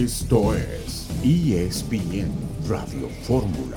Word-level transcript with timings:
Esto 0.00 0.54
es 0.54 1.10
ESPN 1.22 2.32
Radio 2.66 3.06
Fórmula. 3.22 3.76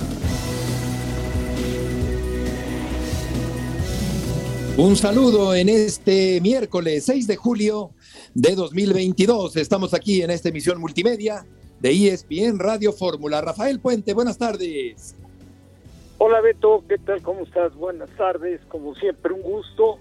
Un 4.78 4.96
saludo 4.96 5.54
en 5.54 5.68
este 5.68 6.40
miércoles 6.40 7.04
6 7.04 7.26
de 7.26 7.36
julio 7.36 7.90
de 8.32 8.54
2022. 8.54 9.58
Estamos 9.58 9.92
aquí 9.92 10.22
en 10.22 10.30
esta 10.30 10.48
emisión 10.48 10.80
multimedia 10.80 11.44
de 11.80 11.90
ESPN 11.90 12.58
Radio 12.58 12.94
Fórmula. 12.94 13.42
Rafael 13.42 13.78
Puente, 13.78 14.14
buenas 14.14 14.38
tardes. 14.38 15.14
Hola 16.16 16.40
Beto, 16.40 16.84
¿qué 16.88 16.96
tal? 16.96 17.20
¿Cómo 17.20 17.42
estás? 17.42 17.74
Buenas 17.74 18.08
tardes, 18.16 18.62
como 18.68 18.94
siempre, 18.94 19.34
un 19.34 19.42
gusto. 19.42 19.98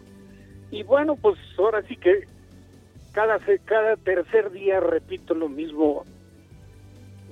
Y 0.71 0.83
bueno, 0.83 1.17
pues 1.17 1.37
ahora 1.57 1.85
sí 1.85 1.97
que 1.97 2.29
cada, 3.11 3.39
cada 3.65 3.97
tercer 3.97 4.51
día 4.51 4.79
repito 4.79 5.33
lo 5.33 5.49
mismo. 5.49 6.05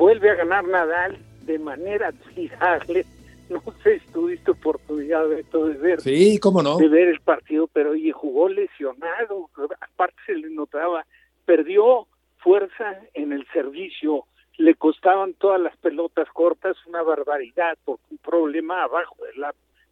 Vuelve 0.01 0.31
a 0.31 0.33
ganar 0.33 0.67
Nadal 0.67 1.19
de 1.43 1.59
manera 1.59 2.07
admirable. 2.07 3.05
No 3.51 3.61
sé 3.83 3.99
si 3.99 4.07
tuviste 4.13 4.51
oportunidad 4.51 5.27
de, 5.27 5.43
de 5.43 5.73
ver 5.77 5.99
sí, 5.99 6.39
cómo 6.39 6.63
no. 6.63 6.77
de 6.77 6.87
ver 6.87 7.09
el 7.09 7.19
partido, 7.19 7.67
pero 7.67 7.91
oye, 7.91 8.13
jugó 8.13 8.47
lesionado, 8.47 9.49
aparte 9.81 10.15
se 10.25 10.35
le 10.35 10.49
notaba, 10.51 11.05
perdió 11.43 12.07
fuerza 12.37 13.01
en 13.13 13.33
el 13.33 13.45
servicio, 13.51 14.23
le 14.55 14.75
costaban 14.75 15.33
todas 15.33 15.59
las 15.59 15.75
pelotas 15.75 16.29
cortas 16.29 16.77
una 16.87 17.01
barbaridad 17.01 17.77
por 17.83 17.99
un 18.09 18.19
problema 18.19 18.83
abajo 18.83 19.17
del, 19.25 19.43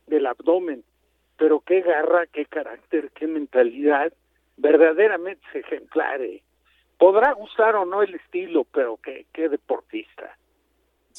del 0.07 0.26
abdomen, 0.26 0.85
pero 1.38 1.60
qué 1.60 1.82
garra, 1.82 2.27
qué 2.27 2.46
carácter, 2.46 3.12
qué 3.13 3.27
mentalidad, 3.27 4.13
verdaderamente 4.55 5.46
ejemplar. 5.54 6.21
Podrá 6.99 7.34
gustar 7.34 7.76
o 7.76 7.85
no 7.85 8.03
el 8.03 8.13
estilo, 8.13 8.66
pero 8.66 8.99
qué, 9.02 9.26
qué 9.34 9.49
deportista. 9.49 10.37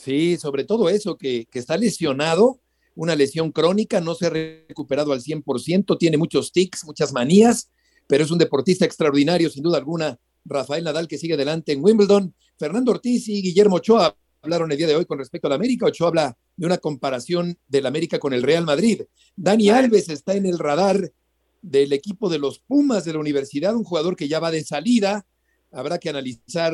Sí, 0.01 0.39
sobre 0.39 0.65
todo 0.65 0.89
eso, 0.89 1.17
que, 1.17 1.47
está 1.53 1.77
lesionado, 1.77 2.59
una 2.95 3.15
lesión 3.15 3.53
crónica, 3.53 4.01
no 4.01 4.15
se 4.15 4.27
ha 4.27 4.31
recuperado 4.31 5.13
al 5.13 5.21
100%, 5.21 5.99
tiene 5.99 6.17
muchos 6.17 6.53
tics, 6.53 6.85
muchas 6.85 7.13
manías, 7.13 7.71
pero 8.07 8.25
es 8.25 8.31
un 8.31 8.39
deportista 8.39 8.85
extraordinario, 8.85 9.51
sin 9.51 9.63
duda 9.63 9.79
alguna. 9.79 10.19
Rafael 10.45 10.85
Nadal 10.85 11.07
que 11.07 11.19
sigue 11.19 11.35
adelante 11.35 11.73
en 11.73 11.85
Wimbledon. 11.85 12.35
Fernando 12.59 12.93
Ortiz 12.93 13.29
y 13.29 13.43
Guillermo 13.43 13.77
Ochoa 13.77 14.17
hablaron 14.41 14.73
el 14.73 14.79
día 14.79 14.87
de 14.87 14.97
hoy 14.97 15.05
con 15.05 15.19
respecto 15.19 15.49
a 15.49 15.51
la 15.51 15.57
América. 15.57 15.87
Ochoa 15.87 16.09
habla 16.09 16.39
de 16.57 16.67
una 16.67 16.79
comparación 16.79 17.59
del 17.69 17.85
América 17.85 18.19
con 18.19 18.33
el 18.33 18.43
Real 18.43 18.65
Madrid. 18.65 19.03
Dani 19.37 19.69
Alves 19.69 20.09
está 20.09 20.35
en 20.35 20.47
el 20.47 20.59
radar 20.59 21.13
del 21.61 21.93
equipo 21.93 22.31
de 22.31 22.39
los 22.39 22.59
Pumas 22.59 23.05
de 23.05 23.13
la 23.13 23.19
universidad, 23.19 23.77
un 23.77 23.85
jugador 23.85 24.17
que 24.17 24.29
ya 24.29 24.41
va 24.41 24.51
de 24.51 24.65
salida. 24.65 25.27
Habrá 25.71 25.99
que 25.99 26.11
analizar 26.11 26.73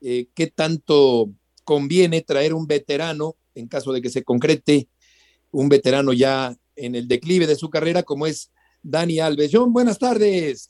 eh, 0.00 0.26
qué 0.34 0.46
tanto 0.48 1.30
conviene 1.64 2.22
traer 2.22 2.54
un 2.54 2.66
veterano, 2.66 3.36
en 3.54 3.68
caso 3.68 3.92
de 3.92 4.02
que 4.02 4.08
se 4.08 4.24
concrete, 4.24 4.88
un 5.50 5.68
veterano 5.68 6.12
ya 6.12 6.56
en 6.76 6.94
el 6.94 7.08
declive 7.08 7.46
de 7.46 7.56
su 7.56 7.70
carrera, 7.70 8.02
como 8.02 8.26
es 8.26 8.50
Dani 8.82 9.20
Alves. 9.20 9.50
John, 9.52 9.72
buenas 9.72 9.98
tardes. 9.98 10.68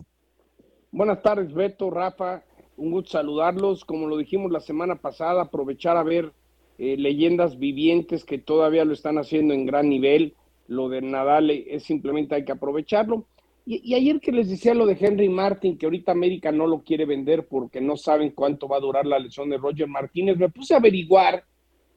Buenas 0.90 1.22
tardes, 1.22 1.54
Beto, 1.54 1.90
Rafa. 1.90 2.44
Un 2.76 2.90
gusto 2.90 3.12
saludarlos. 3.12 3.84
Como 3.84 4.06
lo 4.06 4.16
dijimos 4.16 4.50
la 4.50 4.60
semana 4.60 4.96
pasada, 4.96 5.42
aprovechar 5.42 5.96
a 5.96 6.02
ver 6.02 6.32
eh, 6.78 6.96
leyendas 6.98 7.58
vivientes 7.58 8.24
que 8.24 8.38
todavía 8.38 8.84
lo 8.84 8.92
están 8.92 9.18
haciendo 9.18 9.54
en 9.54 9.66
gran 9.66 9.88
nivel. 9.88 10.34
Lo 10.66 10.88
de 10.88 11.00
Nadal 11.00 11.50
es 11.50 11.84
simplemente 11.84 12.34
hay 12.34 12.44
que 12.44 12.52
aprovecharlo. 12.52 13.26
Y, 13.64 13.94
ayer 13.94 14.20
que 14.20 14.32
les 14.32 14.48
decía 14.48 14.74
lo 14.74 14.86
de 14.86 14.96
Henry 14.98 15.28
Martin, 15.28 15.78
que 15.78 15.86
ahorita 15.86 16.12
América 16.12 16.50
no 16.50 16.66
lo 16.66 16.82
quiere 16.82 17.04
vender 17.04 17.46
porque 17.46 17.80
no 17.80 17.96
saben 17.96 18.30
cuánto 18.30 18.66
va 18.66 18.78
a 18.78 18.80
durar 18.80 19.06
la 19.06 19.18
lesión 19.18 19.50
de 19.50 19.58
Roger 19.58 19.86
Martínez, 19.86 20.36
me 20.36 20.48
puse 20.48 20.74
a 20.74 20.78
averiguar 20.78 21.44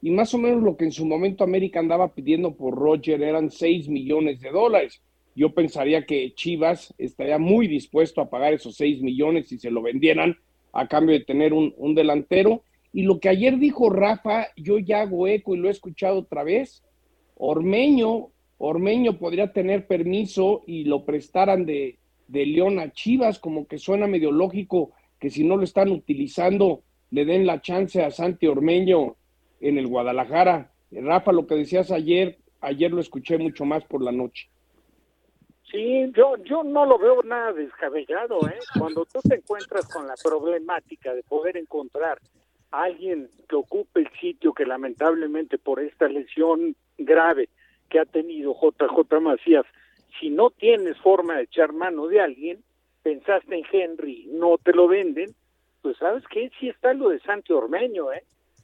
y 0.01 0.11
más 0.11 0.33
o 0.35 0.37
menos 0.37 0.61
lo 0.61 0.77
que 0.77 0.85
en 0.85 0.91
su 0.91 1.05
momento 1.05 1.43
América 1.43 1.79
andaba 1.79 2.13
pidiendo 2.13 2.55
por 2.55 2.75
Roger 2.75 3.23
eran 3.23 3.49
6 3.49 3.89
millones 3.89 4.39
de 4.41 4.51
dólares. 4.51 5.01
Yo 5.35 5.53
pensaría 5.53 6.05
que 6.05 6.33
Chivas 6.35 6.93
estaría 6.97 7.39
muy 7.39 7.67
dispuesto 7.67 8.21
a 8.21 8.29
pagar 8.29 8.53
esos 8.53 8.75
6 8.75 9.01
millones 9.01 9.47
si 9.47 9.57
se 9.57 9.71
lo 9.71 9.81
vendieran 9.81 10.37
a 10.73 10.87
cambio 10.87 11.17
de 11.17 11.25
tener 11.25 11.53
un, 11.53 11.73
un 11.77 11.95
delantero. 11.95 12.63
Y 12.93 13.03
lo 13.03 13.19
que 13.19 13.29
ayer 13.29 13.57
dijo 13.57 13.89
Rafa, 13.89 14.47
yo 14.55 14.77
ya 14.77 15.01
hago 15.01 15.27
eco 15.27 15.55
y 15.55 15.57
lo 15.57 15.67
he 15.67 15.71
escuchado 15.71 16.19
otra 16.19 16.43
vez. 16.43 16.83
Ormeño 17.35 18.29
Ormeño 18.57 19.17
podría 19.17 19.51
tener 19.51 19.87
permiso 19.87 20.63
y 20.65 20.85
lo 20.85 21.05
prestaran 21.05 21.65
de, 21.65 21.97
de 22.27 22.45
León 22.45 22.79
a 22.79 22.91
Chivas, 22.91 23.39
como 23.39 23.67
que 23.67 23.77
suena 23.77 24.07
medio 24.07 24.31
lógico 24.31 24.91
que 25.19 25.29
si 25.29 25.43
no 25.43 25.57
lo 25.57 25.63
están 25.63 25.91
utilizando, 25.91 26.83
le 27.11 27.25
den 27.25 27.45
la 27.45 27.61
chance 27.61 28.03
a 28.03 28.11
Santi 28.11 28.47
Ormeño 28.47 29.15
en 29.61 29.77
el 29.77 29.87
Guadalajara. 29.87 30.71
Rafa, 30.91 31.31
lo 31.31 31.47
que 31.47 31.55
decías 31.55 31.91
ayer, 31.91 32.37
ayer 32.61 32.91
lo 32.91 33.01
escuché 33.01 33.37
mucho 33.37 33.65
más 33.65 33.83
por 33.85 34.01
la 34.01 34.11
noche. 34.11 34.49
Sí, 35.71 36.11
yo, 36.15 36.35
yo 36.43 36.63
no 36.63 36.85
lo 36.85 36.97
veo 36.97 37.23
nada 37.23 37.51
descabellado, 37.53 38.39
¿eh? 38.47 38.59
Cuando 38.77 39.05
tú 39.05 39.19
te 39.27 39.35
encuentras 39.35 39.87
con 39.87 40.07
la 40.07 40.13
problemática 40.23 41.13
de 41.13 41.23
poder 41.23 41.57
encontrar 41.57 42.19
a 42.71 42.83
alguien 42.83 43.29
que 43.49 43.55
ocupe 43.55 44.01
el 44.01 44.09
sitio 44.21 44.53
que 44.53 44.65
lamentablemente 44.65 45.57
por 45.57 45.79
esta 45.81 46.07
lesión 46.07 46.75
grave 46.97 47.49
que 47.89 47.99
ha 47.99 48.05
tenido 48.05 48.53
JJ 48.53 49.19
Macías, 49.21 49.65
si 50.19 50.29
no 50.29 50.49
tienes 50.49 50.97
forma 50.97 51.37
de 51.37 51.43
echar 51.43 51.73
mano 51.73 52.07
de 52.07 52.21
alguien, 52.21 52.63
pensaste 53.03 53.55
en 53.55 53.63
Henry, 53.71 54.27
no 54.31 54.57
te 54.57 54.73
lo 54.73 54.87
venden, 54.87 55.35
pues 55.81 55.97
sabes 55.97 56.23
que 56.31 56.49
sí 56.59 56.69
está 56.69 56.93
lo 56.93 57.09
de 57.09 57.19
Santi 57.19 57.53
Ormeño, 57.53 58.11
¿eh? 58.11 58.23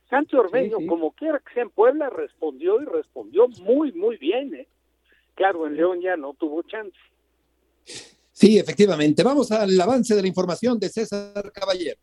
Santi 0.09 0.35
Ormeño, 0.35 0.77
como 0.87 1.11
quiera 1.11 1.39
que 1.39 1.53
sea 1.53 1.63
en 1.63 1.69
Puebla, 1.69 2.09
respondió 2.09 2.81
y 2.81 2.85
respondió 2.85 3.47
muy, 3.61 3.91
muy 3.93 4.17
bien, 4.17 4.53
¿eh? 4.55 4.67
Claro, 5.35 5.67
en 5.67 5.75
León 5.75 6.01
ya 6.01 6.17
no 6.17 6.33
tuvo 6.33 6.63
chance. 6.63 6.97
Sí, 8.31 8.57
efectivamente. 8.57 9.23
Vamos 9.23 9.51
al 9.51 9.79
avance 9.79 10.15
de 10.15 10.21
la 10.21 10.27
información 10.27 10.79
de 10.79 10.89
César 10.89 11.51
Caballero. 11.53 11.99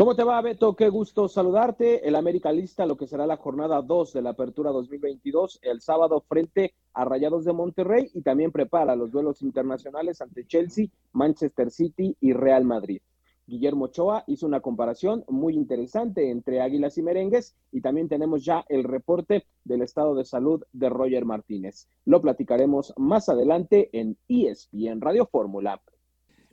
¿Cómo 0.00 0.16
te 0.16 0.24
va, 0.24 0.40
Beto? 0.40 0.74
Qué 0.74 0.88
gusto 0.88 1.28
saludarte. 1.28 2.08
El 2.08 2.16
América 2.16 2.50
lista 2.50 2.86
lo 2.86 2.96
que 2.96 3.06
será 3.06 3.26
la 3.26 3.36
jornada 3.36 3.82
2 3.82 4.14
de 4.14 4.22
la 4.22 4.30
Apertura 4.30 4.70
2022 4.70 5.58
el 5.60 5.82
sábado 5.82 6.24
frente 6.26 6.72
a 6.94 7.04
Rayados 7.04 7.44
de 7.44 7.52
Monterrey 7.52 8.10
y 8.14 8.22
también 8.22 8.50
prepara 8.50 8.96
los 8.96 9.10
duelos 9.10 9.42
internacionales 9.42 10.22
ante 10.22 10.46
Chelsea, 10.46 10.86
Manchester 11.12 11.70
City 11.70 12.16
y 12.18 12.32
Real 12.32 12.64
Madrid. 12.64 13.02
Guillermo 13.46 13.84
Ochoa 13.84 14.24
hizo 14.26 14.46
una 14.46 14.60
comparación 14.60 15.22
muy 15.28 15.54
interesante 15.54 16.30
entre 16.30 16.62
Águilas 16.62 16.96
y 16.96 17.02
Merengues 17.02 17.54
y 17.70 17.82
también 17.82 18.08
tenemos 18.08 18.42
ya 18.42 18.64
el 18.70 18.84
reporte 18.84 19.44
del 19.64 19.82
estado 19.82 20.14
de 20.14 20.24
salud 20.24 20.62
de 20.72 20.88
Roger 20.88 21.26
Martínez. 21.26 21.88
Lo 22.06 22.22
platicaremos 22.22 22.94
más 22.96 23.28
adelante 23.28 23.90
en 23.92 24.16
ESPN 24.28 25.02
Radio 25.02 25.26
Fórmula. 25.26 25.82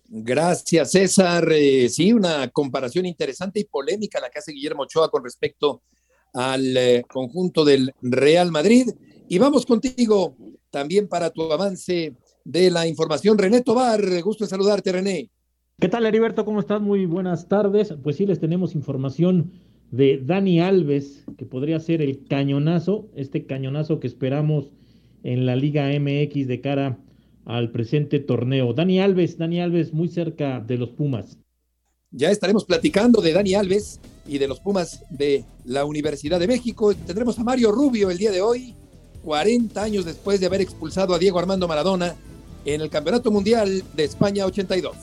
Gracias, 0.09 0.91
César. 0.91 1.50
Eh, 1.51 1.90
sí, 1.90 2.13
una 2.13 2.47
comparación 2.50 3.06
interesante 3.06 3.59
y 3.59 3.66
polémica 3.66 4.22
la 4.22 4.29
que 4.29 4.40
hace 4.40 4.53
Guillermo 4.53 4.84
Ochoa 4.84 5.12
con 5.12 5.23
respecto 5.23 5.81
al 6.34 6.78
eh, 6.78 7.03
conjunto 7.07 7.66
del 7.66 7.94
Real 8.01 8.51
Madrid. 8.51 8.90
Y 9.28 9.38
vamos 9.38 9.66
contigo 9.66 10.35
también 10.69 11.07
para 11.07 11.29
tu 11.29 11.51
avance 11.51 12.16
de 12.45 12.72
la 12.72 12.88
información. 12.88 13.38
René 13.38 13.62
Tobar, 13.62 14.01
gusto 14.22 14.45
de 14.45 14.50
saludarte, 14.50 14.91
René. 14.94 15.29
¿Qué 15.79 15.90
tal, 15.90 16.06
Heriberto? 16.06 16.45
¿Cómo 16.45 16.62
estás? 16.62 16.81
Muy 16.81 17.06
buenas 17.06 17.50
tardes. 17.50 17.94
Pues 18.01 18.16
sí, 18.16 18.25
les 18.25 18.39
tenemos 18.39 18.75
información 18.75 19.51
de 19.91 20.22
Dani 20.24 20.62
Alves, 20.62 21.25
que 21.38 21.45
podría 21.45 21.79
ser 21.79 22.01
el 22.01 22.25
cañonazo, 22.28 23.09
este 23.16 23.45
cañonazo 23.45 24.00
que 24.00 24.07
esperamos 24.07 24.72
en 25.24 25.45
la 25.45 25.56
Liga 25.56 25.88
MX 25.88 26.47
de 26.47 26.62
cara 26.62 26.97
al 27.47 27.71
presente 27.71 28.19
torneo. 28.19 28.73
Dani 28.73 28.99
Alves, 28.99 29.37
Dani 29.37 29.61
Alves 29.61 29.93
muy 29.93 30.09
cerca 30.09 30.59
de 30.59 30.77
los 30.77 30.89
Pumas. 30.89 31.37
Ya 32.11 32.29
estaremos 32.29 32.65
platicando 32.65 33.21
de 33.21 33.33
Dani 33.33 33.55
Alves 33.55 33.99
y 34.27 34.38
de 34.38 34.47
los 34.47 34.59
Pumas 34.59 35.03
de 35.09 35.45
la 35.63 35.85
Universidad 35.85 36.39
de 36.39 36.47
México. 36.47 36.94
Tendremos 36.94 37.39
a 37.39 37.44
Mario 37.44 37.71
Rubio 37.71 38.11
el 38.11 38.17
día 38.17 38.31
de 38.31 38.41
hoy, 38.41 38.75
40 39.23 39.81
años 39.81 40.03
después 40.03 40.41
de 40.41 40.45
haber 40.45 40.61
expulsado 40.61 41.13
a 41.13 41.19
Diego 41.19 41.39
Armando 41.39 41.67
Maradona 41.67 42.15
en 42.65 42.81
el 42.81 42.89
Campeonato 42.89 43.31
Mundial 43.31 43.81
de 43.95 44.03
España 44.03 44.45
82. 44.45 44.95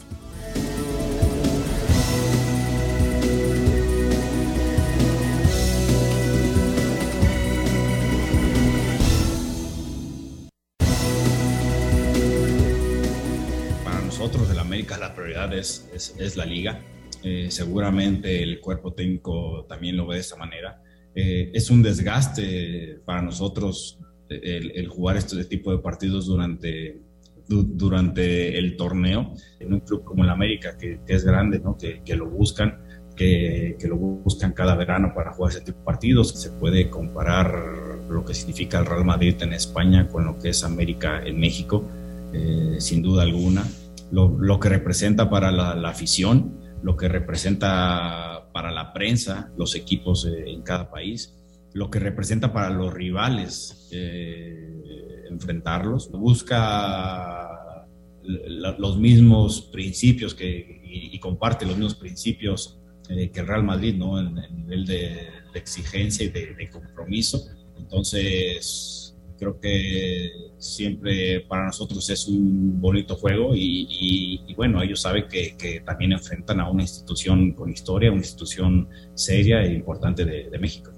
La 14.83 15.15
prioridad 15.15 15.53
es, 15.57 15.89
es, 15.95 16.37
la 16.37 16.45
liga. 16.45 16.81
Eh, 17.23 17.47
seguramente 17.51 18.43
el 18.43 18.61
cuerpo 18.61 18.93
técnico 18.93 19.65
también 19.69 19.97
lo 19.97 20.07
ve 20.07 20.17
de 20.17 20.21
esa 20.21 20.37
manera. 20.37 20.83
Eh, 21.15 21.51
es 21.55 21.71
un 21.71 21.83
desgaste 21.83 23.01
para 23.05 23.23
nosotros 23.23 23.99
el, 24.29 24.89
jugar 24.89 25.17
este 25.17 25.45
tipo 25.45 25.71
de 25.71 25.79
partidos 25.79 26.27
durante, 26.27 27.01
durante 27.47 28.59
el 28.59 28.77
torneo 28.77 29.33
en 29.61 29.75
un 29.75 29.81
club 29.81 30.03
como 30.05 30.25
el 30.25 30.31
América, 30.31 30.77
que, 30.77 31.01
es 31.07 31.25
grande, 31.25 31.61
¿no? 31.61 31.77
que, 31.77 32.03
que, 32.05 32.17
lo 32.17 32.29
buscan. 32.29 32.83
que, 33.15 33.77
lo 33.89 33.97
buscan 33.97 34.53
cada 34.53 34.75
verano 34.75 35.13
para 35.15 35.33
jugar 35.33 35.53
ese 35.53 35.61
tipo 35.61 35.79
de 35.79 35.85
partidos. 35.85 36.31
Se 36.31 36.51
puede 36.51 36.91
comparar 36.91 37.95
lo 38.09 38.25
que 38.25 38.35
significa 38.35 38.81
el 38.81 38.87
Real 38.87 39.05
Madrid 39.05 39.37
en 39.41 39.53
España 39.53 40.09
con 40.09 40.25
lo 40.25 40.39
que 40.39 40.51
es 40.51 40.65
América 40.65 41.23
en 41.25 41.39
México, 41.39 41.85
eh, 42.33 42.77
sin 42.81 43.03
duda 43.03 43.23
alguna. 43.23 43.65
Lo, 44.15 44.61
que 44.61 44.69
representa 44.69 45.29
para 45.29 45.51
la, 45.51 45.89
afición, 45.89 46.61
lo 46.83 46.97
que 46.97 47.09
representa 47.09 48.49
para 48.53 48.71
la 48.71 48.93
prensa, 48.93 49.53
los 49.59 49.75
equipos 49.75 50.25
eh, 50.27 50.45
en 50.47 50.63
cada 50.63 50.89
país, 50.89 51.35
lo 51.73 51.91
que 51.91 51.99
representa 51.99 52.53
para 52.53 52.71
los 52.71 52.95
rivales 52.95 53.89
eh, 53.91 55.25
enfrentarlos. 55.29 56.11
Busca 56.13 57.87
los 58.23 58.99
mismos 58.99 59.63
principios 59.73 60.35
que, 60.35 60.81
y, 60.85 61.19
comparte 61.19 61.67
los 61.67 61.77
mismos 61.77 61.97
principios 61.97 62.79
eh, 63.09 63.31
que 63.31 63.41
el 63.41 63.47
Real 63.47 63.65
Madrid, 63.65 63.97
¿no? 63.97 64.19
En, 64.19 64.35
nivel 64.35 64.87
de, 64.87 65.29
exigencia 65.55 66.25
y 66.25 66.31
de, 66.31 66.69
compromiso. 66.71 67.45
Entonces, 67.77 69.04
creo 69.39 69.59
que 69.59 70.31
siempre 70.59 71.41
para 71.43 71.67
nosotros 71.67 72.09
es 72.11 72.27
un 72.29 72.81
bonito 72.81 73.17
juego 73.17 73.53
y, 73.55 74.55
bueno, 74.57 74.83
ellos 74.83 75.01
saben 75.01 75.27
que, 75.29 75.83
también 75.85 76.13
enfrentan 76.13 76.61
a 76.61 76.71
una 76.71 76.83
institución 76.83 77.53
con 77.53 77.71
historia, 77.71 78.11
una 78.11 78.21
institución 78.21 78.89
seria 79.15 79.63
e 79.63 79.73
importante 79.73 80.25
de, 80.25 80.59
México. 80.59 80.91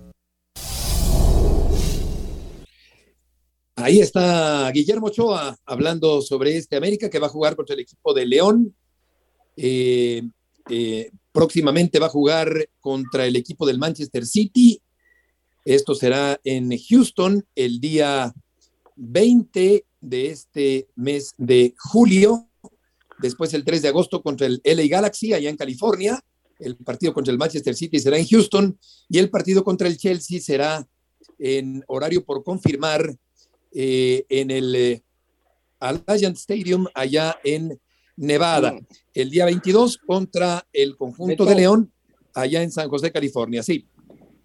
Ahí 3.76 4.00
está 4.00 4.70
Guillermo 4.72 5.08
Ochoa 5.08 5.56
hablando 5.64 6.22
sobre 6.22 6.56
este 6.56 6.76
América 6.76 7.10
que 7.10 7.18
va 7.18 7.26
a 7.26 7.30
jugar 7.30 7.56
contra 7.56 7.74
el 7.74 7.80
equipo 7.80 8.14
de 8.14 8.26
León. 8.26 8.74
Eh, 9.56 10.22
eh, 10.70 11.10
próximamente 11.32 11.98
va 11.98 12.06
a 12.06 12.10
jugar 12.10 12.68
contra 12.80 13.26
el 13.26 13.36
equipo 13.36 13.66
del 13.66 13.78
Manchester 13.78 14.24
City. 14.24 14.80
Esto 15.66 15.96
será 15.96 16.40
en 16.44 16.70
Houston 16.78 17.44
el 17.56 17.80
día 17.80 18.32
20 18.94 19.84
de 20.00 20.30
este 20.30 20.86
mes 20.94 21.34
de 21.38 21.74
julio. 21.76 22.48
Después 23.18 23.52
el 23.52 23.64
3 23.64 23.82
de 23.82 23.88
agosto 23.88 24.22
contra 24.22 24.46
el 24.46 24.62
LA 24.62 24.86
Galaxy 24.86 25.32
allá 25.32 25.50
en 25.50 25.56
California. 25.56 26.24
El 26.60 26.76
partido 26.76 27.12
contra 27.12 27.32
el 27.32 27.38
Manchester 27.38 27.74
City 27.74 27.98
será 27.98 28.16
en 28.16 28.28
Houston 28.28 28.78
y 29.08 29.18
el 29.18 29.28
partido 29.28 29.64
contra 29.64 29.88
el 29.88 29.96
Chelsea 29.96 30.40
será 30.40 30.86
en 31.36 31.82
horario 31.88 32.24
por 32.24 32.44
confirmar 32.44 33.16
eh, 33.72 34.24
en 34.28 34.52
el 34.52 34.72
eh, 34.76 35.02
Allianz 35.80 36.38
Stadium 36.38 36.86
allá 36.94 37.40
en 37.42 37.80
Nevada, 38.14 38.78
el 39.14 39.30
día 39.30 39.44
22 39.44 39.98
contra 39.98 40.64
el 40.72 40.96
conjunto 40.96 41.44
de, 41.44 41.56
León, 41.56 41.92
allá 42.32 42.62
en 42.62 42.70
San 42.70 42.88
José, 42.88 43.10
California, 43.10 43.64
sí. 43.64 43.84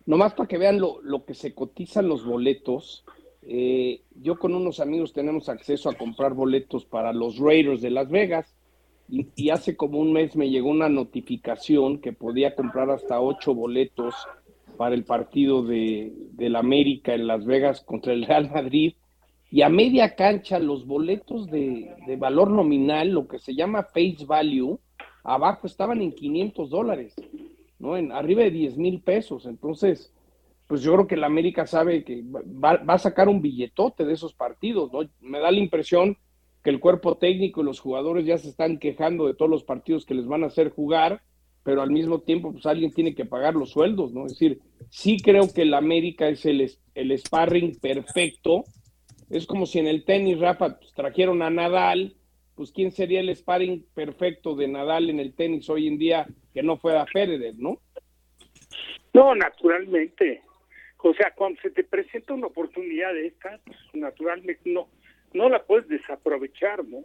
Nomás 0.05 0.33
para 0.33 0.47
que 0.47 0.57
vean 0.57 0.79
lo, 0.79 1.25
que 1.25 1.33
se 1.33 1.53
cotizan 1.53 2.07
los 2.07 2.25
boletos, 2.25 3.05
eh, 3.43 4.01
yo 4.15 4.37
con 4.37 4.53
unos 4.53 4.79
amigos 4.79 5.13
tenemos 5.13 5.49
acceso 5.49 5.89
a 5.89 5.93
comprar 5.93 6.33
boletos 6.33 6.85
para 6.85 7.13
los 7.13 7.37
Raiders 7.37 7.81
de 7.81 7.89
Las 7.91 8.09
Vegas 8.09 8.55
y, 9.11 9.49
hace 9.49 9.75
como 9.75 9.99
un 9.99 10.13
mes 10.13 10.37
me 10.37 10.49
llegó 10.49 10.69
una 10.69 10.87
notificación 10.87 11.99
que 11.99 12.13
podía 12.13 12.55
comprar 12.55 12.89
hasta 12.89 13.19
ocho 13.19 13.53
boletos 13.53 14.15
para 14.77 14.95
el 14.95 15.03
partido 15.03 15.63
de, 15.63 16.13
del 16.31 16.55
América 16.55 17.13
en 17.13 17.27
Las 17.27 17.45
Vegas 17.45 17.81
contra 17.81 18.13
el 18.13 18.25
Real 18.25 18.49
Madrid. 18.49 18.93
Y 19.51 19.63
a 19.63 19.69
media 19.69 20.15
cancha 20.15 20.59
los 20.59 20.87
boletos 20.87 21.51
de, 21.51 21.93
valor 22.17 22.49
nominal, 22.51 23.09
lo 23.09 23.27
que 23.27 23.37
se 23.37 23.53
llama 23.53 23.83
face 23.83 24.25
value, 24.25 24.79
abajo 25.25 25.67
estaban 25.67 26.01
en 26.01 26.13
500 26.13 26.69
dólares, 26.69 27.13
¿no? 27.81 27.97
En 27.97 28.11
arriba 28.11 28.43
de 28.43 28.51
10 28.51 28.77
mil 28.77 29.01
pesos. 29.01 29.45
Entonces, 29.45 30.13
pues 30.67 30.81
yo 30.81 30.93
creo 30.93 31.07
que 31.07 31.17
la 31.17 31.27
América 31.27 31.67
sabe 31.67 32.03
que 32.03 32.23
va, 32.23 32.81
a 32.87 32.97
sacar 32.97 33.27
un 33.27 33.41
billetote 33.41 34.05
de 34.05 34.13
esos 34.13 34.33
partidos, 34.33 34.91
¿no? 34.93 35.01
Me 35.19 35.39
da 35.39 35.51
la 35.51 35.59
impresión 35.59 36.17
que 36.63 36.69
el 36.69 36.79
cuerpo 36.79 37.17
técnico 37.17 37.61
y 37.61 37.65
los 37.65 37.79
jugadores 37.79 38.25
ya 38.25 38.37
se 38.37 38.49
están 38.49 38.77
quejando 38.77 39.27
de 39.27 39.33
todos 39.33 39.49
los 39.49 39.63
partidos 39.63 40.05
que 40.05 40.13
les 40.13 40.27
van 40.27 40.43
a 40.43 40.47
hacer 40.47 40.69
jugar, 40.69 41.21
pero 41.63 41.81
al 41.81 41.91
mismo 41.91 42.19
tiempo, 42.19 42.51
pues 42.53 42.65
alguien 42.65 42.91
tiene 42.91 43.15
que 43.15 43.25
pagar 43.25 43.55
los 43.55 43.71
sueldos, 43.71 44.13
¿no? 44.13 44.25
Es 44.25 44.33
decir, 44.33 44.59
sí 44.89 45.17
creo 45.17 45.51
que 45.53 45.63
el 45.63 45.73
América 45.73 46.29
es 46.29 46.45
el, 46.45 46.71
el 46.95 47.17
sparring 47.17 47.79
perfecto 47.79 48.63
es 49.31 49.45
como 49.45 49.65
si 49.65 49.79
en 49.79 49.87
el 49.87 50.03
tenis, 50.03 50.39
Rafa, 50.39 50.77
pues, 50.77 50.91
trajeron 50.93 51.41
a 51.41 51.49
Nadal, 51.49 52.15
pues 52.61 52.73
quién 52.73 52.91
sería 52.91 53.21
el 53.21 53.35
sparring 53.35 53.83
perfecto 53.95 54.53
de 54.53 54.67
Nadal 54.67 55.09
en 55.09 55.19
el 55.19 55.33
tenis 55.33 55.67
hoy 55.67 55.87
en 55.87 55.97
día 55.97 56.27
que 56.53 56.61
no 56.61 56.77
fuera 56.77 57.07
Federer, 57.07 57.55
¿no? 57.57 57.81
No, 59.15 59.33
naturalmente. 59.33 60.43
O 60.99 61.11
sea, 61.15 61.33
cuando 61.33 61.59
se 61.59 61.71
te 61.71 61.83
presenta 61.83 62.35
una 62.35 62.45
oportunidad 62.45 63.15
de 63.15 63.25
esta, 63.25 63.59
pues 63.65 63.79
naturalmente 63.93 64.61
no, 64.65 64.89
no 65.33 65.49
la 65.49 65.63
puedes 65.63 65.87
desaprovechar, 65.87 66.85
¿no? 66.85 67.03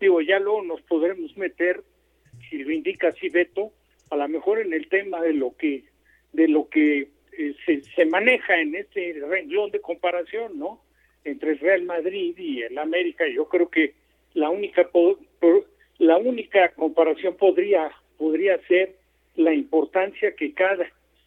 Digo, 0.00 0.22
ya 0.22 0.38
luego 0.38 0.62
nos 0.62 0.80
podremos 0.80 1.36
meter, 1.36 1.84
si 2.48 2.64
lo 2.64 2.72
indica 2.72 3.08
así 3.08 3.28
Beto, 3.28 3.72
a 4.08 4.16
lo 4.16 4.26
mejor 4.26 4.58
en 4.58 4.72
el 4.72 4.88
tema 4.88 5.20
de 5.20 5.34
lo 5.34 5.54
que, 5.54 5.84
de 6.32 6.48
lo 6.48 6.70
que 6.70 7.10
eh, 7.36 7.54
se, 7.66 7.82
se 7.82 8.06
maneja 8.06 8.58
en 8.58 8.74
este 8.74 9.20
renglón 9.28 9.70
de 9.70 9.82
comparación, 9.82 10.58
¿no? 10.58 10.80
entre 11.24 11.52
el 11.52 11.58
Real 11.58 11.82
Madrid 11.82 12.36
y 12.38 12.62
el 12.62 12.78
América, 12.78 13.24
yo 13.28 13.48
creo 13.48 13.68
que 13.68 14.00
la 14.34 14.50
única 14.50 14.88
la 15.98 16.16
única 16.18 16.68
comparación 16.74 17.36
podría 17.36 17.90
podría 18.18 18.58
ser 18.68 18.94
la 19.36 19.52
importancia 19.52 20.34
que 20.36 20.52
cada, 20.52 20.86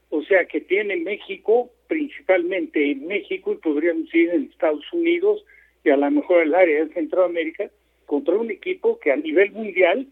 o 0.10 0.22
sea, 0.24 0.46
que 0.46 0.62
tiene 0.62 0.96
México, 0.98 1.70
principalmente 1.88 2.92
en 2.92 3.08
México 3.08 3.54
y 3.54 3.58
podríamos 3.58 4.14
ir 4.14 4.30
en 4.30 4.46
Estados 4.46 4.86
Unidos 4.94 5.44
y 5.84 5.90
a 5.90 5.98
lo 5.98 6.10
mejor 6.10 6.42
el 6.42 6.56
área 6.56 6.86
de 6.86 6.94
Centroamérica, 6.94 7.70
contra 8.06 8.36
un 8.36 8.52
equipo 8.52 9.00
que 9.00 9.12
a 9.12 9.16
nivel 9.16 9.52
mundial 9.52 10.08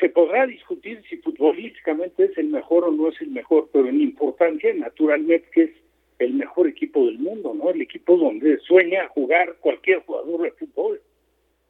se 0.00 0.08
podrá 0.08 0.46
discutir 0.46 1.02
si 1.08 1.18
futbolísticamente 1.18 2.24
es 2.24 2.36
el 2.38 2.48
mejor 2.48 2.84
o 2.84 2.90
no 2.90 3.08
es 3.08 3.20
el 3.20 3.28
mejor, 3.28 3.68
pero 3.72 3.86
en 3.86 4.00
importancia, 4.00 4.72
naturalmente, 4.74 5.46
que 5.52 5.62
es 5.64 5.70
el 6.18 6.34
mejor 6.34 6.66
equipo 6.66 7.06
del 7.06 7.18
mundo, 7.18 7.54
¿no? 7.54 7.70
El 7.70 7.82
equipo 7.82 8.16
donde 8.16 8.58
sueña 8.60 9.08
jugar 9.08 9.56
cualquier 9.60 10.00
jugador 10.00 10.42
de 10.42 10.50
fútbol. 10.52 11.00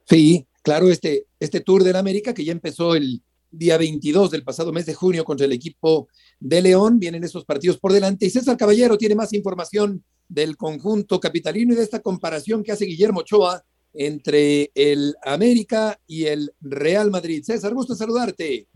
Sí, 0.05 0.47
claro, 0.63 0.91
este, 0.91 1.27
este 1.41 1.61
Tour 1.61 1.83
del 1.83 1.97
América 1.97 2.35
que 2.35 2.45
ya 2.45 2.53
empezó 2.53 2.95
el 2.95 3.23
día 3.51 3.79
22 3.79 4.31
del 4.31 4.45
pasado 4.45 4.73
mes 4.73 4.87
de 4.87 4.95
junio 4.95 5.25
contra 5.25 5.47
el 5.47 5.53
equipo 5.53 6.09
de 6.41 6.61
León, 6.61 6.99
vienen 6.99 7.25
esos 7.25 7.45
partidos 7.45 7.79
por 7.79 7.93
delante 7.93 8.27
y 8.27 8.31
César 8.31 8.57
Caballero 8.57 8.99
tiene 8.99 9.15
más 9.15 9.33
información 9.33 10.03
del 10.29 10.57
conjunto 10.57 11.21
capitalino 11.21 11.73
y 11.73 11.77
de 11.77 11.83
esta 11.83 12.01
comparación 12.01 12.63
que 12.63 12.73
hace 12.73 12.87
Guillermo 12.87 13.21
Ochoa 13.21 13.63
entre 13.93 14.71
el 14.75 15.15
América 15.23 15.99
y 16.07 16.27
el 16.27 16.51
Real 16.61 17.11
Madrid. 17.11 17.43
César, 17.45 17.73
gusto 17.73 17.95
saludarte. 17.95 18.67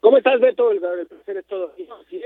¿Cómo 0.00 0.18
estás, 0.18 0.40
Beto? 0.40 0.72
El 0.72 0.80
placer 1.06 1.36
es 1.36 1.46
todo. 1.46 1.72
Sí, 1.76 2.20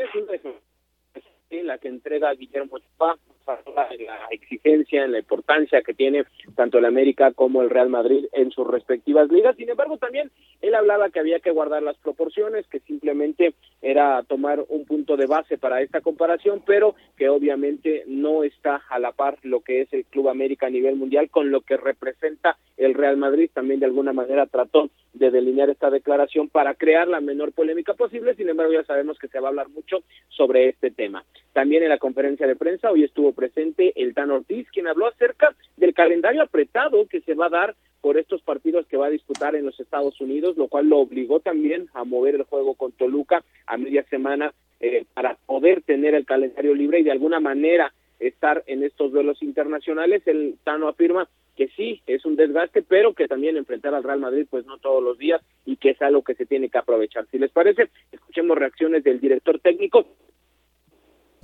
es 1.51 1.65
la 1.65 1.79
que 1.79 1.89
entrega 1.89 2.33
Guillermo 2.33 2.79
Chupá, 2.79 3.19
la 3.47 3.89
exigencia, 4.31 5.05
en 5.05 5.13
la 5.13 5.19
importancia 5.19 5.83
que 5.83 5.95
tiene 5.95 6.25
tanto 6.55 6.79
el 6.79 6.85
América 6.85 7.33
como 7.33 7.63
el 7.63 7.71
Real 7.71 7.89
Madrid 7.89 8.27
en 8.33 8.51
sus 8.51 8.67
respectivas 8.67 9.31
ligas. 9.31 9.57
Sin 9.57 9.69
embargo, 9.69 9.99
también 9.99 10.31
él 10.61 10.75
hablaba 10.75 11.11
que 11.11 11.21
había 11.21 11.41
que 11.41 11.51
guardar 11.51 11.83
las 11.83 11.97
proporciones, 11.99 12.67
que 12.69 12.81
simplemente 12.81 13.55
era 13.81 14.23
tomar 14.23 14.65
un 14.69 14.85
punto 14.85 15.17
de 15.17 15.27
base 15.27 15.59
para 15.59 15.83
esta 15.83 16.01
comparación, 16.01 16.63
pero 16.65 16.95
que 17.17 17.29
obviamente 17.29 18.05
no 18.07 18.45
está 18.45 18.83
a 18.89 18.99
la 18.99 19.13
par 19.13 19.39
lo 19.43 19.61
que 19.61 19.83
es 19.83 19.93
el 19.93 20.05
Club 20.05 20.29
América 20.29 20.67
a 20.67 20.71
nivel 20.71 20.97
mundial 20.97 21.31
con 21.31 21.51
lo 21.51 21.63
que 21.63 21.77
representa 21.77 22.57
el 22.77 22.95
Real 22.95 23.17
Madrid. 23.17 23.51
También 23.53 23.81
de 23.81 23.87
alguna 23.87 24.13
manera 24.13 24.47
trató 24.47 24.91
de 25.13 25.31
delinear 25.31 25.71
esta 25.71 25.91
declaración 25.91 26.49
para 26.49 26.75
crear 26.75 27.09
la 27.09 27.21
menor 27.21 27.53
polémica 27.53 27.95
posible. 27.95 28.35
Sin 28.35 28.49
embargo, 28.49 28.73
ya 28.73 28.85
sabemos 28.85 29.19
que 29.19 29.29
se 29.29 29.41
va 29.41 29.49
a 29.49 29.51
hablar 29.51 29.69
mucho 29.69 30.03
sobre 30.29 30.69
este 30.69 30.91
tema. 30.91 31.25
También 31.53 31.83
en 31.83 31.91
la 31.91 31.99
conferencia 31.99 32.47
de 32.47 32.57
prensa 32.57 32.91
hoy 32.91 33.05
estuvo 33.05 33.33
presente 33.33 33.93
el 33.97 34.15
Dan 34.15 34.31
Ortiz, 34.31 34.69
quien 34.71 34.89
habló 34.89 35.07
acerca 35.07 35.55
del 35.77 35.95
calendario 35.95 36.43
apretado 36.43 37.07
que 37.07 37.21
se 37.21 37.35
va 37.35 37.47
a 37.47 37.51
dar 37.51 37.75
por 38.01 38.19
estos 38.19 38.43
partidos 38.43 38.87
que 38.87 38.97
va 38.97 39.07
a 39.07 39.11
disputar 39.11 39.55
en 39.55 39.65
los 39.65 39.79
Estados 39.79 40.21
Unidos, 40.21 40.57
lo 40.57 40.69
cual 40.69 40.89
lo 40.89 40.99
obligó 40.99 41.41
también 41.41 41.89
a 41.95 42.05
mover 42.05 42.35
el 42.35 42.43
juego 42.43 42.75
con 42.75 42.93
Toluca 42.93 43.45
a 43.67 43.77
media 43.77 44.03
semana 44.11 44.53
eh, 44.81 45.05
para 45.15 45.37
poder 45.47 45.83
tener 45.83 46.15
el 46.15 46.27
calendario 46.27 46.75
libre 46.75 46.99
y 46.99 47.05
de 47.05 47.13
alguna 47.13 47.39
manera 47.39 47.93
estar 48.19 48.65
en 48.67 48.83
estos 48.83 49.13
duelos 49.13 49.43
internacionales. 49.43 50.23
El 50.27 50.57
Tano 50.65 50.89
afirma 50.89 51.29
que 51.57 51.69
sí, 51.77 52.03
es 52.07 52.25
un 52.25 52.37
desgaste, 52.37 52.83
pero 52.83 53.15
que 53.15 53.29
también 53.29 53.57
enfrentar 53.57 53.95
al 53.95 54.03
Real 54.03 54.21
Madrid 54.21 54.47
pues 54.49 54.65
no 54.67 54.79
todos 54.79 55.03
los 55.03 55.19
días 55.19 55.41
y 55.67 55.77
que 55.77 55.91
es 55.91 56.03
algo 56.03 56.23
que 56.23 56.35
se 56.35 56.47
tiene 56.47 56.69
que 56.69 56.79
aprovechar. 56.79 57.27
Si 57.31 57.39
les 57.39 57.51
parece, 57.51 57.91
escuchemos 58.11 58.57
reacciones 58.57 59.05
del 59.05 59.21
director 59.21 59.61
técnico. 59.61 60.07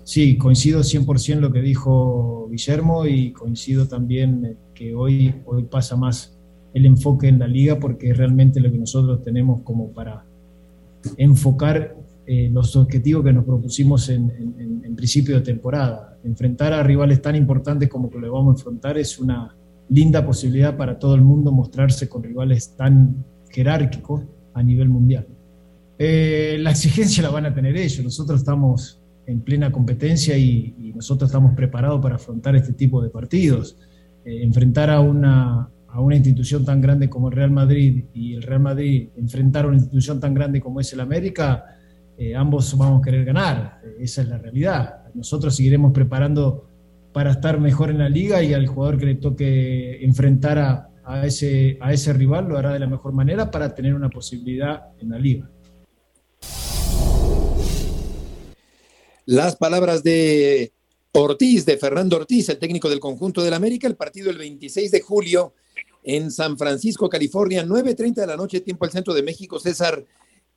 Sí, 0.05 0.39
coincido 0.39 0.81
100% 0.81 1.33
en 1.35 1.41
lo 1.41 1.53
que 1.53 1.61
dijo 1.61 2.49
Guillermo 2.51 3.07
y 3.07 3.33
coincido 3.33 3.89
también 3.89 4.57
que 4.75 4.95
hoy, 4.95 5.35
hoy 5.45 5.65
pasa 5.65 5.97
más 5.97 6.39
el 6.73 6.87
enfoque 6.87 7.29
en 7.29 7.39
la 7.39 7.47
liga 7.47 7.79
porque 7.79 8.15
realmente 8.15 8.61
lo 8.61 8.71
que 8.71 8.79
nosotros 8.79 9.23
tenemos 9.23 9.63
como 9.63 9.93
para 9.93 10.25
enfocar 11.17 11.97
eh, 12.27 12.51
los 12.53 12.77
objetivos 12.77 13.25
que 13.25 13.33
nos 13.33 13.45
propusimos 13.45 14.09
en, 14.11 14.95
principio 14.97 15.37
de 15.37 15.43
temporada. 15.43 16.19
Enfrentar 16.25 16.73
a 16.73 16.83
rivales 16.83 17.23
tan 17.23 17.37
importantes 17.37 17.89
como 17.89 18.11
que 18.11 18.19
lo 18.19 18.33
vamos 18.33 18.57
a 18.57 18.59
enfrentar 18.59 18.99
es 18.99 19.19
una 19.19 19.57
linda 19.89 20.25
posibilidad 20.25 20.77
para 20.77 20.99
todo 20.99 21.15
el 21.15 21.23
mundo 21.23 21.53
mostrarse 21.53 22.09
con 22.09 22.23
rivales 22.23 22.77
tan 22.77 23.25
jerárquicos 23.51 24.23
a 24.55 24.63
nivel 24.63 24.89
mundial. 24.89 25.27
Eh, 25.99 26.59
la 26.61 26.71
exigencia 26.71 27.23
la 27.23 27.31
van 27.31 27.47
a 27.47 27.55
tener 27.55 27.77
ellos, 27.77 28.05
nosotros 28.05 28.41
estamos 28.41 29.01
en 29.27 29.41
plena 29.41 29.71
competencia 29.73 30.37
y, 30.39 30.75
nosotros 30.95 31.31
estamos 31.31 31.55
preparados 31.55 32.01
para 32.01 32.17
afrontar 32.17 32.57
este 32.57 32.73
tipo 32.73 33.01
de 33.01 33.09
partidos. 33.09 33.77
Eh, 34.25 34.43
enfrentar 34.43 34.91
a 34.91 34.99
una, 34.99 35.71
a 35.87 36.01
una 36.01 36.17
institución 36.17 36.65
tan 36.65 36.81
grande 36.81 37.09
como 37.09 37.29
el 37.29 37.37
Real 37.37 37.53
Madrid 37.53 38.07
y 38.13 38.35
el 38.35 38.43
Real 38.43 38.61
Madrid 38.61 39.11
enfrentar 39.17 39.65
a 39.65 39.69
una 39.69 39.77
institución 39.77 40.19
tan 40.19 40.35
grande 40.35 40.61
como 40.61 40.81
es 40.81 40.93
el 40.93 40.99
América, 40.99 41.67
eh, 42.17 42.35
ambos 42.35 42.77
vamos 42.77 43.01
a 43.01 43.05
querer 43.05 43.25
ganar, 43.25 43.81
esa 44.01 44.23
es 44.23 44.29
la 44.29 44.39
realidad. 44.39 45.05
Nosotros 45.15 45.55
seguiremos 45.55 45.93
preparando 45.93 46.69
para 47.13 47.33
estar 47.33 47.61
mejor 47.61 47.91
en 47.91 47.99
la 47.99 48.09
liga 48.09 48.43
y 48.43 48.55
al 48.55 48.67
jugador 48.67 48.99
que 48.99 49.07
le 49.07 49.15
toque 49.17 50.05
enfrentar 50.05 50.59
a, 51.05 51.27
ese, 51.27 51.79
a 51.81 51.93
ese 51.93 52.13
rival 52.13 52.49
lo 52.49 52.59
hará 52.59 52.73
de 52.73 52.79
la 52.79 52.87
mejor 52.87 53.13
manera 53.13 53.51
para 53.51 53.75
tener 53.75 53.95
una 53.95 54.11
posibilidad 54.11 54.89
en 55.01 55.11
la 55.11 55.19
liga. 55.19 55.51
Las 59.25 59.57
palabras 59.57 60.03
de 60.03 60.73
Ortiz, 61.13 61.67
de 61.67 61.77
Fernando 61.77 62.17
Ortiz, 62.17 62.49
el 62.49 62.59
técnico 62.59 62.89
del 62.89 63.01
conjunto 63.01 63.43
del 63.43 63.55
América, 63.55 63.87
el 63.87 63.97
partido 63.97 64.31
el 64.31 64.39
26 64.39 64.91
de 64.91 65.01
julio 65.01 65.55
en 66.03 66.31
San 66.31 66.57
Francisco, 66.57 67.09
California, 67.09 67.65
9.30 67.65 68.15
de 68.15 68.27
la 68.27 68.37
noche, 68.37 68.61
tiempo 68.61 68.85
al 68.85 68.91
centro 68.91 69.13
de 69.13 69.23
México, 69.23 69.59
César 69.59 70.05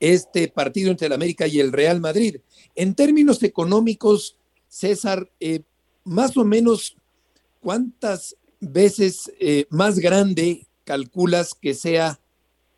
este 0.01 0.47
partido 0.47 0.89
entre 0.89 1.07
el 1.07 1.13
América 1.13 1.47
y 1.47 1.59
el 1.59 1.71
Real 1.71 2.01
Madrid. 2.01 2.37
En 2.75 2.95
términos 2.95 3.41
económicos, 3.43 4.35
César, 4.67 5.31
eh, 5.39 5.61
más 6.03 6.37
o 6.37 6.43
menos, 6.43 6.97
¿cuántas 7.59 8.37
veces 8.59 9.31
eh, 9.39 9.65
más 9.69 9.99
grande 9.99 10.67
calculas 10.83 11.53
que 11.53 11.73
sea 11.73 12.19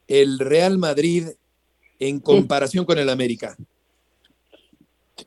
el 0.07 0.39
Real 0.39 0.77
Madrid 0.77 1.27
en 1.99 2.19
comparación 2.19 2.85
con 2.85 2.97
el 2.97 3.09
América? 3.09 3.55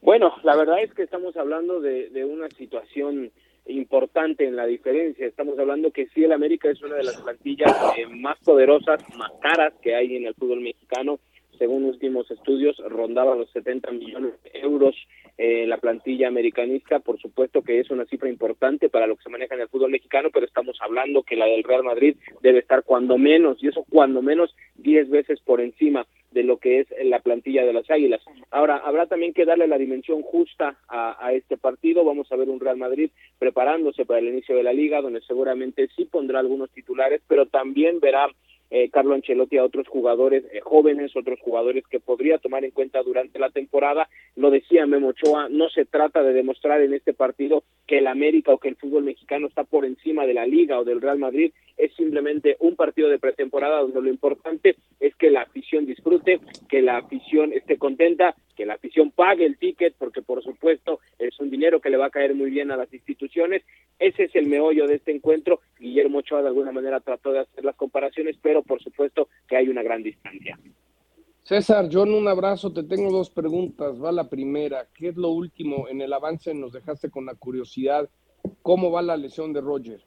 Bueno, 0.03 0.35
la 0.43 0.57
verdad 0.57 0.83
es 0.83 0.93
que 0.93 1.03
estamos 1.03 1.37
hablando 1.37 1.81
de, 1.81 2.11
de 2.11 2.25
una 2.25 2.49
situación 2.51 3.31
importante 3.67 4.47
en 4.47 4.57
la 4.57 4.67
diferencia. 4.67 5.27
Estamos 5.27 5.59
hablando 5.59 5.91
que 5.91 6.07
sí, 6.09 6.25
el 6.25 6.33
América 6.33 6.71
es 6.71 6.81
una 6.83 6.97
de 6.97 7.05
las 7.05 7.21
plantillas 7.21 7.75
eh, 7.97 8.07
más 8.07 8.39
poderosas, 8.45 9.01
más 9.17 9.33
caras 9.41 9.73
que 9.83 9.95
hay 9.95 10.17
en 10.17 10.27
el 10.27 10.35
fútbol 10.35 10.61
mexicano 10.61 11.19
según 11.59 11.85
últimos 11.85 12.31
estudios, 12.31 12.77
rondaba 12.89 13.35
los 13.35 13.51
70 13.51 13.91
millones 13.93 14.33
de 14.43 14.61
euros 14.61 14.95
eh, 15.49 15.65
la 15.65 15.79
plantilla 15.79 16.27
americanista. 16.27 16.99
Por 16.99 17.21
supuesto 17.21 17.63
que 17.63 17.79
es 17.79 17.89
una 17.91 18.05
cifra 18.07 18.29
importante 18.29 18.89
para 18.89 19.07
lo 19.07 19.15
que 19.15 19.23
se 19.23 19.31
maneja 19.31 19.55
en 19.55 19.61
el 19.61 19.69
fútbol 19.69 19.93
mexicano, 19.93 20.31
pero 20.33 20.45
estamos 20.45 20.77
hablando 20.81 21.23
que 21.23 21.37
la 21.37 21.47
del 21.47 21.63
Real 21.63 21.85
Madrid 21.85 22.17
debe 22.43 22.59
estar 22.59 22.83
cuando 22.83 23.17
menos, 23.17 23.63
y 23.63 23.69
eso 23.69 23.87
cuando 23.89 24.23
menos 24.23 24.57
10 24.75 25.09
veces 25.09 25.39
por 25.41 25.61
encima 25.61 26.05
de 26.33 26.43
lo 26.43 26.59
que 26.59 26.81
es 26.81 26.89
la 27.05 27.21
plantilla 27.21 27.65
de 27.65 27.73
las 27.73 27.89
Águilas. 27.89 28.23
Ahora, 28.51 28.79
habrá 28.79 29.07
también 29.07 29.33
que 29.33 29.45
darle 29.45 29.69
la 29.69 29.79
dimensión 29.79 30.23
justa 30.23 30.79
a, 30.89 31.25
a, 31.25 31.33
este 31.33 31.57
partido. 31.57 32.05
Vamos 32.05 32.31
a 32.33 32.37
ver 32.37 32.49
un 32.49 32.59
Real 32.59 32.77
Madrid 32.77 33.11
preparándose 33.39 34.05
para 34.05 34.19
el 34.19 34.27
inicio 34.27 34.57
de 34.57 34.65
la 34.65 34.73
liga, 34.73 35.01
donde 35.01 35.21
seguramente 35.21 35.89
sí 35.95 36.07
pondrá 36.07 36.41
algunos 36.41 36.73
titulares, 36.73 37.23
pero 37.29 37.47
también 37.47 38.01
verá 38.01 38.27
eh, 38.71 38.91
Carlo 38.91 39.15
Ancelotti 39.15 39.59
a 39.59 39.65
otros 39.65 39.87
jugadores 39.89 40.45
eh, 40.53 40.61
jóvenes, 40.61 41.17
otros 41.17 41.39
jugadores 41.41 41.85
que 41.89 42.01
podría 42.01 42.39
tomar 42.39 42.65
en 42.65 42.73
cuenta 42.73 43.03
durante 43.03 43.39
la 43.39 43.51
temporada. 43.51 44.09
Lo 44.35 44.51
decía 44.51 44.87
Memo 44.87 45.09
Ochoa, 45.09 45.49
no 45.49 45.69
se 45.69 45.85
trata 45.85 46.23
de 46.23 46.33
demostrar 46.33 46.81
en 46.81 46.95
este 46.95 47.15
partido 47.15 47.63
que 47.87 47.99
el 47.99 48.07
América 48.07 48.53
o 48.53 48.59
que 48.59 48.69
el 48.69 48.77
fútbol 48.77 49.05
mexicano 49.05 49.47
está 49.47 49.65
por 49.65 49.85
encima 49.85 50.27
de 50.27 50.35
la 50.35 50.47
Liga 50.47 50.79
o 50.79 50.85
del 50.85 51.01
Real 51.01 51.19
Madrid, 51.19 51.53
es 51.77 51.95
simplemente 51.95 52.57
un 52.61 52.75
partido 52.75 53.09
de 53.09 53.19
pretemporada 53.19 53.81
donde 53.81 54.01
lo 54.01 54.09
importante 54.09 54.77
es 54.99 55.15
que 55.17 55.31
la 55.31 55.43
afición 55.43 55.87
disfrute, 55.87 56.41
que 56.69 56.83
la 56.83 56.99
afición 56.99 57.53
esté 57.53 57.77
contenta, 57.77 58.35
que 58.57 58.67
la 58.67 58.75
afición 58.75 59.11
pague 59.11 59.45
el 59.45 59.59
ticket, 59.59 59.95
porque 59.99 60.23
por 60.23 60.43
supuesto 60.43 61.01
es 61.19 61.39
un 61.39 61.51
dinero 61.51 61.81
que 61.81 61.91
le 61.91 61.99
va 61.99 62.07
a 62.07 62.11
caer 62.11 62.35
muy 62.35 62.51
bien 62.51 62.71
a 62.71 62.77
las 62.77 62.93
instituciones. 62.93 63.63
Ese 63.99 64.25
es 64.25 64.35
el 64.35 64.47
meollo 64.47 64.87
de 64.87 64.97
este 64.97 65.13
encuentro. 65.13 65.61
Guillermo 65.79 66.19
Ochoa 66.19 66.43
de 66.43 66.49
alguna 66.49 66.73
manera 66.73 67.01
trató 67.01 67.33
de 67.33 67.41
hacer 67.41 67.65
las 67.65 67.77
comparaciones, 67.77 68.37
pero 68.41 68.63
por 68.63 68.83
supuesto 68.83 69.29
que 69.47 69.57
hay 69.57 69.69
una 69.69 69.83
gran 69.83 70.03
distancia. 70.03 70.59
César, 71.47 71.89
John, 71.93 72.13
un 72.13 72.27
abrazo. 72.27 72.73
Te 72.73 72.83
tengo 72.83 73.09
dos 73.13 73.31
preguntas. 73.31 74.03
Va 74.03 74.11
la 74.11 74.29
primera. 74.29 74.89
¿Qué 74.93 75.11
es 75.11 75.17
lo 75.17 75.29
último 75.29 75.87
en 75.89 76.01
el 76.01 76.13
avance? 76.13 76.53
Nos 76.53 76.73
dejaste 76.73 77.09
con 77.09 77.25
la 77.25 77.37
curiosidad. 77.37 78.11
¿Cómo 78.63 78.91
va 78.91 79.01
la 79.01 79.17
lesión 79.17 79.53
de 79.53 79.61
Roger? 79.61 80.01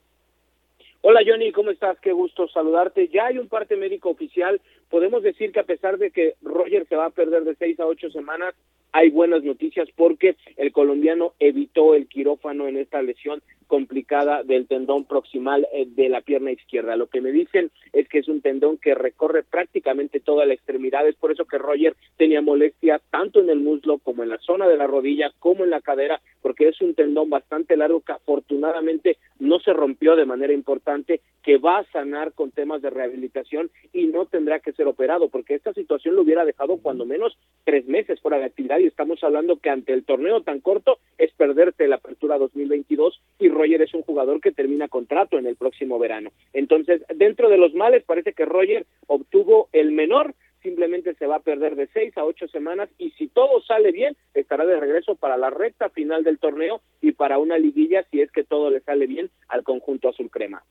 Hola 1.00 1.22
Johnny, 1.26 1.54
¿cómo 1.54 1.72
estás? 1.72 1.98
Qué 2.02 2.12
gusto 2.12 2.50
saludarte. 2.50 3.08
Ya 3.08 3.28
hay 3.28 3.38
un 3.38 3.48
parte 3.48 3.78
médico 3.78 4.10
oficial. 4.10 4.60
Podemos 4.90 5.24
decir 5.24 5.54
que 5.54 5.62
a 5.62 5.66
pesar 5.66 5.98
de 5.98 6.12
que 6.12 6.36
Roger 6.42 6.86
se 6.90 6.98
va 6.98 7.06
a 7.06 7.10
perder 7.10 7.46
de 7.46 7.56
seis 7.56 7.80
a 7.80 7.86
ocho 7.86 8.10
semanas, 8.10 8.54
hay 8.92 9.10
buenas 9.10 9.44
noticias 9.44 9.88
porque 9.96 10.36
el 10.58 10.72
colombiano 10.72 11.34
evitó 11.40 11.96
el 11.96 12.08
quirófano 12.08 12.68
en 12.68 12.78
esta 12.78 13.02
lesión 13.02 13.42
complicada 13.70 14.42
del 14.42 14.66
tendón 14.66 15.06
proximal 15.06 15.68
eh, 15.72 15.86
de 15.88 16.10
la 16.10 16.22
pierna 16.22 16.52
izquierda. 16.52 16.96
Lo 16.96 17.06
que 17.06 17.22
me 17.22 17.32
dicen 17.32 17.70
es 17.94 18.10
que 18.10 18.18
es 18.18 18.28
un 18.28 18.42
tendón 18.42 18.80
que 18.80 18.96
recorre 18.96 19.44
prácticamente 19.44 20.20
toda 20.20 20.48
la 20.48 20.56
extremidad, 20.56 21.08
es 21.08 21.16
por 21.16 21.32
eso 21.32 21.46
que 21.46 21.60
Roger 21.60 21.96
tenía 22.18 22.42
molestia 22.42 23.00
tanto 23.12 23.40
en 23.40 23.50
el 23.50 23.60
muslo 23.60 24.00
como 24.00 24.24
en 24.24 24.30
la 24.30 24.40
zona 24.40 24.68
de 24.68 24.76
la 24.76 24.88
rodilla 24.88 25.32
como 25.38 25.64
en 25.64 25.70
la 25.70 25.82
cadera, 25.82 26.20
porque 26.42 26.68
es 26.68 26.82
un 26.82 26.96
tendón 26.96 27.30
bastante 27.30 27.78
largo 27.78 28.02
que 28.02 28.14
afortunadamente 28.14 29.18
no 29.38 29.60
se 29.60 29.72
rompió 29.72 30.16
de 30.16 30.26
manera 30.26 30.52
importante, 30.52 31.22
que 31.44 31.58
va 31.58 31.78
a 31.78 31.92
sanar 31.92 32.34
con 32.34 32.52
temas 32.52 32.82
de 32.82 32.90
rehabilitación 32.90 33.70
y 33.94 34.08
no 34.08 34.26
tendrá 34.26 34.60
que 34.60 34.74
ser 34.74 34.88
operado, 34.88 35.30
porque 35.30 35.54
esta 35.54 35.74
situación 35.74 36.16
lo 36.16 36.24
hubiera 36.24 36.44
dejado 36.44 36.78
cuando 36.78 37.06
menos 37.06 37.38
tres 37.66 37.88
meses 37.88 38.20
fuera 38.20 38.40
de 38.40 38.46
actividad 38.46 38.79
y 38.80 38.88
estamos 38.88 39.24
hablando 39.24 39.58
que 39.58 39.70
ante 39.70 39.94
el 39.94 40.04
torneo 40.04 40.42
tan 40.42 40.60
corto 40.60 41.00
es 41.18 41.32
perderte 41.34 41.88
la 41.88 41.98
apertura 41.98 42.38
2022 42.38 43.22
y 43.40 43.50
Roger 43.50 43.82
es 43.82 43.94
un 43.94 44.04
jugador 44.04 44.42
que 44.42 44.52
termina 44.52 44.88
contrato 44.88 45.38
en 45.38 45.46
el 45.46 45.56
próximo 45.56 46.00
verano. 46.00 46.32
Entonces, 46.54 47.02
dentro 47.16 47.50
de 47.50 47.58
los 47.58 47.74
males, 47.74 48.04
parece 48.04 48.34
que 48.34 48.46
Roger 48.46 48.86
obtuvo 49.08 49.70
el 49.72 49.92
menor, 49.92 50.34
simplemente 50.62 51.14
se 51.16 51.26
va 51.26 51.38
a 51.38 51.42
perder 51.42 51.76
de 51.76 51.88
seis 51.94 52.18
a 52.18 52.26
ocho 52.26 52.48
semanas 52.48 52.90
y 52.98 53.12
si 53.12 53.28
todo 53.28 53.62
sale 53.62 53.92
bien, 53.92 54.16
estará 54.34 54.66
de 54.66 54.80
regreso 54.80 55.16
para 55.16 55.38
la 55.38 55.50
recta 55.50 55.90
final 55.90 56.24
del 56.24 56.40
torneo 56.40 56.82
y 57.02 57.12
para 57.12 57.38
una 57.38 57.58
liguilla 57.58 58.06
si 58.12 58.22
es 58.22 58.32
que 58.32 58.44
todo 58.44 58.70
le 58.70 58.82
sale 58.82 59.08
bien 59.08 59.30
al 59.48 59.64
conjunto 59.64 60.10
azul 60.10 60.30
crema. 60.30 60.64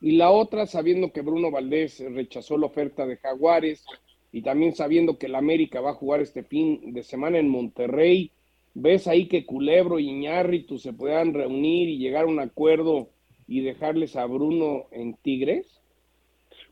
Y 0.00 0.16
la 0.16 0.30
otra, 0.30 0.66
sabiendo 0.66 1.12
que 1.12 1.20
Bruno 1.20 1.50
Valdés 1.50 2.02
rechazó 2.14 2.56
la 2.56 2.66
oferta 2.66 3.06
de 3.06 3.16
Jaguares 3.18 3.84
y 4.32 4.42
también 4.42 4.74
sabiendo 4.74 5.18
que 5.18 5.26
el 5.26 5.34
América 5.34 5.80
va 5.80 5.90
a 5.90 5.94
jugar 5.94 6.20
este 6.20 6.42
fin 6.42 6.92
de 6.92 7.02
semana 7.02 7.38
en 7.38 7.48
Monterrey, 7.48 8.32
¿Ves 8.74 9.08
ahí 9.08 9.26
que 9.26 9.44
Culebro 9.44 9.98
y 9.98 10.08
Iñárritu 10.08 10.78
se 10.78 10.92
puedan 10.92 11.34
reunir 11.34 11.88
y 11.88 11.98
llegar 11.98 12.24
a 12.24 12.28
un 12.28 12.38
acuerdo 12.38 13.08
y 13.48 13.62
dejarles 13.62 14.14
a 14.14 14.26
Bruno 14.26 14.86
en 14.92 15.14
Tigres? 15.14 15.80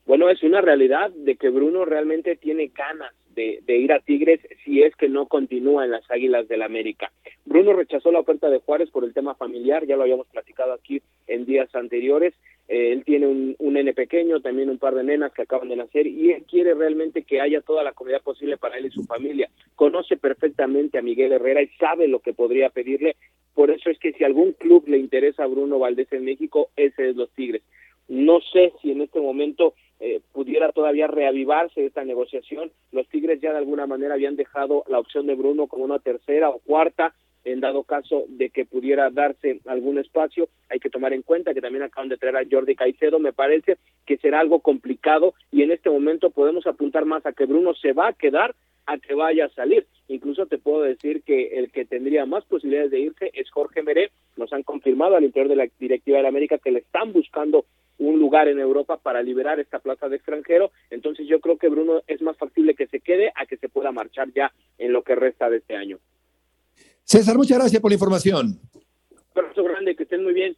Bueno, 0.07 0.31
es 0.31 0.43
una 0.43 0.61
realidad 0.61 1.11
de 1.11 1.37
que 1.37 1.51
Bruno 1.51 1.85
realmente 1.85 2.37
tiene 2.37 2.69
ganas 2.69 3.13
de, 3.35 3.63
ir 3.69 3.93
a 3.93 4.01
Tigres 4.01 4.41
si 4.65 4.83
es 4.83 4.97
que 4.97 5.09
no 5.09 5.27
continúa 5.27 5.85
en 5.85 5.93
las 5.93 6.09
Águilas 6.11 6.49
del 6.49 6.63
América. 6.63 7.13
Bruno 7.45 7.73
rechazó 7.73 8.11
la 8.11 8.21
oferta 8.21 8.49
de 8.49 8.59
Juárez 8.59 8.91
por 8.91 9.05
el 9.05 9.15
tema 9.15 9.35
familiar, 9.35 9.87
ya 9.87 9.97
lo 9.97 10.03
habíamos 10.03 10.27
platicado 10.29 10.73
aquí 10.73 11.03
en 11.27 11.47
días 11.47 11.73
anteriores. 11.75 12.35
Eh, 12.69 12.93
él 12.93 13.05
tiene 13.05 13.27
un, 13.27 13.57
un 13.59 13.73
nene 13.73 13.95
pequeño, 13.95 14.41
también 14.41 14.69
un 14.69 14.79
par 14.79 14.95
de 14.95 15.03
nenas 15.03 15.33
que 15.33 15.43
acaban 15.43 15.69
de 15.69 15.77
nacer 15.77 16.07
y 16.07 16.33
él 16.33 16.45
quiere 16.45 16.75
realmente 16.75 17.23
que 17.23 17.41
haya 17.41 17.63
toda 17.63 17.83
la 17.83 17.93
comida 17.93 18.21
posible 18.21 18.59
para 18.59 18.77
él 18.77 18.87
y 18.87 18.91
su 18.91 19.05
familia. 19.05 19.49
Conoce 19.75 20.17
perfectamente 20.19 20.99
a 20.99 21.03
Miguel 21.03 21.33
Herrera 21.33 21.63
y 21.63 21.69
sabe 21.79 22.09
lo 22.09 22.21
que 22.21 22.35
podría 22.35 22.69
pedirle. 22.69 23.17
Por 23.55 23.71
eso 23.71 23.91
es 23.91 23.99
que 23.99 24.13
si 24.13 24.23
algún 24.23 24.53
club 24.53 24.85
le 24.87 24.99
interesa 24.99 25.45
a 25.45 25.49
Bruno 25.49 25.79
Valdés 25.79 26.13
en 26.13 26.25
México, 26.25 26.71
ese 26.77 27.11
es 27.11 27.17
los 27.17 27.31
Tigres. 27.31 27.63
No 28.07 28.41
sé 28.53 28.73
si 28.81 28.93
en 28.93 29.01
este 29.01 29.21
momento 29.21 29.75
eh, 30.01 30.21
pudiera 30.33 30.71
todavía 30.71 31.07
reavivarse 31.07 31.85
esta 31.85 32.05
negociación. 32.05 32.71
Los 32.93 33.09
Tigres 33.09 33.41
ya 33.41 33.53
de 33.53 33.59
alguna 33.59 33.87
manera 33.87 34.15
habían 34.15 34.37
dejado 34.37 34.85
la 34.89 34.99
opción 34.99 35.27
de 35.27 35.35
Bruno 35.35 35.67
como 35.67 35.85
una 35.85 35.99
tercera 35.99 36.51
o 36.51 36.61
cuarta 36.61 37.15
en 37.53 37.61
dado 37.61 37.83
caso 37.83 38.25
de 38.29 38.51
que 38.51 38.65
pudiera 38.65 39.11
darse 39.11 39.61
algún 39.67 39.99
espacio. 39.99 40.49
Hay 40.71 40.81
que 40.81 40.91
tomar 40.91 41.13
en 41.13 41.23
cuenta 41.23 41.55
que 41.55 41.61
también 41.61 41.83
acaban 41.83 42.09
de 42.09 42.17
traer 42.17 42.37
a 42.37 42.47
Jordi 42.51 42.75
Caicedo, 42.75 43.19
me 43.19 43.33
parece 43.33 43.79
que 44.07 44.19
será 44.19 44.41
algo 44.41 44.61
complicado 44.61 45.35
y 45.51 45.63
en 45.63 45.71
este 45.71 45.91
momento 45.91 46.31
podemos 46.31 46.67
apuntar 46.67 47.05
más 47.05 47.25
a 47.27 47.33
que 47.33 47.47
Bruno 47.47 47.75
se 47.75 47.93
va 47.93 48.09
a 48.09 48.13
quedar 48.13 48.55
a 48.87 48.99
que 48.99 49.15
vaya 49.15 49.47
a 49.47 49.51
salir. 49.51 49.87
Incluso 50.09 50.47
te 50.47 50.57
puedo 50.57 50.83
decir 50.83 51.23
que 51.23 51.59
el 51.59 51.71
que 51.71 51.85
tendría 51.85 52.25
más 52.25 52.45
posibilidades 52.47 52.91
de 52.91 53.01
irse 53.01 53.31
es 53.35 53.51
Jorge 53.51 53.83
Meré. 53.83 54.11
Nos 54.37 54.53
han 54.53 54.63
confirmado 54.63 55.17
al 55.17 55.25
interior 55.25 55.49
de 55.49 55.57
la 55.57 55.69
directiva 55.79 56.17
de 56.17 56.23
la 56.23 56.31
América 56.31 56.59
que 56.59 56.71
le 56.71 56.79
están 56.81 57.13
buscando 57.13 57.67
un 57.99 58.19
lugar 58.19 58.49
en 58.49 58.59
Europa 58.59 58.97
para 58.97 59.23
liberar 59.23 59.61
esta 59.61 59.81
plaza 59.81 60.09
de 60.09 60.17
extranjero. 60.17 60.71
Entonces 60.91 61.27
yo 61.27 61.41
creo 61.41 61.59
que 61.59 61.69
Bruno 61.69 62.03
es 62.07 62.23
más 62.23 62.37
factible 62.39 62.75
que 62.75 62.87
se 62.87 63.01
quede 63.01 63.33
a 63.35 63.45
que 63.45 63.59
se 63.59 63.69
pueda 63.69 63.93
marchar 63.93 64.33
ya 64.33 64.53
en 64.79 64.93
lo 64.93 65.03
que 65.03 65.15
resta 65.15 65.51
de 65.51 65.59
este 65.59 65.77
año. 65.77 65.99
César, 67.11 67.39
muchas 67.39 67.57
gracias 67.57 67.81
por 67.81 67.91
la 67.91 67.95
información. 67.95 68.61
Un 69.11 69.41
abrazo 69.41 69.65
grande, 69.65 69.97
que 69.97 70.03
estén 70.03 70.23
muy 70.23 70.35
bien. 70.35 70.55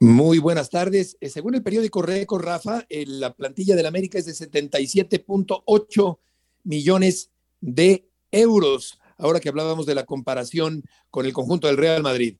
Muy 0.00 0.38
buenas 0.38 0.68
tardes. 0.68 1.16
Eh, 1.18 1.30
según 1.30 1.54
el 1.54 1.62
periódico 1.62 2.02
Récord, 2.02 2.44
Rafa, 2.44 2.84
eh, 2.90 3.04
la 3.06 3.32
plantilla 3.32 3.74
del 3.74 3.86
América 3.86 4.18
es 4.18 4.26
de 4.26 4.32
77.8 4.32 6.18
millones 6.64 7.32
de 7.62 8.04
euros. 8.30 9.00
Ahora 9.16 9.40
que 9.40 9.48
hablábamos 9.48 9.86
de 9.86 9.94
la 9.94 10.04
comparación 10.04 10.82
con 11.08 11.24
el 11.24 11.32
conjunto 11.32 11.68
del 11.68 11.78
Real 11.78 12.02
Madrid. 12.02 12.36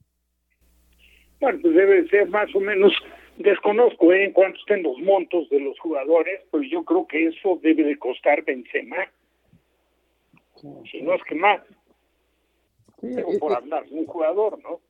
Bueno, 1.41 1.59
pues 1.63 1.75
debe 1.75 2.07
ser 2.09 2.29
más 2.29 2.55
o 2.55 2.61
menos, 2.61 2.93
desconozco 3.39 4.13
¿eh? 4.13 4.27
en 4.27 4.33
cuánto 4.33 4.59
estén 4.59 4.83
los 4.83 4.99
montos 4.99 5.49
de 5.49 5.59
los 5.59 5.79
jugadores, 5.79 6.43
pero 6.51 6.65
yo 6.65 6.85
creo 6.85 7.07
que 7.07 7.29
eso 7.29 7.59
debe 7.63 7.83
de 7.83 7.99
costar 7.99 8.45
Benzema. 8.45 9.11
Si 10.91 11.01
no 11.01 11.15
es 11.15 11.23
que 11.27 11.35
más. 11.35 11.63
Pero 13.03 13.27
por 13.39 13.53
hablar 13.53 13.87
de 13.89 13.99
un 13.99 14.07
jugador, 14.07 14.59
¿no? 14.63 14.81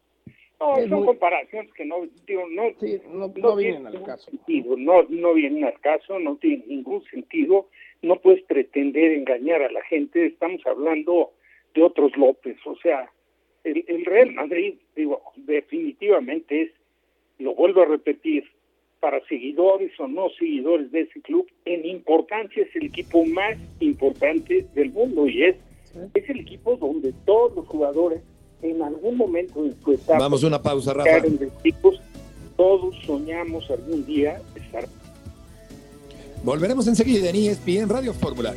No, 0.61 0.89
son 0.89 1.07
comparaciones 1.07 1.73
que 1.73 1.85
no, 1.85 2.07
digo, 2.25 2.45
no, 2.49 2.71
no, 3.13 3.33
no, 3.35 3.57
vienen 3.57 3.85
al 3.85 4.01
caso. 4.05 4.31
Sentido, 4.31 4.77
no, 4.77 5.03
no 5.09 5.35
vienen 5.35 5.65
al 5.65 5.81
caso, 5.81 6.21
no 6.21 6.37
tienen 6.37 6.69
ningún 6.69 7.03
sentido. 7.07 7.67
No 8.01 8.17
puedes 8.17 8.45
pretender 8.45 9.11
engañar 9.11 9.63
a 9.63 9.73
la 9.73 9.83
gente. 9.83 10.25
Estamos 10.25 10.65
hablando 10.65 11.33
de 11.75 11.83
otros 11.83 12.17
López. 12.17 12.57
O 12.65 12.77
sea, 12.77 13.11
el, 13.65 13.85
el 13.89 14.05
Real 14.05 14.33
Madrid, 14.35 14.75
digo, 14.95 15.23
definitivamente 15.35 16.63
es, 16.63 16.71
lo 17.39 17.57
vuelvo 17.57 17.83
a 17.83 17.87
repetir, 17.87 18.45
para 19.03 19.21
seguidores 19.27 19.99
o 19.99 20.07
no 20.07 20.31
seguidores 20.39 20.93
de 20.93 21.01
ese 21.01 21.21
club, 21.23 21.51
en 21.65 21.85
importancia 21.85 22.63
es 22.63 22.77
el 22.77 22.85
equipo 22.85 23.25
más 23.25 23.59
importante 23.81 24.65
del 24.75 24.93
mundo 24.93 25.27
y 25.27 25.43
es, 25.43 25.57
es 26.15 26.31
el 26.31 26.41
equipo 26.41 26.77
donde 26.77 27.13
todos 27.25 27.55
los 27.57 27.67
jugadores 27.67 28.23
en 28.63 28.83
algún 28.83 29.17
momento 29.17 29.63
de 29.63 29.75
su 29.83 29.93
etapa. 29.93 30.19
Vamos 30.19 30.45
a 30.45 30.47
una 30.47 30.63
pausa, 30.63 30.95
Rafa. 30.95 31.23
todos 32.57 32.95
soñamos 33.05 33.71
algún 33.71 34.05
día 34.07 34.41
estar. 34.55 34.87
Volveremos 36.45 36.87
enseguida 36.87 37.31
en 37.31 37.37
ESPN 37.37 37.89
Radio 37.89 38.13
Fórmula. 38.13 38.55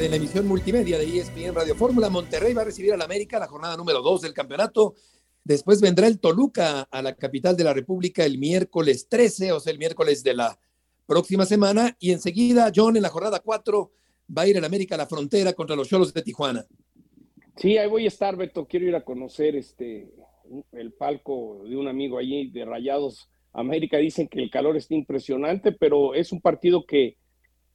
En 0.00 0.10
la 0.10 0.16
emisión 0.16 0.46
multimedia 0.46 0.98
de 0.98 1.18
ESPN 1.18 1.54
Radio 1.54 1.74
Fórmula. 1.74 2.08
Monterrey 2.08 2.54
va 2.54 2.62
a 2.62 2.66
recibir 2.66 2.92
al 2.92 3.02
América 3.02 3.38
la 3.38 3.46
jornada 3.46 3.76
número 3.76 4.00
2 4.00 4.22
del 4.22 4.32
campeonato 4.32 4.94
Después 5.48 5.80
vendrá 5.80 6.06
el 6.06 6.20
Toluca 6.20 6.82
a 6.82 7.00
la 7.00 7.14
capital 7.14 7.56
de 7.56 7.64
la 7.64 7.72
República 7.72 8.22
el 8.22 8.36
miércoles 8.36 9.08
13, 9.08 9.52
o 9.52 9.60
sea, 9.60 9.72
el 9.72 9.78
miércoles 9.78 10.22
de 10.22 10.34
la 10.34 10.58
próxima 11.06 11.46
semana. 11.46 11.96
Y 11.98 12.12
enseguida, 12.12 12.70
John, 12.74 12.96
en 12.96 13.02
la 13.02 13.08
jornada 13.08 13.40
4, 13.40 13.90
va 14.36 14.42
a 14.42 14.46
ir 14.46 14.58
el 14.58 14.64
América 14.66 14.94
a 14.94 14.98
la 14.98 15.06
frontera 15.06 15.54
contra 15.54 15.74
los 15.74 15.88
Cholos 15.88 16.12
de 16.12 16.20
Tijuana. 16.20 16.66
Sí, 17.56 17.78
ahí 17.78 17.88
voy 17.88 18.04
a 18.04 18.08
estar, 18.08 18.36
Beto. 18.36 18.66
Quiero 18.66 18.84
ir 18.84 18.94
a 18.94 19.06
conocer 19.06 19.56
este 19.56 20.12
el 20.72 20.92
palco 20.92 21.62
de 21.64 21.74
un 21.74 21.88
amigo 21.88 22.18
allí 22.18 22.50
de 22.50 22.66
Rayados 22.66 23.30
América. 23.54 23.96
Dicen 23.96 24.28
que 24.28 24.42
el 24.42 24.50
calor 24.50 24.76
está 24.76 24.94
impresionante, 24.94 25.72
pero 25.72 26.12
es 26.12 26.30
un 26.30 26.42
partido 26.42 26.84
que, 26.84 27.16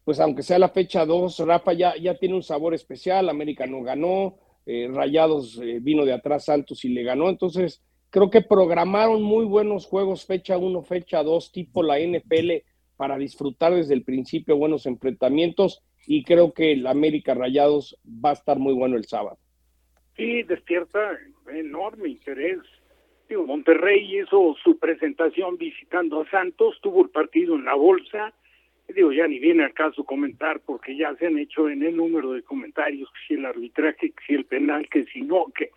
pues 0.03 0.19
aunque 0.19 0.43
sea 0.43 0.59
la 0.59 0.69
fecha 0.69 1.05
2, 1.05 1.39
Rafa 1.39 1.73
ya, 1.73 1.95
ya 1.95 2.15
tiene 2.15 2.35
un 2.35 2.43
sabor 2.43 2.73
especial. 2.73 3.29
América 3.29 3.65
no 3.65 3.81
ganó, 3.81 4.37
eh, 4.65 4.89
Rayados 4.91 5.59
eh, 5.61 5.79
vino 5.81 6.05
de 6.05 6.13
atrás 6.13 6.45
Santos 6.45 6.83
y 6.85 6.89
le 6.89 7.03
ganó. 7.03 7.29
Entonces, 7.29 7.81
creo 8.09 8.29
que 8.29 8.41
programaron 8.41 9.21
muy 9.23 9.45
buenos 9.45 9.85
juegos, 9.85 10.25
fecha 10.25 10.57
1, 10.57 10.83
fecha 10.83 11.23
2, 11.23 11.51
tipo 11.51 11.83
la 11.83 11.99
NFL, 11.99 12.63
para 12.97 13.17
disfrutar 13.17 13.73
desde 13.73 13.93
el 13.93 14.03
principio 14.03 14.57
buenos 14.57 14.85
enfrentamientos. 14.85 15.81
Y 16.05 16.23
creo 16.23 16.53
que 16.53 16.73
el 16.73 16.85
América 16.85 17.33
Rayados 17.33 17.97
va 18.05 18.31
a 18.31 18.33
estar 18.33 18.59
muy 18.59 18.73
bueno 18.73 18.97
el 18.97 19.05
sábado. 19.05 19.37
Sí, 20.17 20.43
despierta 20.43 21.17
enorme 21.53 22.09
interés. 22.09 22.59
Digo, 23.29 23.45
Monterrey 23.45 24.19
hizo 24.19 24.55
su 24.63 24.77
presentación 24.77 25.57
visitando 25.57 26.21
a 26.21 26.29
Santos, 26.29 26.77
tuvo 26.81 27.03
el 27.03 27.09
partido 27.09 27.55
en 27.55 27.65
la 27.65 27.73
bolsa, 27.73 28.33
digo, 28.89 29.11
ya 29.11 29.27
ni 29.27 29.39
viene 29.39 29.63
al 29.63 29.73
caso 29.73 30.03
comentar 30.03 30.59
porque 30.59 30.95
ya 30.95 31.15
se 31.15 31.27
han 31.27 31.37
hecho 31.37 31.69
en 31.69 31.83
el 31.83 31.95
número 31.95 32.33
de 32.33 32.43
comentarios 32.43 33.09
que 33.11 33.27
si 33.27 33.33
el 33.35 33.45
arbitraje, 33.45 34.11
que 34.11 34.25
si 34.27 34.33
el 34.33 34.45
penal, 34.45 34.87
que 34.89 35.03
si 35.05 35.21
no, 35.21 35.45
que 35.55 35.71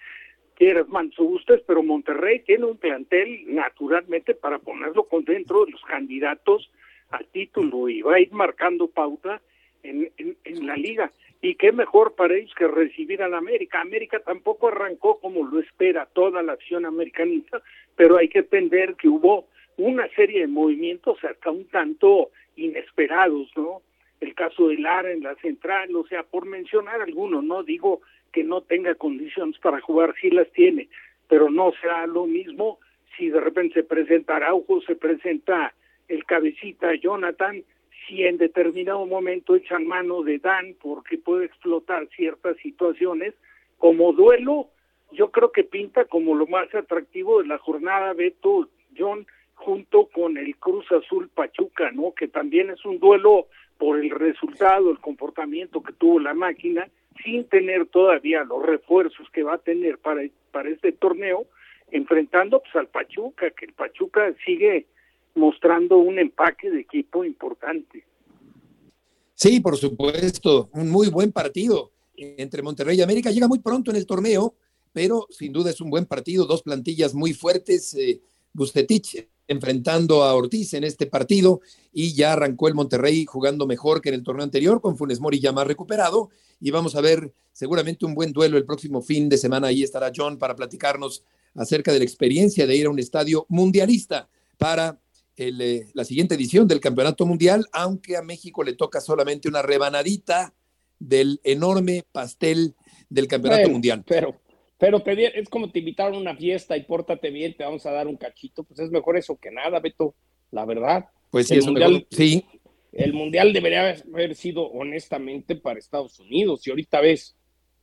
quieras 0.57 0.89
manso 0.89 1.25
gustes, 1.25 1.63
pero 1.67 1.83
Monterrey 1.83 2.41
tiene 2.41 2.65
un 2.65 2.79
plantel 2.79 3.55
naturalmente 3.55 4.35
para 4.35 4.59
ponerlo 4.59 5.05
con 5.05 5.25
dentro 5.25 5.65
de 5.65 5.73
los 5.73 5.83
candidatos 5.83 6.71
a 7.11 7.19
título 7.19 7.89
y 7.89 8.03
va 8.03 8.17
a 8.17 8.21
ir 8.21 8.33
marcando 8.33 8.89
pauta 8.89 9.41
en, 9.83 10.11
en, 10.17 10.67
la 10.67 10.77
liga. 10.77 11.13
Y 11.41 11.55
qué 11.55 11.71
mejor 11.71 12.15
para 12.15 12.35
ellos 12.35 12.53
que 12.57 12.67
recibir 12.67 13.23
a 13.23 13.29
la 13.29 13.39
América. 13.39 13.81
América 13.81 14.19
tampoco 14.21 14.69
arrancó 14.69 15.21
como 15.21 15.47
lo 15.47 15.61
espera 15.61 16.07
toda 16.07 16.43
la 16.43 16.55
acción 16.55 16.87
americanista, 16.87 17.63
pero 17.95 18.17
hay 18.17 18.29
que 18.29 18.41
entender 18.41 18.97
que 18.97 19.09
hubo 19.09 19.47
una 19.77 20.09
serie 20.11 20.41
de 20.41 20.47
movimientos 20.47 21.23
hasta 21.25 21.51
un 21.51 21.67
tanto 21.67 22.31
inesperados, 22.57 23.51
¿no? 23.57 23.83
El 24.21 24.35
caso 24.35 24.69
de 24.69 24.79
Lara 24.79 25.13
en 25.13 25.23
la 25.23 25.35
central, 25.37 25.95
o 25.95 26.07
sea, 26.07 26.23
por 26.23 26.47
mencionar 26.47 27.03
algunos, 27.03 27.45
no 27.45 27.63
digo 27.63 28.01
que 28.33 28.45
no 28.45 28.63
tenga 28.63 28.95
condiciones 28.95 29.59
para 29.59 29.81
jugar, 29.81 30.15
sí 30.21 30.31
las 30.31 30.51
tiene, 30.53 30.89
pero 31.29 31.51
no 31.51 31.73
será 31.81 32.07
lo 32.07 32.27
mismo 32.27 32.79
si 33.17 33.31
de 33.31 33.41
repente 33.41 33.75
se 33.75 33.83
presenta 33.83 34.37
Araujo, 34.37 34.81
se 34.83 34.97
presenta 34.97 35.75
el 36.09 36.25
cabecita 36.25 36.95
Jonathan, 36.95 37.63
si 38.07 38.25
en 38.25 38.39
determinado 38.39 39.05
momento 39.07 39.57
echan 39.57 39.87
mano 39.87 40.23
de 40.23 40.39
Dan 40.39 40.77
porque 40.81 41.19
puede 41.19 41.47
explotar 41.47 42.07
ciertas 42.15 42.57
situaciones, 42.59 43.35
como 43.79 44.13
duelo, 44.13 44.69
yo 45.13 45.31
creo 45.31 45.53
que 45.53 45.65
pinta 45.65 46.05
como 46.05 46.35
lo 46.35 46.47
más 46.47 46.73
atractivo 46.75 47.43
de 47.43 47.49
la 47.49 47.59
jornada, 47.59 48.13
Beto, 48.15 48.69
John, 48.97 49.27
junto 49.57 50.09
con 50.15 50.37
el 50.37 50.57
Cruz 50.57 50.87
Azul 50.93 51.29
Pachuca, 51.29 51.91
¿no? 51.91 52.13
Que 52.13 52.29
también 52.29 52.71
es 52.71 52.85
un 52.85 53.01
duelo 53.01 53.49
por 53.79 53.99
el 53.99 54.11
resultado, 54.11 54.91
el 54.91 55.01
comportamiento 55.01 55.83
que 55.83 55.93
tuvo 55.93 56.21
la 56.21 56.35
máquina, 56.35 56.89
sin 57.25 57.45
tener 57.49 57.87
todavía 57.87 58.45
los 58.45 58.65
refuerzos 58.65 59.29
que 59.33 59.43
va 59.43 59.55
a 59.55 59.59
tener 59.59 59.99
para, 59.99 60.23
para 60.53 60.69
este 60.69 60.93
torneo, 60.93 61.47
enfrentando 61.91 62.61
pues 62.61 62.77
al 62.77 62.89
Pachuca, 62.89 63.51
que 63.51 63.67
el 63.67 63.73
Pachuca 63.73 64.33
sigue 64.45 64.87
mostrando 65.35 65.99
un 65.99 66.19
empaque 66.19 66.71
de 66.71 66.81
equipo 66.81 67.25
importante. 67.25 68.05
Sí, 69.35 69.61
por 69.61 69.77
supuesto, 69.77 70.71
un 70.73 70.91
muy 70.91 71.09
buen 71.09 71.33
partido 71.33 71.93
entre 72.17 72.63
Monterrey 72.63 72.99
y 72.99 73.03
América. 73.03 73.31
Llega 73.31 73.49
muy 73.49 73.59
pronto 73.59 73.91
en 73.91 73.97
el 73.97 74.07
torneo, 74.07 74.55
pero 74.93 75.27
sin 75.31 75.53
duda 75.53 75.71
es 75.71 75.81
un 75.81 75.91
buen 75.91 76.07
partido, 76.07 76.47
dos 76.47 76.63
plantillas 76.63 77.15
muy 77.15 77.35
fuertes. 77.35 77.95
Eh, 77.95 78.21
Bustetich 78.53 79.29
enfrentando 79.49 80.25
a 80.25 80.35
Ortiz 80.35 80.75
en 80.75 80.85
este 80.85 81.07
partido 81.07 81.61
y 81.93 82.15
ya 82.15 82.33
arrancó 82.33 82.69
el 82.69 82.75
Monterrey 82.75 83.25
jugando 83.25 83.67
mejor 83.67 84.01
que 84.01 84.09
en 84.09 84.17
el 84.17 84.23
torneo 84.23 84.45
anterior, 84.45 84.81
con 84.81 84.97
Funes 84.97 85.21
Mori 85.21 85.41
ya 85.41 85.53
más 85.53 85.67
recuperado 85.67 86.31
y 86.61 86.71
vamos 86.71 86.97
a 86.97 87.01
ver 87.01 87.33
seguramente 87.53 88.05
un 88.05 88.15
buen 88.15 88.33
duelo 88.33 88.57
el 88.57 88.65
próximo 88.65 89.03
fin 89.03 89.29
de 89.29 89.39
semana. 89.39 89.69
Ahí 89.69 89.83
estará 89.83 90.13
John 90.15 90.39
para 90.39 90.57
platicarnos 90.57 91.23
acerca 91.55 91.93
de 91.93 91.99
la 91.99 92.05
experiencia 92.05 92.67
de 92.67 92.77
ir 92.77 92.87
a 92.87 92.91
un 92.91 92.99
estadio 92.99 93.47
mundialista 93.49 94.29
para 94.59 94.99
eh, 95.37 95.87
la 95.93 96.05
siguiente 96.05 96.35
edición 96.35 96.67
del 96.67 96.81
Campeonato 96.81 97.27
Mundial, 97.27 97.67
aunque 97.73 98.17
a 98.17 98.23
México 98.23 98.63
le 98.63 98.75
toca 98.75 99.01
solamente 99.01 99.49
una 99.49 99.63
rebanadita 99.63 100.55
del 100.99 101.41
enorme 101.45 102.05
pastel 102.11 102.75
del 103.09 103.29
Campeonato 103.29 103.69
Mundial. 103.69 104.03
Pero 104.07 104.41
pero 104.79 105.01
te, 105.01 105.39
es 105.39 105.49
como 105.49 105.71
te 105.71 105.79
invitaron 105.79 106.15
a 106.15 106.19
una 106.19 106.37
fiesta 106.37 106.77
y 106.77 106.85
pórtate 106.85 107.31
bien, 107.31 107.57
te 107.57 107.65
vamos 107.65 107.87
a 107.87 107.93
dar 107.93 108.07
un 108.07 108.17
cachito, 108.17 108.65
pues 108.65 108.81
es 108.81 108.91
mejor 108.91 109.17
eso 109.17 109.37
que 109.37 109.51
nada, 109.51 109.81
Beto, 109.81 110.15
la 110.51 110.65
verdad. 110.65 111.07
Pues 111.31 111.49
sí, 111.49 111.55
el 111.55 111.65
mundial, 111.65 112.07
sí. 112.11 112.45
El 112.93 113.13
mundial 113.13 113.53
debería 113.53 113.91
haber 113.91 114.35
sido 114.35 114.71
honestamente 114.71 115.57
para 115.57 115.79
Estados 115.79 116.19
Unidos 116.19 116.67
y 116.67 116.71
ahorita 116.71 117.01
ves, 117.01 117.37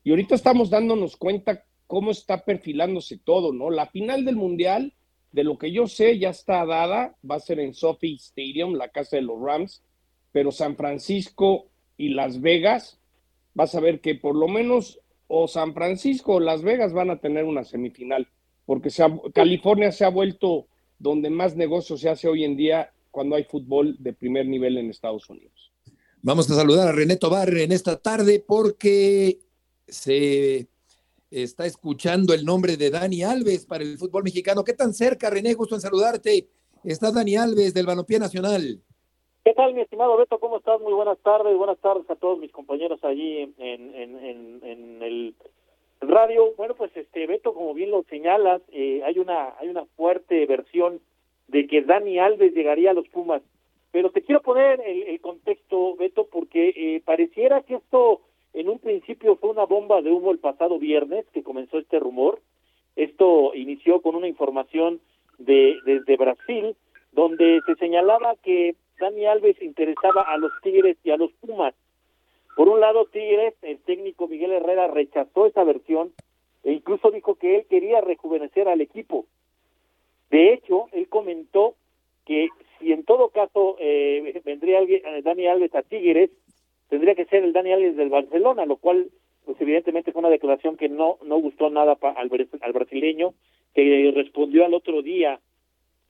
y 0.03 0.09
ahorita 0.09 0.35
estamos 0.35 0.69
dándonos 0.69 1.17
cuenta 1.17 1.65
cómo 1.87 2.11
está 2.11 2.43
perfilándose 2.43 3.19
todo, 3.19 3.53
¿no? 3.53 3.69
La 3.69 3.87
final 3.87 4.25
del 4.25 4.35
mundial, 4.35 4.93
de 5.31 5.43
lo 5.43 5.57
que 5.57 5.71
yo 5.71 5.87
sé, 5.87 6.17
ya 6.17 6.29
está 6.29 6.65
dada, 6.65 7.15
va 7.29 7.35
a 7.35 7.39
ser 7.39 7.59
en 7.59 7.73
Sophie 7.73 8.15
Stadium, 8.15 8.73
la 8.73 8.89
casa 8.89 9.17
de 9.17 9.21
los 9.21 9.39
Rams, 9.39 9.83
pero 10.31 10.51
San 10.51 10.75
Francisco 10.75 11.67
y 11.97 12.09
Las 12.09 12.41
Vegas, 12.41 12.99
vas 13.53 13.75
a 13.75 13.79
ver 13.79 14.01
que 14.01 14.15
por 14.15 14.35
lo 14.35 14.47
menos 14.47 14.99
o 15.27 15.47
San 15.47 15.73
Francisco 15.73 16.35
o 16.35 16.39
Las 16.39 16.61
Vegas 16.61 16.93
van 16.93 17.09
a 17.09 17.19
tener 17.19 17.43
una 17.45 17.63
semifinal, 17.63 18.27
porque 18.65 18.89
California 19.33 19.91
se 19.91 20.05
ha 20.05 20.09
vuelto 20.09 20.67
donde 20.99 21.29
más 21.29 21.55
negocio 21.55 21.97
se 21.97 22.09
hace 22.09 22.27
hoy 22.27 22.43
en 22.43 22.55
día 22.55 22.91
cuando 23.11 23.35
hay 23.35 23.43
fútbol 23.43 23.95
de 23.99 24.13
primer 24.13 24.47
nivel 24.47 24.77
en 24.77 24.89
Estados 24.89 25.29
Unidos. 25.29 25.71
Vamos 26.21 26.49
a 26.49 26.55
saludar 26.55 26.87
a 26.87 26.91
René 26.91 27.17
Tobar 27.17 27.53
en 27.53 27.71
esta 27.71 27.97
tarde 27.97 28.43
porque 28.45 29.39
se 29.87 30.67
está 31.29 31.65
escuchando 31.65 32.33
el 32.33 32.45
nombre 32.45 32.77
de 32.77 32.89
Dani 32.89 33.23
Alves 33.23 33.65
para 33.65 33.83
el 33.83 33.97
fútbol 33.97 34.23
mexicano. 34.23 34.63
¿Qué 34.63 34.73
tan 34.73 34.93
cerca, 34.93 35.29
René? 35.29 35.53
Gusto 35.53 35.75
en 35.75 35.81
saludarte. 35.81 36.47
Está 36.83 37.11
Dani 37.11 37.35
Alves 37.35 37.73
del 37.73 37.85
Balompié 37.85 38.19
Nacional. 38.19 38.81
¿Qué 39.43 39.53
tal, 39.53 39.73
mi 39.73 39.81
estimado 39.81 40.15
Beto? 40.15 40.39
¿Cómo 40.39 40.55
estás? 40.55 40.79
Muy 40.79 40.93
buenas 40.93 41.19
tardes. 41.19 41.57
Buenas 41.57 41.77
tardes 41.79 42.09
a 42.09 42.15
todos 42.15 42.39
mis 42.39 42.51
compañeros 42.53 43.03
allí 43.03 43.53
en, 43.57 45.01
el 45.01 45.35
radio. 45.99 46.53
Bueno, 46.55 46.75
pues 46.75 46.95
este 46.95 47.27
Beto, 47.27 47.53
como 47.53 47.73
bien 47.73 47.91
lo 47.91 48.03
señalas, 48.03 48.61
eh, 48.71 49.01
hay 49.03 49.19
una 49.19 49.53
hay 49.59 49.67
una 49.67 49.83
fuerte 49.97 50.45
versión 50.45 51.01
de 51.49 51.67
que 51.67 51.81
Dani 51.81 52.19
Alves 52.19 52.53
llegaría 52.53 52.91
a 52.91 52.93
los 52.93 53.09
Pumas. 53.09 53.41
Pero 53.91 54.11
te 54.11 54.21
quiero 54.21 54.41
poner 54.41 54.79
el, 54.79 55.19
contexto, 55.19 55.97
Beto, 55.97 56.25
porque 56.31 56.69
eh, 56.69 57.01
pareciera 57.03 57.63
que 57.63 57.75
esto 57.75 58.21
en 58.53 58.69
un 58.69 58.79
principio 58.79 59.35
fue 59.35 59.49
una 59.49 59.65
bomba 59.65 60.01
de 60.01 60.09
humo 60.09 60.31
el 60.31 60.39
pasado 60.39 60.79
viernes 60.79 61.25
que 61.33 61.43
comenzó 61.43 61.79
este 61.79 61.99
rumor. 61.99 62.39
Esto 62.95 63.53
inició 63.55 64.01
con 64.01 64.15
una 64.15 64.29
información 64.29 65.01
de 65.37 65.75
desde 65.83 66.15
Brasil, 66.15 66.77
donde 67.11 67.59
se 67.65 67.75
señalaba 67.75 68.35
que 68.41 68.77
Dani 68.99 69.25
Alves 69.25 69.61
interesaba 69.61 70.21
a 70.21 70.37
los 70.37 70.51
Tigres 70.61 70.97
y 71.03 71.11
a 71.11 71.17
los 71.17 71.31
Pumas. 71.33 71.73
Por 72.55 72.69
un 72.69 72.79
lado, 72.79 73.05
Tigres, 73.05 73.55
el 73.61 73.79
técnico 73.79 74.27
Miguel 74.27 74.51
Herrera 74.51 74.87
rechazó 74.87 75.45
esa 75.45 75.63
versión 75.63 76.13
e 76.63 76.71
incluso 76.71 77.11
dijo 77.11 77.35
que 77.35 77.57
él 77.57 77.65
quería 77.69 78.01
rejuvenecer 78.01 78.67
al 78.67 78.81
equipo. 78.81 79.25
De 80.29 80.53
hecho, 80.53 80.87
él 80.91 81.07
comentó 81.09 81.75
que 82.25 82.49
si 82.79 82.91
en 82.91 83.03
todo 83.03 83.29
caso 83.29 83.75
eh, 83.79 84.41
vendría 84.45 84.81
eh, 84.81 85.21
Dani 85.23 85.47
Alves 85.47 85.75
a 85.75 85.81
Tigres, 85.81 86.29
tendría 86.89 87.15
que 87.15 87.25
ser 87.25 87.43
el 87.43 87.53
Dani 87.53 87.73
Alves 87.73 87.97
del 87.97 88.09
Barcelona, 88.09 88.65
lo 88.65 88.77
cual, 88.77 89.09
pues 89.45 89.59
evidentemente 89.59 90.11
fue 90.11 90.19
una 90.19 90.29
declaración 90.29 90.77
que 90.77 90.89
no, 90.89 91.17
no 91.23 91.37
gustó 91.39 91.69
nada 91.69 91.97
al, 92.01 92.31
al 92.61 92.73
brasileño, 92.73 93.33
que 93.73 94.11
respondió 94.15 94.65
al 94.65 94.73
otro 94.73 95.01
día 95.01 95.39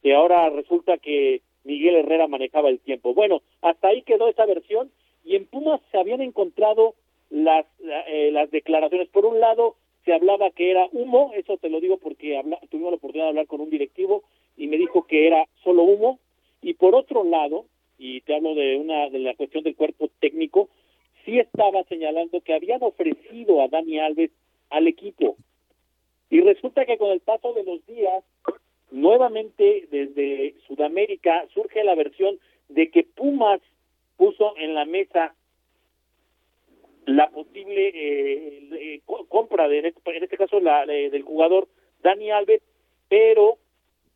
que 0.03 0.13
ahora 0.13 0.49
resulta 0.49 0.97
que 0.97 1.41
Miguel 1.63 1.95
Herrera 1.95 2.27
manejaba 2.27 2.69
el 2.69 2.79
tiempo. 2.79 3.13
Bueno, 3.13 3.41
hasta 3.61 3.89
ahí 3.89 4.01
quedó 4.01 4.27
esa 4.27 4.45
versión 4.45 4.91
y 5.23 5.35
en 5.35 5.45
Pumas 5.45 5.81
se 5.91 5.97
habían 5.97 6.21
encontrado 6.21 6.95
las, 7.29 7.65
eh, 8.07 8.29
las 8.31 8.51
declaraciones. 8.51 9.09
Por 9.09 9.25
un 9.25 9.39
lado, 9.39 9.75
se 10.05 10.13
hablaba 10.13 10.51
que 10.51 10.71
era 10.71 10.87
humo, 10.91 11.31
eso 11.35 11.57
te 11.57 11.69
lo 11.69 11.79
digo 11.79 11.97
porque 11.97 12.41
tuvimos 12.69 12.91
la 12.91 12.97
oportunidad 12.97 13.25
de 13.25 13.29
hablar 13.29 13.47
con 13.47 13.61
un 13.61 13.69
directivo 13.69 14.23
y 14.57 14.67
me 14.67 14.77
dijo 14.77 15.07
que 15.07 15.27
era 15.27 15.47
solo 15.63 15.83
humo. 15.83 16.19
Y 16.61 16.75
por 16.75 16.95
otro 16.95 17.23
lado, 17.23 17.65
y 17.97 18.21
te 18.21 18.35
hablo 18.35 18.55
de 18.55 18.77
una 18.77 19.09
de 19.09 19.19
la 19.19 19.35
cuestión 19.35 19.63
del 19.63 19.75
cuerpo 19.75 20.09
técnico, 20.19 20.69
sí 21.25 21.39
estaba 21.39 21.83
señalando 21.85 22.41
que 22.41 22.53
habían 22.53 22.83
ofrecido 22.83 23.61
a 23.61 23.67
Dani 23.67 23.99
Alves 23.99 24.31
al 24.69 24.87
equipo. 24.87 25.37
Y 26.29 26.41
resulta 26.41 26.85
que 26.85 26.97
con 26.97 27.11
el 27.11 27.19
paso 27.19 27.53
de 27.53 27.63
los 27.63 27.85
días 27.85 28.23
nuevamente 28.93 29.87
desde 29.89 30.55
Sudamérica 30.67 31.45
surge 31.53 31.83
la 31.83 31.95
versión 31.95 32.39
de 32.69 32.91
que 32.91 33.03
Pumas 33.03 33.59
puso 34.17 34.55
en 34.57 34.75
la 34.75 34.85
mesa 34.85 35.35
la 37.05 37.29
posible 37.31 37.89
eh, 37.89 38.69
eh, 38.71 39.01
compra 39.27 39.67
de 39.67 39.79
en 39.79 39.85
este, 39.87 40.01
este 40.23 40.37
caso 40.37 40.59
la 40.59 40.85
del 40.85 41.23
jugador 41.23 41.67
Dani 42.01 42.31
Alves, 42.31 42.61
pero 43.09 43.57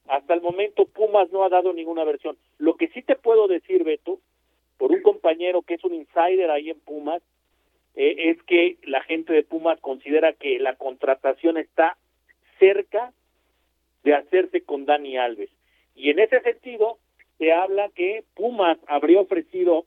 hasta 0.08 0.36
el 0.36 0.42
momento 0.42 0.86
Pumas 0.86 1.32
no 1.32 1.44
ha 1.44 1.50
dado 1.50 1.74
ninguna 1.74 2.04
versión. 2.04 2.38
Lo 2.60 2.78
que 2.78 2.88
sí 2.90 3.02
te 3.02 3.16
puedo 3.16 3.48
decir, 3.48 3.84
Beto, 3.84 4.20
por 4.78 4.92
un 4.92 5.02
compañero 5.02 5.63
que 5.63 5.74
es 5.74 5.84
un 5.84 5.96
insider 5.96 6.52
ahí 6.52 6.70
en 6.70 6.80
Pumas, 6.80 7.22
eh, 7.96 8.30
es 8.30 8.44
que 8.44 8.78
la 8.84 9.02
gente 9.02 9.34
de 9.34 9.44
Pumas 9.44 9.80
considera 9.82 10.34
que 10.34 10.60
la 10.60 10.76
contratación 10.76 11.58
está 11.58 11.98
cerca 12.60 13.12
de 14.08 14.15
hacerse 14.15 14.62
con 14.62 14.86
Dani 14.86 15.17
Alves. 15.17 15.50
Y 15.93 16.10
en 16.12 16.20
ese 16.20 16.39
sentido, 16.39 16.98
se 17.38 17.52
habla 17.52 17.89
que 17.93 18.24
Pumas 18.36 18.78
habría 18.88 19.20
ofrecido 19.20 19.86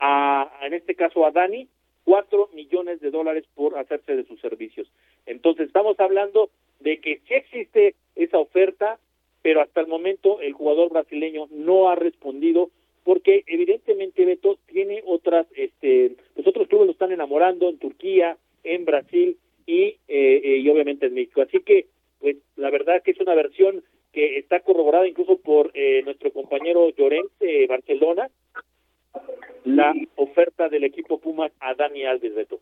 a, 0.00 0.50
en 0.62 0.72
este 0.72 0.94
caso 0.94 1.26
a 1.26 1.32
Dani, 1.32 1.68
cuatro 2.04 2.48
millones 2.54 3.00
de 3.00 3.10
dólares 3.10 3.44
por 3.54 3.78
hacerse 3.78 4.16
de 4.16 4.24
sus 4.24 4.40
servicios. 4.40 4.90
Entonces 5.26 5.66
estamos 5.66 6.00
hablando 6.00 6.48
de 6.80 6.98
que 6.98 7.20
sí 7.28 7.34
existe 7.34 7.94
esa 8.16 8.38
oferta, 8.38 8.98
pero 9.42 9.60
hasta 9.60 9.82
el 9.82 9.86
momento 9.86 10.40
el 10.40 10.54
jugador 10.54 10.90
brasileño 10.90 11.46
no 11.50 11.90
ha 11.90 11.94
respondido 11.94 12.70
porque 13.04 13.44
evidentemente 13.46 14.24
Beto 14.24 14.58
tiene 14.66 15.02
otras, 15.04 15.46
este, 15.54 16.12
los 16.36 16.46
otros 16.46 16.68
clubes 16.68 16.86
lo 16.86 16.92
están 16.92 17.12
enamorando 17.12 17.68
en 17.68 17.78
Turquía, 17.78 18.38
en 18.64 18.86
Brasil 18.86 19.36
y, 19.66 19.82
eh, 19.82 19.98
eh, 20.08 20.56
y 20.64 20.68
obviamente 20.70 21.06
en 21.06 21.14
México. 21.14 21.42
Así 21.42 21.60
que 21.60 21.86
pues 22.22 22.36
la 22.56 22.70
verdad 22.70 23.02
que 23.02 23.10
es 23.10 23.20
una 23.20 23.34
versión 23.34 23.82
que 24.12 24.38
está 24.38 24.60
corroborada 24.60 25.08
incluso 25.08 25.38
por 25.38 25.72
eh, 25.74 26.02
nuestro 26.04 26.32
compañero 26.32 26.88
Llorente 26.90 27.44
de 27.44 27.66
Barcelona, 27.66 28.30
la 29.64 29.92
oferta 30.16 30.68
del 30.68 30.84
equipo 30.84 31.18
Pumas 31.18 31.50
a 31.58 31.74
Dani 31.74 32.04
Alves 32.04 32.34
Beto. 32.34 32.60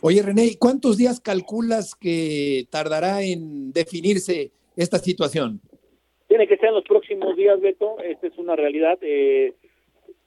Oye 0.00 0.22
René, 0.22 0.56
¿cuántos 0.58 0.96
días 0.96 1.20
calculas 1.20 1.94
que 1.94 2.64
tardará 2.70 3.22
en 3.22 3.72
definirse 3.72 4.52
esta 4.76 4.98
situación? 4.98 5.60
Tiene 6.26 6.48
que 6.48 6.56
ser 6.56 6.70
en 6.70 6.74
los 6.76 6.84
próximos 6.84 7.36
días, 7.36 7.60
Beto. 7.60 8.00
Esta 8.00 8.26
es 8.26 8.38
una 8.38 8.56
realidad. 8.56 8.98
Eh, 9.02 9.52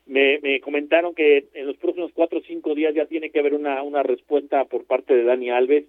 me, 0.06 0.40
me, 0.40 0.62
comentaron 0.62 1.14
que 1.14 1.48
en 1.54 1.68
los 1.68 1.78
próximos 1.78 2.12
cuatro 2.14 2.40
o 2.40 2.44
cinco 2.44 2.74
días 2.74 2.94
ya 2.96 3.06
tiene 3.06 3.32
que 3.32 3.40
haber 3.40 3.54
una, 3.54 3.82
una 3.84 4.02
respuesta 4.04 4.66
por 4.66 4.86
parte 4.86 5.16
de 5.16 5.24
Dani 5.24 5.50
Alves. 5.50 5.86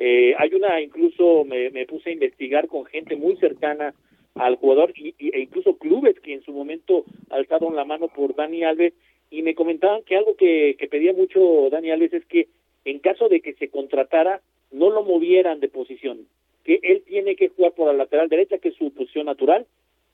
Eh, 0.00 0.32
hay 0.38 0.54
una, 0.54 0.80
incluso 0.80 1.44
me, 1.44 1.84
puse 1.86 2.10
a 2.10 2.12
investigar 2.12 2.68
con 2.68 2.84
gente 2.84 3.16
muy 3.16 3.36
cercana 3.36 3.94
al 4.36 4.54
jugador 4.54 4.92
y, 4.96 5.12
e 5.18 5.40
incluso 5.40 5.76
clubes 5.76 6.20
que 6.20 6.34
en 6.34 6.42
su 6.42 6.52
momento 6.52 7.04
alzaron 7.30 7.74
la 7.74 7.84
mano 7.84 8.06
por 8.06 8.36
Dani 8.36 8.62
Alves 8.62 8.94
y 9.28 9.42
me 9.42 9.56
comentaban 9.56 10.04
que 10.04 10.16
algo 10.16 10.36
que, 10.36 10.76
que 10.78 10.86
pedía 10.86 11.12
mucho 11.12 11.68
Dani 11.70 11.90
Alves 11.90 12.14
es 12.14 12.24
que 12.26 12.46
en 12.84 13.00
caso 13.00 13.28
de 13.28 13.40
que 13.40 13.54
se 13.54 13.70
contratara 13.70 14.40
no 14.70 14.90
lo 14.90 15.02
movieran 15.02 15.58
de 15.58 15.68
posición, 15.68 16.28
que 16.62 16.78
él 16.82 17.02
tiene 17.04 17.34
que 17.34 17.48
jugar 17.48 17.72
por 17.72 17.88
la 17.88 17.94
lateral 17.94 18.28
derecha, 18.28 18.58
que 18.58 18.68
es 18.68 18.76
su 18.76 18.92
posición 18.92 19.26
natural, 19.26 19.66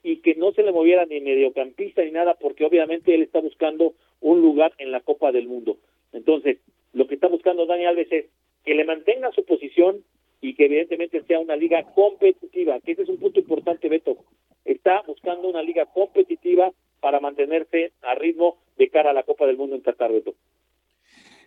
y 0.03 0.17
que 0.19 0.35
no 0.35 0.53
se 0.53 0.63
le 0.63 0.73
moviera 0.73 1.05
ni 1.07 1.21
mediocampista 1.21 2.03
ni 2.03 2.11
nada, 2.11 2.35
porque 2.35 2.65
obviamente 2.65 3.15
él 3.15 3.23
está 3.23 3.41
buscando 3.41 3.95
un 4.21 4.41
lugar 4.41 4.73
en 4.79 4.93
la 4.93 5.01
Copa 5.01 5.33
del 5.33 5.49
Mundo. 5.49 5.77
Entonces, 6.13 6.59
lo 6.93 7.07
que 7.07 7.17
está 7.17 7.27
buscando 7.29 7.67
Dani 7.67 7.87
Alves 7.87 8.13
es 8.13 8.27
que 8.65 8.75
le 8.75 8.85
mantenga 8.85 9.31
su 9.33 9.45
posición 9.45 10.05
y 10.41 10.55
que 10.55 10.67
evidentemente 10.67 11.23
sea 11.27 11.41
una 11.41 11.57
liga 11.57 11.83
competitiva, 11.95 12.81
que 12.81 12.93
ese 12.93 13.03
es 13.03 13.09
un 13.09 13.19
punto 13.19 13.41
importante, 13.41 13.89
Beto. 13.89 14.17
Está 14.65 15.03
buscando 15.07 15.49
una 15.49 15.63
liga 15.63 15.87
competitiva 15.87 16.73
para 17.01 17.21
mantenerse 17.21 17.93
a 18.03 18.15
ritmo 18.15 18.59
de 18.77 18.89
cara 18.91 19.11
a 19.11 19.15
la 19.15 19.23
Copa 19.23 19.47
del 19.47 19.57
Mundo 19.57 19.77
en 19.77 19.83
Qatar, 19.83 20.13
Beto. 20.13 20.35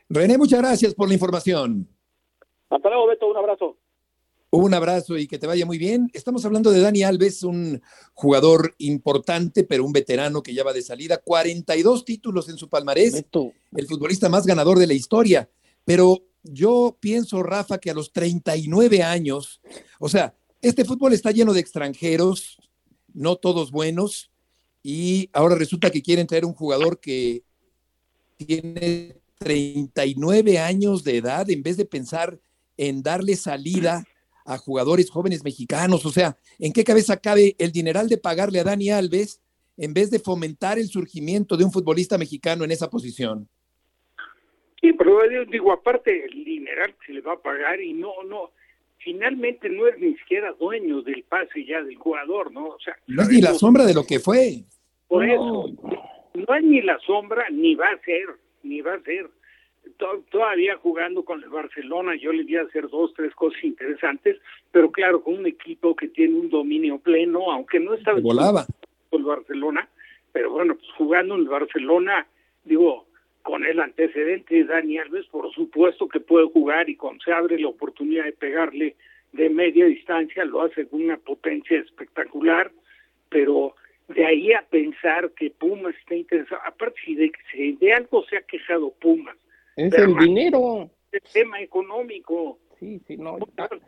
René, 0.09 0.37
muchas 0.37 0.59
gracias 0.59 0.93
por 0.93 1.07
la 1.07 1.15
información. 1.15 1.87
Hasta 2.69 2.89
luego, 2.89 3.07
Beto, 3.07 3.27
un 3.27 3.37
abrazo. 3.37 3.77
Un 4.49 4.73
abrazo 4.73 5.17
y 5.17 5.27
que 5.27 5.37
te 5.37 5.45
vaya 5.45 5.65
muy 5.65 5.77
bien. 5.77 6.09
Estamos 6.13 6.45
hablando 6.45 6.71
de 6.71 6.79
Dani 6.79 7.03
Alves, 7.03 7.43
un 7.43 7.81
jugador 8.13 8.73
importante, 8.77 9.65
pero 9.65 9.83
un 9.83 9.91
veterano 9.91 10.41
que 10.41 10.53
ya 10.53 10.63
va 10.63 10.71
de 10.71 10.81
salida. 10.81 11.21
42 11.23 12.05
títulos 12.05 12.47
en 12.47 12.57
su 12.57 12.69
palmarés. 12.69 13.25
El 13.75 13.87
futbolista 13.87 14.29
más 14.29 14.45
ganador 14.45 14.79
de 14.79 14.87
la 14.87 14.93
historia. 14.93 15.49
Pero 15.83 16.23
yo 16.51 16.97
pienso, 16.99 17.43
Rafa, 17.43 17.77
que 17.77 17.91
a 17.91 17.93
los 17.93 18.11
39 18.11 19.03
años, 19.03 19.61
o 19.99 20.09
sea, 20.09 20.35
este 20.61 20.85
fútbol 20.85 21.13
está 21.13 21.31
lleno 21.31 21.53
de 21.53 21.59
extranjeros, 21.59 22.57
no 23.13 23.35
todos 23.35 23.71
buenos, 23.71 24.31
y 24.83 25.29
ahora 25.33 25.55
resulta 25.55 25.89
que 25.89 26.01
quieren 26.01 26.27
traer 26.27 26.45
un 26.45 26.53
jugador 26.53 26.99
que 26.99 27.43
tiene 28.37 29.17
39 29.39 30.59
años 30.59 31.03
de 31.03 31.17
edad 31.17 31.49
en 31.49 31.61
vez 31.63 31.77
de 31.77 31.85
pensar 31.85 32.39
en 32.77 33.03
darle 33.03 33.35
salida 33.35 34.05
a 34.45 34.57
jugadores 34.57 35.09
jóvenes 35.09 35.43
mexicanos. 35.43 36.05
O 36.05 36.11
sea, 36.11 36.37
¿en 36.57 36.71
qué 36.71 36.83
cabeza 36.83 37.17
cabe 37.17 37.55
el 37.59 37.71
dineral 37.71 38.07
de 38.07 38.17
pagarle 38.17 38.59
a 38.59 38.63
Dani 38.63 38.89
Alves 38.89 39.41
en 39.75 39.93
vez 39.93 40.09
de 40.09 40.19
fomentar 40.19 40.79
el 40.79 40.87
surgimiento 40.87 41.57
de 41.57 41.65
un 41.65 41.71
futbolista 41.71 42.17
mexicano 42.17 42.63
en 42.63 42.71
esa 42.71 42.89
posición? 42.89 43.49
Sí, 44.81 44.93
pero 44.93 45.19
digo, 45.49 45.71
aparte 45.71 46.25
el 46.25 46.43
dineral 46.43 46.93
se 47.05 47.13
le 47.13 47.21
va 47.21 47.33
a 47.33 47.41
pagar 47.41 47.81
y 47.81 47.93
no, 47.93 48.23
no, 48.23 48.51
finalmente 48.99 49.69
no 49.69 49.87
es 49.87 49.97
ni 49.99 50.15
siquiera 50.17 50.51
dueño 50.53 51.01
del 51.01 51.23
pase 51.23 51.65
ya 51.65 51.81
del 51.81 51.95
jugador, 51.95 52.51
¿no? 52.51 52.67
O 52.67 52.79
sea, 52.79 52.95
no 53.07 53.23
es 53.23 53.29
ni 53.29 53.41
la 53.41 53.53
sombra 53.53 53.85
de 53.85 53.93
lo 53.93 54.03
que 54.03 54.19
fue. 54.19 54.63
Por 55.07 55.25
eso, 55.25 55.69
no 56.33 56.55
es 56.55 56.63
ni 56.63 56.81
la 56.81 56.99
sombra, 56.99 57.45
ni 57.49 57.75
va 57.75 57.87
a 57.87 57.99
ser, 58.01 58.27
ni 58.63 58.81
va 58.81 58.95
a 58.95 59.01
ser. 59.01 59.29
Todavía 60.29 60.75
jugando 60.77 61.23
con 61.23 61.41
el 61.41 61.49
Barcelona, 61.49 62.15
yo 62.17 62.33
le 62.33 62.43
voy 62.43 62.57
a 62.57 62.63
hacer 62.63 62.89
dos, 62.89 63.13
tres 63.15 63.33
cosas 63.33 63.63
interesantes, 63.63 64.37
pero 64.71 64.91
claro, 64.91 65.23
con 65.23 65.35
un 65.35 65.47
equipo 65.47 65.95
que 65.95 66.09
tiene 66.09 66.35
un 66.35 66.49
dominio 66.49 66.99
pleno, 66.99 67.51
aunque 67.51 67.79
no 67.79 67.93
está 67.93 68.13
volaba 68.13 68.67
con 69.09 69.21
el 69.21 69.27
Barcelona, 69.27 69.89
pero 70.33 70.51
bueno, 70.51 70.75
pues 70.75 70.91
jugando 70.97 71.35
en 71.35 71.41
el 71.41 71.47
Barcelona, 71.47 72.27
digo, 72.65 73.06
con 73.47 73.63
el 73.63 73.79
antecedente 73.79 74.55
de 74.55 74.65
Dani 74.65 74.97
Alves, 74.97 75.25
por 75.27 75.49
supuesto 75.53 76.09
que 76.09 76.19
puede 76.19 76.47
jugar 76.47 76.89
y 76.89 76.97
cuando 76.97 77.23
se 77.23 77.31
abre 77.31 77.57
la 77.57 77.69
oportunidad 77.69 78.25
de 78.25 78.33
pegarle 78.33 78.97
de 79.31 79.49
media 79.49 79.85
distancia, 79.85 80.43
lo 80.43 80.63
hace 80.63 80.85
con 80.85 81.01
una 81.01 81.15
potencia 81.15 81.79
espectacular, 81.79 82.69
pero 83.29 83.73
de 84.09 84.25
ahí 84.25 84.51
a 84.51 84.63
pensar 84.63 85.31
que 85.31 85.49
Pumas 85.49 85.95
está 85.95 86.15
interesado, 86.15 86.59
aparte 86.65 86.99
si 87.05 87.15
de, 87.15 87.31
si 87.53 87.71
de 87.77 87.93
algo 87.93 88.25
se 88.25 88.35
ha 88.35 88.41
quejado 88.41 88.91
Pumas, 88.99 89.37
es 89.77 89.93
el 89.93 90.17
dinero. 90.17 90.89
El 91.13 91.21
tema 91.31 91.61
económico. 91.61 92.59
Sí, 92.81 92.99
sí, 93.07 93.15
no. 93.15 93.37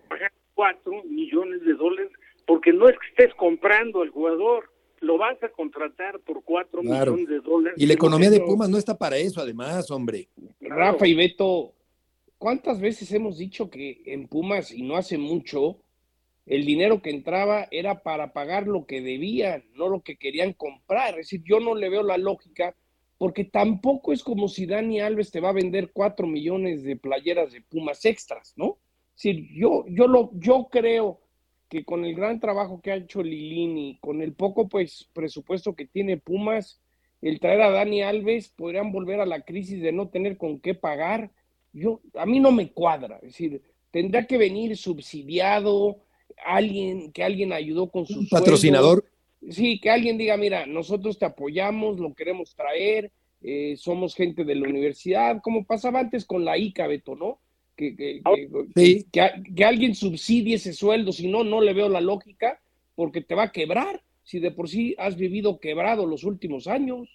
Pagar 0.07 0.31
cuatro 0.53 1.03
millones 1.03 1.65
de 1.65 1.73
dólares 1.73 2.13
porque 2.47 2.71
no 2.71 2.87
es 2.87 2.97
que 2.97 3.07
estés 3.07 3.35
comprando 3.35 4.03
al 4.03 4.09
jugador, 4.11 4.71
lo 5.01 5.17
vas 5.17 5.41
a 5.43 5.49
contratar 5.49 6.19
por 6.19 6.43
cuatro 6.43 6.81
millones 6.81 7.27
de 7.27 7.39
dólares. 7.39 7.81
Y 7.81 7.85
la 7.85 7.93
economía 7.93 8.29
de 8.29 8.41
Pumas 8.41 8.69
no 8.69 8.77
está 8.77 8.97
para 8.97 9.17
eso, 9.17 9.41
además, 9.41 9.89
hombre. 9.91 10.29
Rafa 10.59 11.07
y 11.07 11.13
Beto, 11.13 11.73
¿cuántas 12.37 12.79
veces 12.79 13.11
hemos 13.11 13.37
dicho 13.37 13.69
que 13.69 14.01
en 14.05 14.27
Pumas, 14.27 14.71
y 14.71 14.81
no 14.81 14.97
hace 14.97 15.17
mucho, 15.17 15.77
el 16.45 16.65
dinero 16.65 17.01
que 17.01 17.11
entraba 17.11 17.67
era 17.71 18.01
para 18.01 18.33
pagar 18.33 18.67
lo 18.67 18.85
que 18.85 19.01
debían, 19.01 19.63
no 19.75 19.87
lo 19.87 20.01
que 20.01 20.17
querían 20.17 20.53
comprar? 20.53 21.11
Es 21.11 21.27
decir, 21.27 21.43
yo 21.43 21.59
no 21.59 21.75
le 21.75 21.89
veo 21.89 22.03
la 22.03 22.17
lógica, 22.17 22.75
porque 23.17 23.43
tampoco 23.43 24.13
es 24.13 24.23
como 24.23 24.47
si 24.47 24.65
Dani 24.65 25.01
Alves 25.01 25.31
te 25.31 25.41
va 25.41 25.49
a 25.49 25.53
vender 25.53 25.91
cuatro 25.91 26.25
millones 26.25 26.83
de 26.83 26.95
playeras 26.95 27.51
de 27.51 27.61
Pumas 27.61 28.03
extras, 28.05 28.53
¿no? 28.55 28.77
Es 29.15 29.23
decir, 29.23 29.49
yo, 29.53 29.85
yo, 29.87 30.07
lo, 30.07 30.31
yo 30.35 30.69
creo 30.71 31.19
que 31.69 31.85
con 31.85 32.03
el 32.03 32.15
gran 32.15 32.39
trabajo 32.39 32.81
que 32.81 32.91
ha 32.91 32.95
hecho 32.95 33.21
Lilini, 33.21 33.99
con 34.01 34.21
el 34.21 34.33
poco 34.33 34.67
pues 34.67 35.07
presupuesto 35.13 35.75
que 35.75 35.85
tiene 35.85 36.17
Pumas, 36.17 36.81
el 37.21 37.39
traer 37.39 37.61
a 37.61 37.69
Dani 37.69 38.01
Alves 38.01 38.49
podrían 38.49 38.91
volver 38.91 39.19
a 39.19 39.25
la 39.25 39.41
crisis 39.41 39.81
de 39.81 39.91
no 39.91 40.09
tener 40.09 40.37
con 40.37 40.59
qué 40.59 40.73
pagar. 40.73 41.31
Yo 41.71 42.01
a 42.15 42.25
mí 42.25 42.39
no 42.39 42.51
me 42.51 42.71
cuadra, 42.71 43.17
es 43.17 43.33
decir, 43.33 43.61
tendrá 43.91 44.25
que 44.25 44.37
venir 44.37 44.75
subsidiado 44.77 45.99
alguien 46.43 47.11
que 47.11 47.23
alguien 47.23 47.53
ayudó 47.53 47.91
con 47.91 48.07
su 48.07 48.27
patrocinador. 48.29 49.05
Sí, 49.49 49.79
que 49.79 49.89
alguien 49.89 50.17
diga, 50.17 50.35
mira, 50.37 50.65
nosotros 50.65 51.17
te 51.17 51.25
apoyamos, 51.25 51.99
lo 51.99 52.13
queremos 52.13 52.55
traer, 52.55 53.11
eh, 53.41 53.75
somos 53.77 54.15
gente 54.15 54.43
de 54.43 54.55
la 54.55 54.67
universidad, 54.67 55.41
como 55.41 55.65
pasaba 55.65 55.99
antes 55.99 56.25
con 56.25 56.43
la 56.43 56.57
ICA, 56.57 56.87
Beto, 56.87 57.15
¿no? 57.15 57.39
Ah, 58.25 58.31
que, 58.75 59.05
que, 59.55 59.63
alguien 59.63 59.95
subsidie 59.95 60.55
ese 60.55 60.73
sueldo, 60.73 61.11
si 61.11 61.27
no, 61.27 61.43
no 61.43 61.61
le 61.61 61.73
veo 61.73 61.89
la 61.89 62.01
lógica, 62.01 62.61
porque 62.95 63.21
te 63.21 63.35
va 63.35 63.43
a 63.43 63.51
quebrar, 63.51 64.03
si 64.23 64.39
de 64.39 64.51
por 64.51 64.69
sí 64.69 64.95
has 64.97 65.15
vivido 65.15 65.59
quebrado 65.59 66.05
los 66.05 66.23
últimos 66.23 66.67
años. 66.67 67.07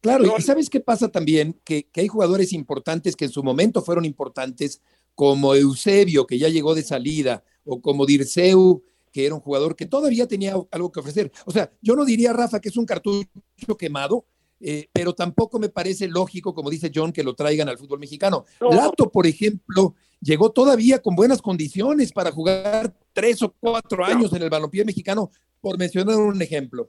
Claro, 0.00 0.24
y 0.36 0.42
¿sabes 0.42 0.68
qué 0.68 0.80
pasa 0.80 1.08
también? 1.08 1.58
Que, 1.64 1.84
que 1.84 2.02
hay 2.02 2.08
jugadores 2.08 2.52
importantes 2.52 3.16
que 3.16 3.26
en 3.26 3.30
su 3.30 3.42
momento 3.42 3.82
fueron 3.82 4.04
importantes, 4.04 4.82
como 5.14 5.54
Eusebio, 5.54 6.26
que 6.26 6.38
ya 6.38 6.48
llegó 6.48 6.74
de 6.74 6.82
salida, 6.82 7.44
o 7.64 7.80
como 7.80 8.06
Dirceu, 8.06 8.82
que 9.12 9.26
era 9.26 9.34
un 9.34 9.40
jugador 9.40 9.76
que 9.76 9.86
todavía 9.86 10.26
tenía 10.26 10.54
algo 10.70 10.90
que 10.90 11.00
ofrecer. 11.00 11.30
O 11.44 11.52
sea, 11.52 11.70
yo 11.80 11.94
no 11.94 12.04
diría, 12.04 12.32
Rafa, 12.32 12.60
que 12.60 12.70
es 12.70 12.76
un 12.76 12.86
cartucho 12.86 13.76
quemado, 13.78 14.24
eh, 14.64 14.88
pero 14.92 15.12
tampoco 15.12 15.58
me 15.58 15.68
parece 15.68 16.06
lógico, 16.06 16.54
como 16.54 16.70
dice 16.70 16.92
John, 16.94 17.12
que 17.12 17.24
lo 17.24 17.34
traigan 17.34 17.68
al 17.68 17.78
fútbol 17.78 17.98
mexicano. 17.98 18.44
Lato, 18.60 19.10
por 19.10 19.26
ejemplo, 19.26 19.94
llegó 20.20 20.52
todavía 20.52 21.00
con 21.00 21.16
buenas 21.16 21.42
condiciones 21.42 22.12
para 22.12 22.30
jugar 22.30 22.94
tres 23.12 23.42
o 23.42 23.52
cuatro 23.58 24.04
años 24.04 24.32
en 24.32 24.42
el 24.42 24.50
balompié 24.50 24.84
mexicano, 24.84 25.30
por 25.60 25.78
mencionar 25.78 26.16
un 26.16 26.40
ejemplo. 26.40 26.88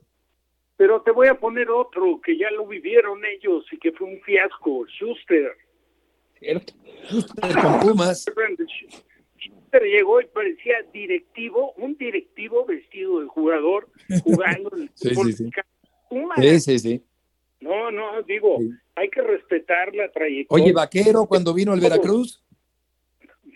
Pero 0.76 1.02
te 1.02 1.10
voy 1.10 1.28
a 1.28 1.38
poner 1.38 1.68
otro 1.70 2.20
que 2.24 2.38
ya 2.38 2.50
lo 2.52 2.66
vivieron 2.66 3.20
ellos 3.24 3.64
y 3.72 3.78
que 3.78 3.92
fue 3.92 4.08
un 4.08 4.20
fiasco, 4.20 4.86
Schuster. 4.86 5.52
Schuster 7.08 7.54
con 7.60 7.80
Pumas. 7.80 8.24
Schuster 9.36 9.82
llegó 9.82 10.20
y 10.20 10.26
parecía 10.26 10.76
directivo, 10.92 11.72
un 11.72 11.96
directivo 11.96 12.64
vestido 12.64 13.20
de 13.20 13.26
jugador 13.26 13.88
jugando 14.22 14.70
en 14.76 14.82
el 14.82 14.90
fútbol 14.94 15.26
mexicano. 15.26 15.68
Sí, 16.36 16.60
sí, 16.60 16.78
sí. 16.78 17.02
No, 17.02 17.13
digo, 18.34 18.58
hay 18.94 19.08
que 19.10 19.22
respetar 19.22 19.94
la 19.94 20.10
trayectoria. 20.10 20.64
Oye, 20.64 20.72
Vaquero, 20.72 21.26
cuando 21.26 21.54
vino 21.54 21.72
al 21.72 21.80
Veracruz. 21.80 22.42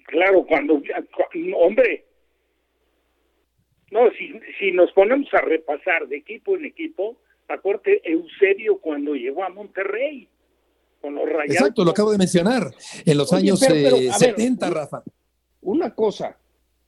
Claro, 0.07 0.47
cuando, 0.47 0.81
hombre, 1.57 2.07
no, 3.91 4.11
si, 4.19 4.33
si 4.59 4.73
nos 4.73 4.91
ponemos 4.93 5.33
a 5.35 5.41
repasar 5.41 6.09
de 6.09 6.17
equipo 6.17 6.57
en 6.57 6.64
equipo, 6.64 7.17
acuérdate 7.49 8.01
Eusebio 8.05 8.79
cuando 8.79 9.14
llegó 9.14 9.45
a 9.45 9.51
Monterrey 9.51 10.29
con 11.01 11.14
los 11.14 11.27
Rayados. 11.27 11.57
Exacto, 11.57 11.85
lo 11.85 11.91
acabo 11.91 12.11
de 12.11 12.19
mencionar, 12.19 12.75
en 13.05 13.19
los 13.19 13.33
años 13.33 13.61
70, 13.61 14.67
eh, 14.67 14.71
Rafa. 14.71 15.03
Una 15.61 15.95
cosa, 15.95 16.38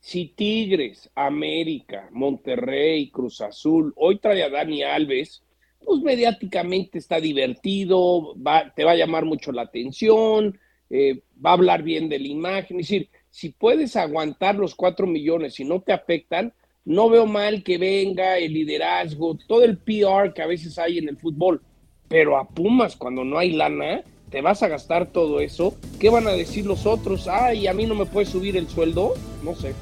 si 0.01 0.29
Tigres, 0.29 1.11
América, 1.15 2.09
Monterrey, 2.11 3.11
Cruz 3.11 3.41
Azul, 3.41 3.93
hoy 3.97 4.19
trae 4.19 4.43
a 4.43 4.51
Dani 4.51 4.83
Alves, 4.83 5.43
pues 5.85 6.01
mediáticamente 6.03 6.99
está 6.99 7.21
divertido, 7.21 8.35
te 8.77 8.85
va 8.85 8.93
a 8.93 8.97
llamar 8.97 9.25
mucho 9.25 9.53
la 9.53 9.63
atención, 9.63 10.59
eh, 10.89 11.23
va 11.45 11.51
a 11.51 11.55
hablar 11.55 11.83
bien 11.83 12.09
de 12.09 12.19
la 12.19 12.29
imagen. 12.29 12.81
Es 12.81 12.89
decir, 12.89 13.09
si 13.31 13.51
puedes 13.51 13.97
aguantar 13.97 14.57
los 14.57 14.75
cuatro 14.75 15.07
millones 15.07 15.59
y 15.61 15.65
no 15.65 15.81
te 15.81 15.93
afectan, 15.93 16.53
no 16.85 17.09
veo 17.09 17.27
mal 17.27 17.63
que 17.63 17.79
venga 17.79 18.39
el 18.39 18.53
liderazgo, 18.53 19.37
todo 19.47 19.63
el 19.63 19.79
PR 19.79 20.33
que 20.35 20.43
a 20.43 20.47
veces 20.47 20.79
hay 20.79 20.99
en 20.99 21.09
el 21.09 21.17
fútbol. 21.17 21.63
Pero 22.09 22.37
a 22.37 22.49
Pumas, 22.49 22.97
cuando 22.97 23.25
no 23.25 23.39
hay 23.39 23.53
lana, 23.53 24.03
te 24.31 24.41
vas 24.41 24.63
a 24.63 24.69
gastar 24.69 25.13
todo 25.13 25.41
eso. 25.41 25.77
¿Qué 25.99 26.11
van 26.11 26.27
a 26.27 26.33
decir 26.33 26.67
los 26.67 26.87
otros? 26.87 27.29
Ay, 27.29 27.67
a 27.67 27.75
mí 27.75 27.87
no 27.87 27.95
me 27.95 28.07
puede 28.07 28.27
subir 28.27 28.57
el 28.57 28.69
sueldo. 28.69 29.15
No 29.45 29.55
sé. 29.55 29.75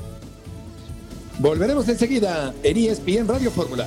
Volveremos 1.38 1.88
enseguida 1.88 2.52
en 2.62 2.76
ESPN 2.76 3.28
Radio 3.28 3.50
Fórmula. 3.50 3.86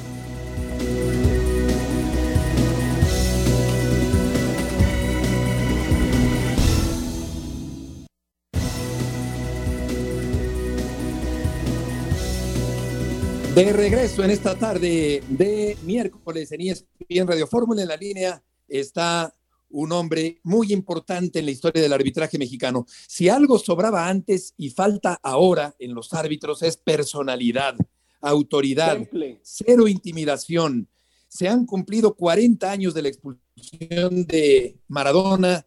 De 13.56 13.74
regreso 13.74 14.24
en 14.24 14.32
esta 14.32 14.56
tarde 14.56 15.22
de 15.28 15.78
miércoles 15.84 16.54
en 16.54 16.62
ESPN 16.62 17.28
Radio 17.28 17.46
Fórmula, 17.46 17.82
en 17.82 17.90
la 17.90 17.98
línea 17.98 18.42
está 18.66 19.36
un 19.70 19.92
hombre 19.92 20.40
muy 20.44 20.72
importante 20.72 21.40
en 21.40 21.46
la 21.46 21.52
historia 21.52 21.82
del 21.82 21.92
arbitraje 21.92 22.38
mexicano. 22.38 22.86
Si 23.08 23.28
algo 23.28 23.60
sobraba 23.60 24.08
antes 24.08 24.54
y 24.56 24.70
falta 24.70 25.20
ahora 25.22 25.76
en 25.80 25.94
los 25.94 26.14
árbitros 26.14 26.64
es 26.64 26.78
personalidad, 26.78 27.76
autoridad, 28.22 29.06
cero 29.42 29.90
intimidación. 29.90 30.88
Se 31.28 31.50
han 31.50 31.66
cumplido 31.66 32.16
40 32.16 32.72
años 32.72 32.94
de 32.94 33.02
la 33.02 33.10
expulsión 33.10 34.26
de 34.28 34.78
Maradona, 34.88 35.66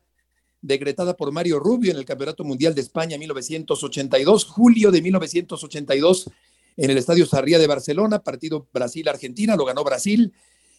decretada 0.62 1.14
por 1.14 1.32
Mario 1.32 1.58
Rubio 1.58 1.90
en 1.90 1.98
el 1.98 2.06
Campeonato 2.06 2.44
Mundial 2.44 2.74
de 2.74 2.80
España 2.80 3.18
1982, 3.18 4.46
julio 4.46 4.90
de 4.90 5.02
1982 5.02 6.30
en 6.76 6.90
el 6.90 6.98
Estadio 6.98 7.26
Sarría 7.26 7.58
de 7.58 7.66
Barcelona, 7.66 8.22
partido 8.22 8.66
Brasil-Argentina, 8.72 9.56
lo 9.56 9.64
ganó 9.64 9.84
Brasil, 9.84 10.32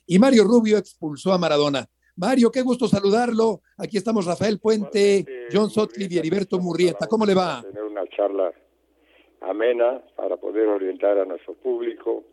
y 0.05 0.19
Mario 0.19 0.43
Rubio 0.43 0.77
expulsó 0.77 1.33
a 1.33 1.37
Maradona. 1.37 1.87
Mario, 2.17 2.51
qué 2.51 2.61
gusto 2.61 2.87
saludarlo. 2.87 3.61
Aquí 3.77 3.97
estamos 3.97 4.25
Rafael 4.25 4.59
Puente, 4.59 5.25
John 5.51 5.69
Sotcliffe 5.69 6.15
y 6.15 6.17
Heriberto 6.17 6.59
Murrieta. 6.59 7.07
¿Cómo 7.07 7.25
le 7.25 7.33
va? 7.33 7.61
Tener 7.61 7.83
una 7.83 8.07
charla 8.07 8.53
amena 9.41 10.01
para 10.15 10.37
poder 10.37 10.67
orientar 10.67 11.17
a 11.17 11.25
nuestro 11.25 11.55
público 11.55 12.23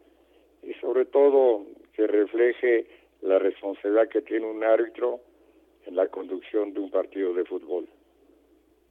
y 0.62 0.72
sobre 0.80 1.06
todo 1.06 1.66
que 1.94 2.06
refleje 2.06 2.86
la 3.22 3.38
responsabilidad 3.38 4.08
que 4.08 4.22
tiene 4.22 4.46
un 4.46 4.62
árbitro 4.62 5.20
en 5.86 5.96
la 5.96 6.08
conducción 6.08 6.72
de 6.72 6.80
un 6.80 6.90
partido 6.90 7.34
de 7.34 7.44
fútbol. 7.44 7.88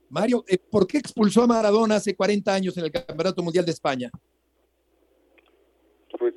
Mario, 0.09 0.43
eh, 0.47 0.57
¿por 0.57 0.85
qué 0.87 0.97
expulsó 0.97 1.43
a 1.43 1.47
Maradona 1.47 1.95
hace 1.95 2.15
40 2.15 2.53
años 2.53 2.77
en 2.77 2.83
el 2.83 2.91
Campeonato 2.91 3.41
Mundial 3.41 3.63
de 3.63 3.71
España? 3.71 4.11
Pues 6.21 6.35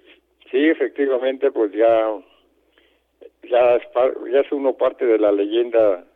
sí, 0.51 0.67
efectivamente, 0.71 1.53
pues 1.53 1.71
ya, 1.73 2.19
ya, 3.43 3.77
es, 3.77 3.83
ya 4.33 4.41
es 4.41 4.51
uno 4.51 4.73
parte 4.79 5.05
de 5.05 5.19
la 5.19 5.31
leyenda 5.31 6.07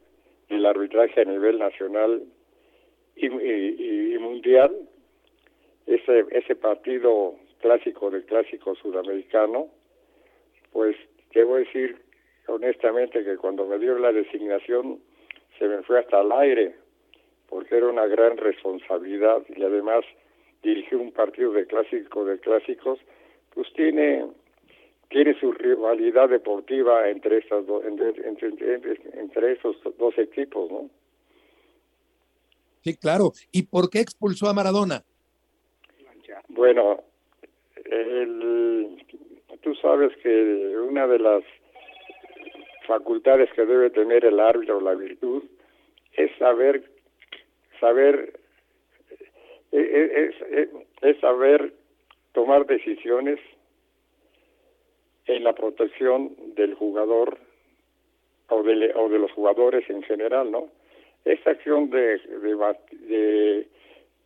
del 0.49 0.65
arbitraje 0.65 1.21
a 1.21 1.25
nivel 1.25 1.59
nacional 1.59 2.23
y, 3.15 3.29
mundial. 4.19 4.75
Ese, 5.87 6.25
ese 6.31 6.57
partido 6.57 7.35
clásico 7.61 8.11
del 8.11 8.25
clásico 8.25 8.75
sudamericano, 8.77 9.69
pues 10.73 10.97
debo 11.35 11.57
decir 11.57 11.99
honestamente 12.47 13.23
que 13.23 13.37
cuando 13.37 13.67
me 13.67 13.79
dio 13.79 13.99
la 13.99 14.13
designación 14.13 14.99
se 15.59 15.69
me 15.69 15.83
fue 15.83 15.99
hasta 15.99 16.23
el 16.23 16.33
aire, 16.33 16.75
porque 17.51 17.77
era 17.77 17.89
una 17.89 18.07
gran 18.07 18.39
responsabilidad 18.39 19.43
y 19.55 19.63
además 19.63 20.07
dirigir 20.63 20.97
un 20.97 21.13
partido 21.13 21.53
de 21.53 21.67
clásico 21.67 22.25
de 22.25 22.39
clásicos 22.41 22.99
pues 23.59 23.73
tiene 23.73 24.25
tiene 25.09 25.35
su 25.41 25.51
rivalidad 25.51 26.29
deportiva 26.29 27.09
entre 27.09 27.39
estas 27.39 27.67
dos, 27.67 27.85
entre, 27.85 28.11
entre, 28.29 29.53
esos 29.53 29.77
dos 29.99 30.17
equipos, 30.17 30.71
¿no? 30.71 30.89
Sí, 32.83 32.97
claro. 32.97 33.33
¿Y 33.51 33.65
por 33.65 33.91
qué 33.91 33.99
expulsó 33.99 34.49
a 34.49 34.55
Maradona? 34.55 35.03
Bueno, 36.51 37.03
tú 39.63 39.75
sabes 39.83 40.17
que 40.23 40.77
una 40.89 41.09
de 41.09 41.19
las 41.19 41.43
facultades 42.87 43.51
que 43.55 43.67
debe 43.67 43.91
tener 43.91 44.25
el 44.25 44.39
árbitro, 44.39 44.81
la 44.81 44.95
virtud, 44.95 45.43
es 46.13 46.31
saber, 46.39 46.85
saber, 47.81 48.39
e, 49.73 49.81
e, 49.81 50.27
es, 50.27 50.35
es, 50.49 50.69
es 51.03 51.21
saber 51.21 51.73
tomar 52.39 52.67
decisiones 52.67 53.41
en 55.27 55.43
la 55.43 55.55
protección 55.55 56.37
del 56.55 56.75
jugador 56.75 57.37
o 58.49 58.63
de, 58.63 58.95
o 58.95 59.09
de 59.09 59.19
los 59.19 59.33
jugadores 59.33 59.91
en 59.91 60.05
general, 60.05 60.53
¿no? 60.53 60.69
Esta 61.25 61.51
acción 61.51 61.91
de, 61.91 62.19
de, 63.09 63.67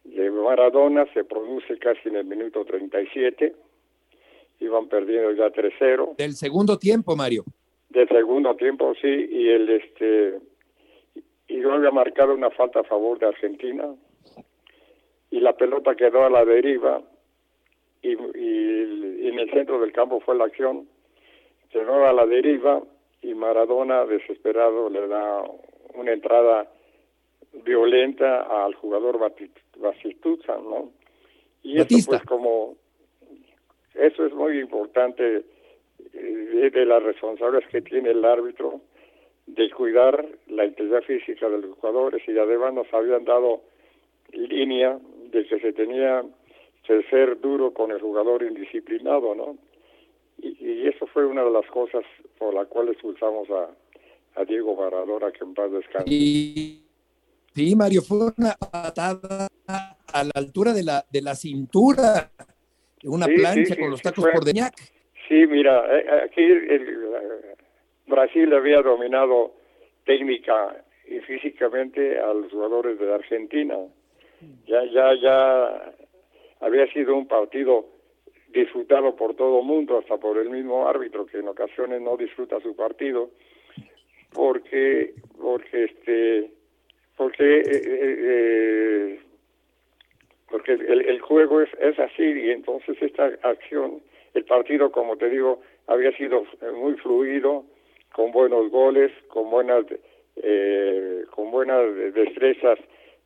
de, 0.05 0.31
Maradona 0.31 1.07
se 1.15 1.25
produce 1.25 1.79
casi 1.79 2.11
en 2.11 2.17
el 2.17 2.27
minuto 2.27 2.67
37, 2.67 3.55
iban 4.61 4.89
perdiendo 4.89 5.33
ya 5.33 5.47
3-0. 5.47 6.17
Del 6.19 6.33
segundo 6.33 6.77
tiempo, 6.77 7.17
Mario. 7.17 7.45
Del 7.89 8.09
segundo 8.09 8.55
tiempo, 8.57 8.93
sí, 9.01 9.09
y 9.09 9.49
el 9.49 9.71
este 9.71 10.39
y 11.49 11.63
yo 11.63 11.73
había 11.73 11.91
marcado 11.91 12.35
una 12.35 12.51
falta 12.51 12.81
a 12.81 12.85
favor 12.85 13.19
de 13.19 13.29
Argentina 13.29 13.87
y 15.31 15.41
la 15.41 15.55
pelota 15.55 15.95
quedó 15.95 16.27
a 16.27 16.31
la 16.31 16.45
deriva 16.45 17.03
y, 18.03 18.11
y, 18.11 19.29
en 19.29 19.39
el 19.39 19.51
centro 19.51 19.81
del 19.81 19.93
campo 19.93 20.21
fue 20.21 20.37
la 20.37 20.45
acción, 20.45 20.89
quedó 21.71 22.07
a 22.07 22.13
la 22.13 22.27
deriva 22.27 22.83
y 23.23 23.35
Maradona 23.35 24.05
desesperado 24.05 24.91
le 24.91 25.07
da 25.07 25.43
una 25.95 26.13
entrada 26.13 26.69
violenta 27.65 28.65
al 28.65 28.75
jugador 28.75 29.19
Batistuta, 29.77 30.57
¿no? 30.57 30.91
Y 31.63 31.81
eso 31.81 32.11
pues 32.11 32.23
como 32.25 32.77
eso 33.95 34.27
es 34.27 34.33
muy 34.33 34.59
importante 34.59 35.45
eh, 36.13 36.71
de 36.73 36.85
las 36.87 37.03
responsabilidades 37.03 37.69
que 37.69 37.83
tiene 37.83 38.11
el 38.11 38.25
árbitro 38.25 38.81
de 39.47 39.71
cuidar 39.71 40.27
la 40.49 40.65
integridad 40.65 41.03
física 41.03 41.49
de 41.49 41.59
los 41.59 41.77
jugadores 41.77 42.23
y 42.27 42.37
además 42.39 42.75
nos 42.75 42.93
habían 42.93 43.25
dado 43.25 43.63
línea 44.33 44.99
de 45.31 45.47
que 45.47 45.61
se 45.61 45.73
tenía 45.73 46.23
que 46.83 47.03
ser 47.05 47.41
duro 47.41 47.73
con 47.73 47.91
el 47.91 48.01
jugador 48.01 48.43
indisciplinado, 48.43 49.35
¿no? 49.35 49.57
Y, 50.39 50.89
eso 50.89 51.07
fue 51.07 51.25
una 51.25 51.45
de 51.45 51.51
las 51.51 51.67
cosas 51.67 52.05
por 52.39 52.53
la 52.55 52.65
cual 52.65 52.89
expulsamos 52.89 53.49
a, 53.51 54.41
a 54.41 54.45
Diego 54.45 54.75
Maradona, 54.75 55.31
que 55.31 55.45
en 55.45 55.55
paz 55.55 55.71
descanse. 55.71 56.13
Y, 56.13 56.83
sí, 57.55 57.77
Mario, 57.77 58.03
fue 58.03 58.19
una 58.37 58.55
patada 58.55 59.49
a 59.67 60.25
la 60.25 60.33
altura 60.35 60.73
de 60.73 60.83
la, 60.83 61.05
de 61.11 61.23
la 61.23 61.35
cintura, 61.35 62.33
una 63.05 63.27
plancha 63.27 63.77
con 63.77 63.91
los 63.91 64.03
tacos 64.03 64.27
por 64.33 64.45
deñac. 64.45 64.75
Sí, 65.29 65.47
mira, 65.47 65.85
eh, 65.97 66.25
aquí 66.25 66.43
el, 66.43 67.57
Brasil 68.07 68.53
había 68.53 68.83
dominado 68.83 69.55
técnica 70.05 70.85
y 71.07 71.21
físicamente 71.21 72.19
a 72.19 72.35
los 72.35 72.51
jugadores 72.51 72.99
de 72.99 73.15
Argentina. 73.15 73.77
Ya, 74.67 74.85
ya, 74.93 75.15
ya 75.15 75.95
había 76.63 76.87
sido 76.93 77.17
un 77.17 77.27
partido 77.27 77.87
disfrutado 78.49 79.17
por 79.17 79.35
todo 79.35 79.61
el 79.61 79.67
mundo, 79.67 79.99
hasta 79.99 80.17
por 80.17 80.39
el 80.39 80.49
mismo 80.49 80.89
árbitro 80.89 81.27
que 81.27 81.39
en 81.39 81.49
ocasiones 81.49 82.01
no 82.01 82.17
disfruta 82.17 82.61
su 82.61 82.75
partido, 82.77 83.31
porque, 84.33 85.15
porque 85.39 85.85
este, 85.85 86.51
porque, 87.17 87.59
eh, 87.59 87.65
eh, 87.67 88.17
eh, 88.21 89.21
porque 90.49 90.73
el, 90.73 91.03
el 91.09 91.21
juego 91.21 91.61
es, 91.61 91.71
es 91.81 91.99
así 91.99 92.23
y 92.23 92.51
entonces 92.51 92.97
esta 93.01 93.27
acción, 93.43 94.01
el 94.35 94.45
partido, 94.45 94.93
como 94.93 95.17
te 95.17 95.29
digo, 95.31 95.61
había 95.89 96.13
sido 96.17 96.45
muy 96.75 96.95
fluido, 96.95 97.65
con 98.15 98.31
buenos 98.31 98.71
goles, 98.71 99.11
con 99.29 99.51
buenas, 99.51 99.85
eh, 100.37 101.25
con 101.31 101.51
buenas 101.51 101.95
destrezas 102.15 102.79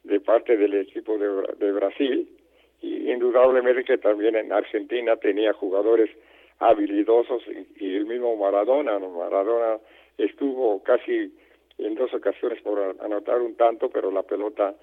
de 0.05 0.21
parte 0.21 0.57
del 0.57 0.75
equipo 0.75 1.19
de, 1.19 1.29
de 1.59 1.73
Brasil 1.73 2.36
y 2.83 3.11
indudablemente 3.11 3.85
que 3.85 3.99
también 3.99 4.37
en 4.37 4.53
Argentina 4.53 5.17
tenía 5.17 5.53
jugadores 5.53 6.11
habilidosos 6.59 7.43
y, 7.79 7.97
el 7.97 8.07
mismo 8.07 8.37
Maradona, 8.37 8.99
Maradona 8.99 9.79
estuvo 10.19 10.83
casi 10.83 11.33
en 11.79 11.95
dos 11.95 12.13
ocasiones 12.15 12.61
por 12.63 12.97
anotar 13.01 13.41
un 13.41 13.55
tanto, 13.55 13.91
pero 13.91 14.11
la 14.11 14.23
pelota 14.23 14.75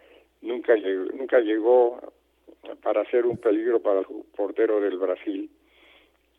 nunca 0.41 0.75
llegó, 0.75 1.05
nunca 1.13 1.39
llegó 1.39 1.99
para 2.81 3.03
ser 3.09 3.25
un 3.25 3.37
peligro 3.37 3.79
para 3.79 4.01
el 4.01 4.05
portero 4.35 4.79
del 4.79 4.97
Brasil. 4.97 5.49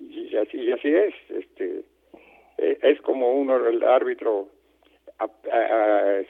Y 0.01 0.37
así, 0.37 0.59
y 0.59 0.73
así 0.73 0.89
es, 0.89 1.15
este 1.31 1.85
eh, 2.59 2.79
es 2.83 3.01
como 3.01 3.33
uno, 3.33 3.57
el 3.67 3.83
árbitro 3.83 4.49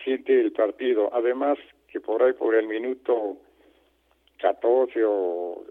siente 0.04 0.40
el 0.40 0.52
partido. 0.52 1.10
Además, 1.12 1.58
que 1.88 2.00
por 2.00 2.22
ahí, 2.22 2.32
por 2.32 2.54
el 2.54 2.66
minuto 2.66 3.36
14 4.44 5.02
o 5.06 5.64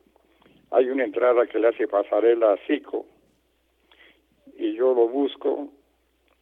hay 0.72 0.90
una 0.90 1.04
entrada 1.04 1.46
que 1.46 1.60
le 1.60 1.68
hace 1.68 1.88
pasarela 1.88 2.54
a 2.54 2.58
Zico 2.66 3.06
y 4.58 4.74
yo 4.74 4.96
lo 4.96 5.08
busco 5.08 5.70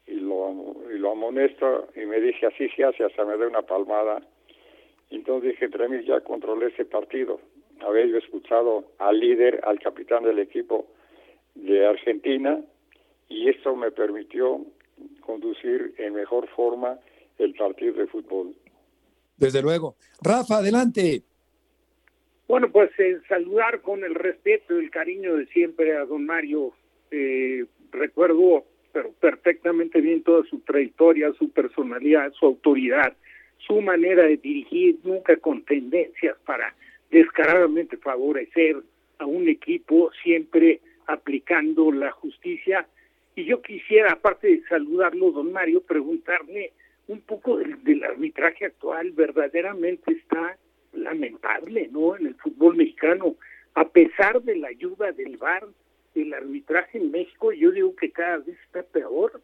y 0.07 0.13
lo, 0.13 0.77
y 0.89 0.97
lo 0.97 1.11
amonesto 1.11 1.89
y 1.93 2.05
me 2.05 2.21
dice 2.21 2.45
así 2.45 2.69
se 2.69 2.85
hace, 2.85 3.03
hasta 3.03 3.25
me 3.25 3.37
da 3.37 3.47
una 3.47 3.63
palmada. 3.63 4.21
Entonces 5.09 5.51
dije, 5.51 5.67
Tremil, 5.67 6.05
ya 6.05 6.21
controlé 6.21 6.67
ese 6.67 6.85
partido. 6.85 7.41
Había 7.81 8.05
yo 8.05 8.17
escuchado 8.17 8.85
al 8.97 9.19
líder, 9.19 9.59
al 9.65 9.79
capitán 9.79 10.23
del 10.23 10.39
equipo 10.39 10.87
de 11.55 11.85
Argentina, 11.85 12.61
y 13.27 13.49
eso 13.49 13.75
me 13.75 13.91
permitió 13.91 14.61
conducir 15.19 15.93
en 15.97 16.13
mejor 16.13 16.47
forma 16.47 16.97
el 17.37 17.53
partido 17.55 17.95
de 17.95 18.07
fútbol. 18.07 18.55
Desde 19.35 19.61
luego. 19.61 19.95
Rafa, 20.21 20.59
adelante. 20.59 21.23
Bueno, 22.51 22.69
pues 22.69 22.91
eh, 22.99 23.17
saludar 23.29 23.79
con 23.79 24.03
el 24.03 24.13
respeto 24.13 24.75
y 24.75 24.83
el 24.83 24.91
cariño 24.91 25.37
de 25.37 25.45
siempre 25.45 25.95
a 25.95 26.03
don 26.03 26.25
Mario. 26.25 26.73
Eh, 27.09 27.63
recuerdo 27.93 28.65
pero 28.91 29.13
perfectamente 29.21 30.01
bien 30.01 30.21
toda 30.21 30.43
su 30.49 30.59
trayectoria, 30.59 31.31
su 31.39 31.49
personalidad, 31.49 32.33
su 32.33 32.45
autoridad, 32.45 33.15
su 33.59 33.79
manera 33.79 34.23
de 34.23 34.35
dirigir, 34.35 34.97
nunca 35.05 35.37
con 35.37 35.63
tendencias 35.63 36.35
para 36.45 36.75
descaradamente 37.09 37.95
favorecer 37.95 38.75
a 39.19 39.25
un 39.25 39.47
equipo, 39.47 40.11
siempre 40.21 40.81
aplicando 41.07 41.89
la 41.89 42.11
justicia 42.11 42.85
y 43.33 43.45
yo 43.45 43.61
quisiera, 43.61 44.11
aparte 44.11 44.47
de 44.47 44.63
saludarlo, 44.63 45.31
don 45.31 45.53
Mario, 45.53 45.83
preguntarle 45.83 46.73
un 47.07 47.21
poco 47.21 47.59
del, 47.59 48.03
arbitraje 48.03 48.65
actual. 48.65 49.11
Verdaderamente 49.11 50.11
está 50.11 50.57
lamentable, 50.93 51.87
¿no? 51.91 52.15
En 52.15 52.27
el 52.27 52.35
fútbol 52.35 52.75
mexicano, 52.75 53.35
a 53.75 53.87
pesar 53.87 54.41
de 54.41 54.57
la 54.57 54.69
ayuda 54.69 55.11
del 55.11 55.37
VAR, 55.37 55.67
el 56.15 56.33
arbitraje 56.33 56.97
en 56.97 57.11
México, 57.11 57.51
yo 57.51 57.71
digo 57.71 57.95
que 57.95 58.11
cada 58.11 58.37
vez 58.37 58.57
está 58.65 58.83
peor. 58.83 59.41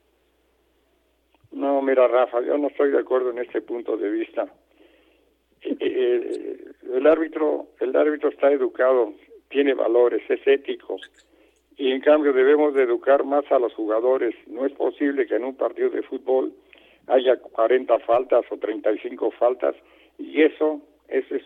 No, 1.51 1.81
mira, 1.81 2.07
Rafa, 2.07 2.41
yo 2.41 2.57
no 2.57 2.67
estoy 2.67 2.91
de 2.91 2.99
acuerdo 2.99 3.31
en 3.31 3.39
este 3.39 3.62
punto 3.62 3.95
de 3.97 4.10
vista. 4.10 4.47
Eh, 5.62 5.77
eh, 5.79 6.57
el 6.93 7.07
árbitro, 7.07 7.67
el 7.79 7.95
árbitro 7.95 8.29
está 8.29 8.51
educado, 8.51 9.13
tiene 9.49 9.73
valores, 9.73 10.21
es 10.29 10.45
ético, 10.45 10.97
y 11.77 11.91
en 11.91 12.01
cambio 12.01 12.33
debemos 12.33 12.73
de 12.73 12.83
educar 12.83 13.23
más 13.23 13.49
a 13.51 13.60
los 13.60 13.73
jugadores. 13.73 14.36
No 14.47 14.65
es 14.65 14.73
posible 14.73 15.25
que 15.25 15.36
en 15.36 15.45
un 15.45 15.55
partido 15.55 15.89
de 15.89 16.01
fútbol 16.03 16.53
haya 17.07 17.38
40 17.38 17.99
faltas 17.99 18.45
o 18.51 18.57
35 18.57 19.32
faltas 19.32 19.76
y 20.17 20.41
eso 20.41 20.82
es, 21.08 21.32
es, 21.32 21.43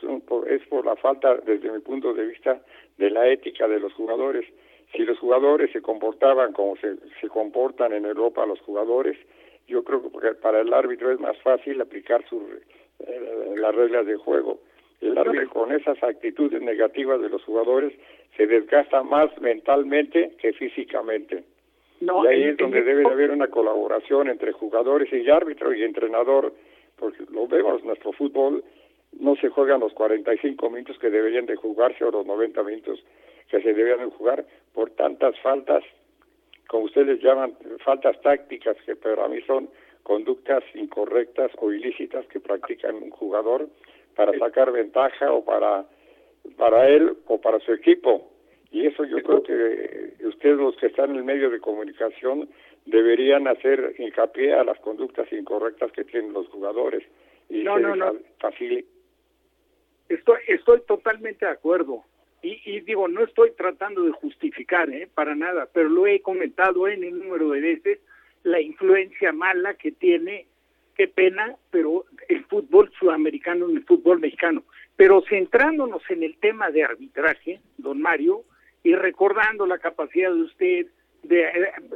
es 0.47 0.67
por 0.67 0.85
la 0.85 0.95
falta, 0.95 1.35
desde 1.35 1.71
mi 1.71 1.79
punto 1.79 2.13
de 2.13 2.25
vista, 2.25 2.61
de 2.97 3.09
la 3.09 3.27
ética 3.27 3.67
de 3.67 3.79
los 3.79 3.93
jugadores. 3.93 4.45
Si 4.93 5.03
los 5.03 5.17
jugadores 5.19 5.71
se 5.71 5.81
comportaban 5.81 6.53
como 6.53 6.75
se, 6.77 6.95
se 7.19 7.27
comportan 7.29 7.93
en 7.93 8.05
Europa 8.05 8.45
los 8.45 8.59
jugadores, 8.61 9.17
yo 9.67 9.83
creo 9.83 10.01
que 10.01 10.33
para 10.35 10.61
el 10.61 10.73
árbitro 10.73 11.11
es 11.11 11.19
más 11.19 11.37
fácil 11.41 11.79
aplicar 11.79 12.23
su, 12.27 12.41
eh, 13.07 13.55
las 13.55 13.73
reglas 13.73 14.05
de 14.05 14.15
juego. 14.15 14.59
El 14.99 15.17
árbitro 15.17 15.49
con 15.49 15.71
esas 15.71 16.01
actitudes 16.03 16.61
negativas 16.61 17.21
de 17.21 17.29
los 17.29 17.43
jugadores 17.43 17.93
se 18.37 18.45
desgasta 18.45 19.01
más 19.01 19.29
mentalmente 19.41 20.33
que 20.39 20.53
físicamente. 20.53 21.43
y 21.99 22.27
ahí 22.27 22.43
es 22.43 22.57
donde 22.57 22.83
debe 22.83 23.01
de 23.01 23.09
haber 23.09 23.31
una 23.31 23.47
colaboración 23.47 24.29
entre 24.29 24.51
jugadores 24.51 25.11
y 25.11 25.29
árbitro 25.29 25.73
y 25.73 25.83
entrenador, 25.83 26.53
porque 26.97 27.23
lo 27.31 27.47
vemos, 27.47 27.83
nuestro 27.83 28.11
fútbol 28.11 28.63
no 29.19 29.35
se 29.35 29.49
juegan 29.49 29.79
los 29.79 29.93
45 29.93 30.69
minutos 30.69 30.97
que 30.99 31.09
deberían 31.09 31.45
de 31.45 31.55
jugarse 31.55 32.03
o 32.03 32.11
los 32.11 32.25
90 32.25 32.63
minutos 32.63 33.03
que 33.49 33.61
se 33.61 33.73
deberían 33.73 34.09
de 34.09 34.15
jugar 34.15 34.45
por 34.73 34.91
tantas 34.91 35.37
faltas 35.39 35.83
como 36.71 36.85
ustedes 36.85 37.21
llaman, 37.21 37.53
faltas 37.83 38.19
tácticas, 38.21 38.77
que 38.85 38.95
para 38.95 39.27
mí 39.27 39.41
son 39.41 39.67
conductas 40.03 40.63
incorrectas 40.73 41.51
o 41.57 41.69
ilícitas 41.73 42.25
que 42.27 42.39
practican 42.39 42.95
un 42.95 43.09
jugador 43.09 43.67
para 44.15 44.31
sacar 44.39 44.71
ventaja 44.71 45.33
o 45.33 45.43
para, 45.43 45.85
para 46.55 46.87
él 46.87 47.17
o 47.27 47.41
para 47.41 47.59
su 47.59 47.73
equipo. 47.73 48.31
Y 48.71 48.87
eso 48.87 49.03
yo 49.03 49.21
creo 49.21 49.43
que 49.43 50.13
ustedes 50.25 50.55
los 50.55 50.77
que 50.77 50.87
están 50.87 51.09
en 51.09 51.17
el 51.17 51.23
medio 51.25 51.49
de 51.49 51.59
comunicación 51.59 52.47
deberían 52.85 53.49
hacer 53.49 53.93
hincapié 53.97 54.53
a 54.53 54.63
las 54.63 54.79
conductas 54.79 55.29
incorrectas 55.33 55.91
que 55.91 56.05
tienen 56.05 56.31
los 56.31 56.47
jugadores. 56.47 57.03
Y 57.49 57.63
no, 57.63 57.79
no, 57.79 57.97
no. 57.97 58.13
Estoy, 60.11 60.39
estoy 60.47 60.81
totalmente 60.87 61.45
de 61.45 61.51
acuerdo. 61.51 62.03
Y, 62.41 62.59
y, 62.65 62.81
digo, 62.81 63.07
no 63.07 63.23
estoy 63.23 63.51
tratando 63.51 64.03
de 64.03 64.11
justificar, 64.11 64.89
¿eh? 64.89 65.07
para 65.13 65.35
nada, 65.35 65.69
pero 65.71 65.89
lo 65.89 66.07
he 66.07 66.21
comentado 66.21 66.87
en 66.87 67.03
el 67.03 67.19
número 67.19 67.51
de 67.51 67.61
veces, 67.61 67.99
la 68.43 68.59
influencia 68.59 69.31
mala 69.31 69.75
que 69.75 69.91
tiene, 69.91 70.47
qué 70.95 71.07
pena, 71.07 71.55
pero 71.69 72.05
el 72.27 72.43
fútbol 72.45 72.91
sudamericano 72.99 73.69
en 73.69 73.77
el 73.77 73.85
fútbol 73.85 74.19
mexicano. 74.19 74.63
Pero 74.95 75.23
centrándonos 75.29 76.01
en 76.09 76.23
el 76.23 76.35
tema 76.37 76.71
de 76.71 76.83
arbitraje, 76.83 77.61
don 77.77 78.01
Mario, 78.01 78.43
y 78.83 78.95
recordando 78.95 79.65
la 79.65 79.77
capacidad 79.77 80.33
de 80.33 80.41
usted, 80.41 80.87
de, 81.23 81.47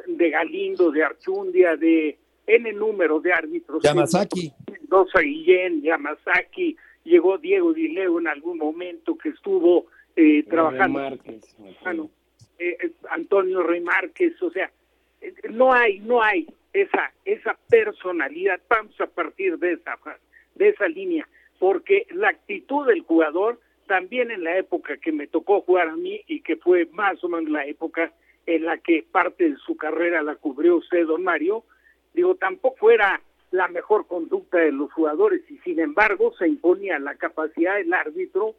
de 0.08 0.30
Galindo, 0.30 0.92
de 0.92 1.04
Archundia, 1.04 1.76
de 1.76 2.18
N 2.48 2.72
número 2.74 3.20
de 3.20 3.34
árbitros. 3.34 3.84
Yamazaki. 3.84 4.54
Mendoza 4.72 5.20
Guillén, 5.22 5.82
Yamazaki, 5.82 6.78
llegó 7.06 7.38
Diego 7.38 7.74
Dileo 7.74 8.20
en 8.20 8.28
algún 8.28 8.58
momento 8.58 9.18
que 9.18 9.30
estuvo 9.30 9.86
eh, 10.16 10.44
trabajando. 10.44 11.00
Márquez, 11.00 11.56
eh, 12.58 12.78
eh, 12.82 12.92
Antonio 13.10 13.64
Rey 13.64 13.82
Márquez, 13.82 14.42
o 14.42 14.50
sea, 14.52 14.72
eh, 15.22 15.34
no 15.50 15.74
hay, 15.74 16.00
no 16.00 16.22
hay 16.22 16.48
esa, 16.74 17.12
esa 17.24 17.58
personalidad, 17.70 18.60
vamos 18.70 19.00
a 19.00 19.08
partir 19.08 19.58
de 19.60 19.74
esa, 19.74 19.98
de 20.56 20.70
esa 20.70 20.88
línea, 20.88 21.28
porque 21.60 22.06
la 22.12 22.30
actitud 22.30 22.88
del 22.88 23.02
jugador, 23.02 23.60
también 23.88 24.32
en 24.32 24.44
la 24.44 24.58
época 24.58 24.98
que 24.98 25.12
me 25.12 25.28
tocó 25.28 25.62
jugar 25.62 25.90
a 25.90 25.96
mí 25.96 26.22
y 26.28 26.42
que 26.42 26.56
fue 26.56 26.88
más 26.92 27.24
o 27.24 27.30
menos 27.30 27.50
la 27.52 27.66
época 27.66 28.12
en 28.46 28.66
la 28.66 28.78
que 28.78 29.06
parte 29.12 29.50
de 29.50 29.58
su 29.58 29.76
carrera 29.76 30.24
la 30.24 30.36
cubrió 30.36 30.78
usted, 30.78 31.06
don 31.06 31.24
Mario, 31.24 31.64
digo, 32.14 32.36
tampoco 32.36 32.90
era 32.90 33.22
la 33.56 33.68
mejor 33.68 34.08
conducta 34.08 34.58
de 34.58 34.72
los 34.72 34.92
jugadores 34.94 35.42
y 35.50 35.58
sin 35.60 35.80
embargo 35.80 36.34
se 36.38 36.48
imponía 36.48 37.00
la 37.00 37.16
capacidad 37.16 37.76
del 37.76 37.94
árbitro 37.94 38.56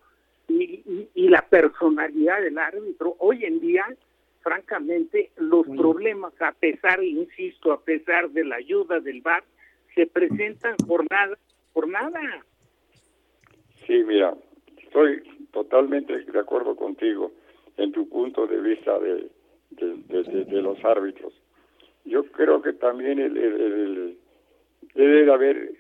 y, 0.48 1.08
y, 1.14 1.28
la 1.28 1.42
personalidad 1.42 2.40
del 2.40 2.58
árbitro. 2.58 3.16
Hoy 3.18 3.44
en 3.44 3.60
día, 3.60 3.84
francamente, 4.42 5.30
los 5.36 5.66
problemas, 5.66 6.32
a 6.40 6.52
pesar, 6.52 7.02
insisto, 7.02 7.72
a 7.72 7.80
pesar 7.80 8.30
de 8.30 8.44
la 8.44 8.56
ayuda 8.56 9.00
del 9.00 9.22
VAR, 9.22 9.42
se 9.94 10.06
presentan 10.06 10.76
jornada 10.86 11.36
por 11.72 11.88
nada. 11.88 12.20
Sí, 13.86 14.04
mira, 14.04 14.34
estoy 14.82 15.22
totalmente 15.52 16.16
de 16.16 16.38
acuerdo 16.38 16.76
contigo 16.76 17.32
en 17.76 17.92
tu 17.92 18.08
punto 18.08 18.46
de 18.46 18.60
vista 18.60 18.98
de, 18.98 19.28
de, 19.70 20.62
los 20.62 20.82
árbitros. 20.84 21.32
Yo 22.04 22.24
creo 22.24 22.62
que 22.62 22.72
también 22.72 23.18
el, 23.18 23.36
el, 23.36 24.18
debe 24.94 25.32
haber, 25.32 25.72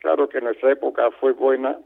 claro 0.00 0.28
que 0.28 0.40
nuestra 0.40 0.72
época 0.72 1.10
fue 1.20 1.32
buena, 1.32 1.78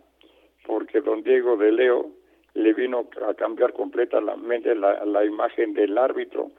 porque 0.66 1.00
don 1.00 1.22
Diego 1.22 1.56
de 1.56 1.72
Leo 1.72 2.10
le 2.54 2.72
vino 2.72 3.08
a 3.28 3.34
cambiar 3.34 3.72
completamente 3.74 4.74
la, 4.74 5.04
la 5.04 5.24
imagen 5.24 5.74
del 5.74 5.96
árbitro. 5.98 6.50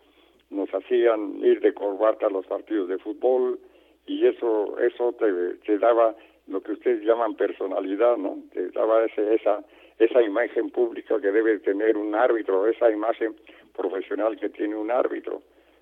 Nos 0.49 0.69
hacían 0.73 1.43
ir 1.43 1.59
de 1.59 1.73
corbata 1.73 2.27
a 2.27 2.29
los 2.29 2.45
partidos 2.45 2.87
de 2.87 2.99
fútbol 2.99 3.59
y 4.05 4.25
eso 4.25 4.79
eso 4.79 5.13
te, 5.13 5.55
te 5.65 5.77
daba 5.77 6.15
lo 6.47 6.61
que 6.61 6.73
ustedes 6.73 7.03
llaman 7.03 7.35
personalidad, 7.35 8.15
¿no? 8.15 8.37
Te 8.53 8.69
daba 8.69 9.05
ese, 9.05 9.35
esa 9.35 9.63
esa 9.99 10.21
imagen 10.21 10.69
pública 10.69 11.19
que 11.19 11.31
debe 11.31 11.57
tener 11.59 11.97
un 11.97 12.13
árbitro, 12.13 12.67
esa 12.67 12.91
imagen 12.91 13.35
profesional 13.75 14.39
que 14.39 14.49
tiene 14.49 14.75
un 14.75 14.91
árbitro. 14.91 15.41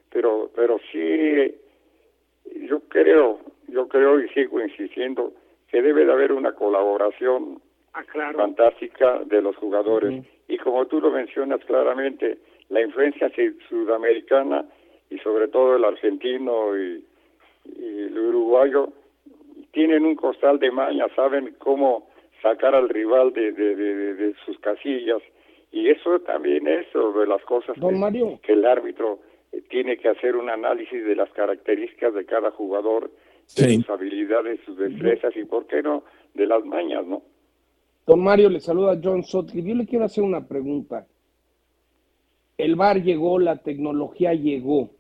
Pero 0.09 0.49
pero 0.55 0.79
sí 0.91 1.55
yo 2.67 2.79
creo, 2.88 3.39
yo 3.76 3.88
creo 3.88 4.19
y 4.19 4.30
sigo 4.30 4.59
insistiendo 4.59 5.34
que 5.69 5.84
debe 5.84 6.05
de 6.05 6.11
haber 6.11 6.32
una 6.32 6.53
colaboración 6.53 7.61
Ah, 7.97 8.34
fantástica 8.36 9.19
de 9.26 9.41
los 9.41 9.55
jugadores. 9.55 10.26
Y 10.49 10.57
como 10.57 10.86
tú 10.86 10.99
lo 10.99 11.11
mencionas 11.11 11.63
claramente, 11.63 12.39
la 12.67 12.82
influencia 12.82 13.32
sudamericana 13.69 14.65
y 15.09 15.17
sobre 15.19 15.47
todo 15.47 15.78
el 15.78 15.86
argentino 15.86 16.78
y, 16.78 17.05
el 17.65 18.19
uruguayo 18.19 18.89
tienen 19.71 20.05
un 20.05 20.15
costal 20.15 20.59
de 20.59 20.71
maña, 20.71 21.07
saben 21.15 21.55
cómo 21.57 22.07
sacar 22.41 22.76
al 22.76 22.89
rival 22.89 23.34
de, 23.34 23.53
de, 23.53 24.36
sus 24.45 24.59
casillas. 24.59 25.21
Y 25.71 25.89
eso 25.89 26.19
también 26.19 26.67
es 26.67 26.86
de 26.93 27.26
las 27.26 27.41
cosas 27.43 27.76
que, 27.76 28.38
que, 28.43 28.53
el 28.53 28.65
árbitro 28.65 29.19
eh, 29.51 29.61
tiene 29.69 29.97
que 29.97 30.09
hacer 30.09 30.36
un 30.36 30.49
análisis 30.49 31.03
de 31.03 31.15
las 31.15 31.30
características 31.32 32.13
de 32.13 32.26
cada 32.26 32.51
jugador, 32.51 33.09
de 33.55 33.75
sus 33.75 33.89
habilidades, 33.89 34.59
sus 34.65 34.77
destrezas 34.77 35.35
y, 35.35 35.45
¿por 35.45 35.67
qué 35.67 35.81
no?, 35.81 36.03
de 36.33 36.45
las 36.45 36.63
mañas, 36.65 37.05
¿no? 37.05 37.23
Don 38.05 38.23
Mario, 38.23 38.49
le 38.49 38.59
saluda 38.59 38.99
John 39.01 39.23
Sotli. 39.23 39.63
Yo 39.63 39.73
le 39.73 39.85
quiero 39.85 40.05
hacer 40.05 40.23
una 40.23 40.47
pregunta. 40.47 41.07
El 42.57 42.75
bar 42.75 43.01
llegó, 43.01 43.39
la 43.39 43.57
tecnología 43.57 44.33
llegó. 44.33 44.91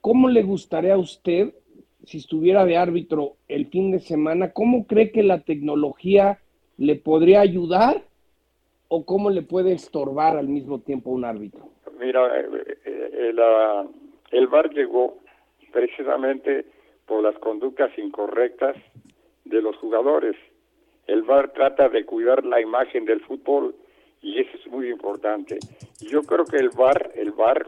¿Cómo 0.00 0.28
le 0.28 0.42
gustaría 0.42 0.94
a 0.94 0.98
usted, 0.98 1.54
si 2.04 2.18
estuviera 2.18 2.64
de 2.64 2.76
árbitro 2.76 3.36
el 3.48 3.66
fin 3.66 3.90
de 3.90 4.00
semana, 4.00 4.52
cómo 4.52 4.86
cree 4.86 5.10
que 5.10 5.22
la 5.22 5.40
tecnología 5.40 6.38
le 6.76 6.96
podría 6.96 7.40
ayudar 7.40 8.02
o 8.88 9.04
cómo 9.04 9.30
le 9.30 9.42
puede 9.42 9.72
estorbar 9.72 10.36
al 10.36 10.48
mismo 10.48 10.80
tiempo 10.80 11.10
a 11.10 11.14
un 11.14 11.24
árbitro? 11.24 11.70
Mira, 11.98 12.40
eh, 12.40 12.78
eh, 12.84 13.32
el 14.32 14.46
bar 14.48 14.70
llegó 14.70 15.18
precisamente 15.72 16.66
por 17.06 17.22
las 17.22 17.38
conductas 17.38 17.96
incorrectas 17.98 18.76
de 19.44 19.60
los 19.60 19.76
jugadores 19.76 20.36
el 21.06 21.22
VAR 21.22 21.52
trata 21.52 21.88
de 21.88 22.04
cuidar 22.04 22.44
la 22.44 22.60
imagen 22.60 23.04
del 23.04 23.20
fútbol 23.20 23.74
y 24.20 24.40
eso 24.40 24.56
es 24.56 24.66
muy 24.68 24.88
importante. 24.88 25.58
Yo 26.00 26.22
creo 26.22 26.44
que 26.44 26.58
el 26.58 26.70
VAR, 26.70 27.10
el 27.16 27.32
VAR 27.32 27.66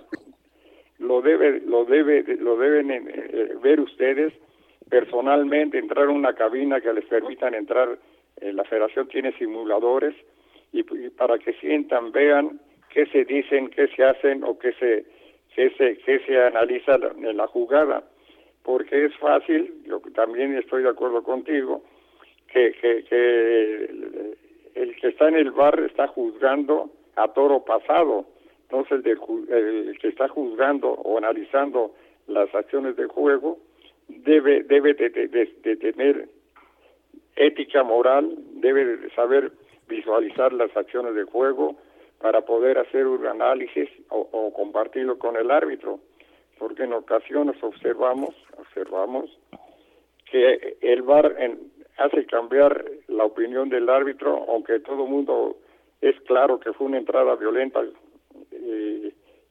lo 0.98 1.20
debe, 1.20 1.60
lo 1.60 1.84
debe, 1.84 2.22
lo 2.36 2.56
deben 2.56 2.90
eh, 2.90 3.54
ver 3.60 3.80
ustedes 3.80 4.32
personalmente, 4.88 5.78
entrar 5.78 6.06
a 6.06 6.10
una 6.10 6.34
cabina 6.34 6.80
que 6.80 6.92
les 6.92 7.04
permitan 7.06 7.54
entrar. 7.54 7.98
Eh, 8.40 8.52
la 8.52 8.64
Federación 8.64 9.08
tiene 9.08 9.36
simuladores 9.36 10.14
y, 10.72 10.82
para 11.10 11.38
que 11.38 11.54
sientan, 11.54 12.12
vean 12.12 12.60
qué 12.90 13.06
se 13.06 13.24
dicen, 13.24 13.68
qué 13.68 13.88
se 13.88 14.04
hacen 14.04 14.44
o 14.44 14.58
qué 14.58 14.72
se, 14.74 15.06
qué 15.54 15.70
se, 15.70 15.98
qué 15.98 16.20
se 16.20 16.40
analiza 16.40 16.94
en 17.16 17.36
la 17.36 17.48
jugada, 17.48 18.04
porque 18.64 19.04
es 19.04 19.16
fácil. 19.18 19.82
Yo 19.86 20.00
también 20.14 20.56
estoy 20.56 20.82
de 20.82 20.88
acuerdo 20.88 21.22
contigo 21.22 21.84
que, 22.48 22.74
el, 24.74 24.96
que 24.96 25.08
está 25.08 25.28
en 25.28 25.36
el 25.36 25.52
bar 25.52 25.78
está 25.80 26.08
juzgando 26.08 26.90
a 27.14 27.28
toro 27.28 27.64
pasado. 27.64 28.26
Entonces 28.62 29.04
el, 29.06 29.98
que 29.98 30.08
está 30.08 30.28
juzgando 30.28 30.90
o 30.90 31.18
analizando 31.18 31.94
las 32.26 32.52
acciones 32.54 32.96
de 32.96 33.06
juego 33.06 33.58
debe, 34.08 34.64
debe 34.64 34.94
de, 34.94 35.10
tener 35.76 36.28
ética 37.36 37.82
moral, 37.82 38.34
debe 38.54 38.96
de 38.96 39.10
saber 39.10 39.52
visualizar 39.88 40.52
las 40.52 40.74
acciones 40.76 41.14
de 41.14 41.24
juego 41.24 41.76
para 42.20 42.40
poder 42.40 42.78
hacer 42.78 43.06
un 43.06 43.26
análisis 43.26 43.88
o, 44.08 44.52
compartirlo 44.54 45.18
con 45.18 45.36
el 45.36 45.50
árbitro, 45.50 46.00
porque 46.64 46.84
en 46.84 46.94
ocasiones 46.94 47.62
observamos, 47.62 48.34
observamos 48.56 49.30
que 50.24 50.78
el 50.80 51.02
VAR 51.02 51.36
en, 51.38 51.58
hace 51.98 52.24
cambiar 52.24 52.86
la 53.08 53.26
opinión 53.26 53.68
del 53.68 53.90
árbitro, 53.90 54.46
aunque 54.48 54.80
todo 54.80 55.04
el 55.04 55.10
mundo 55.10 55.58
es 56.00 56.18
claro 56.22 56.58
que 56.58 56.72
fue 56.72 56.86
una 56.86 56.96
entrada 56.96 57.36
violenta 57.36 57.82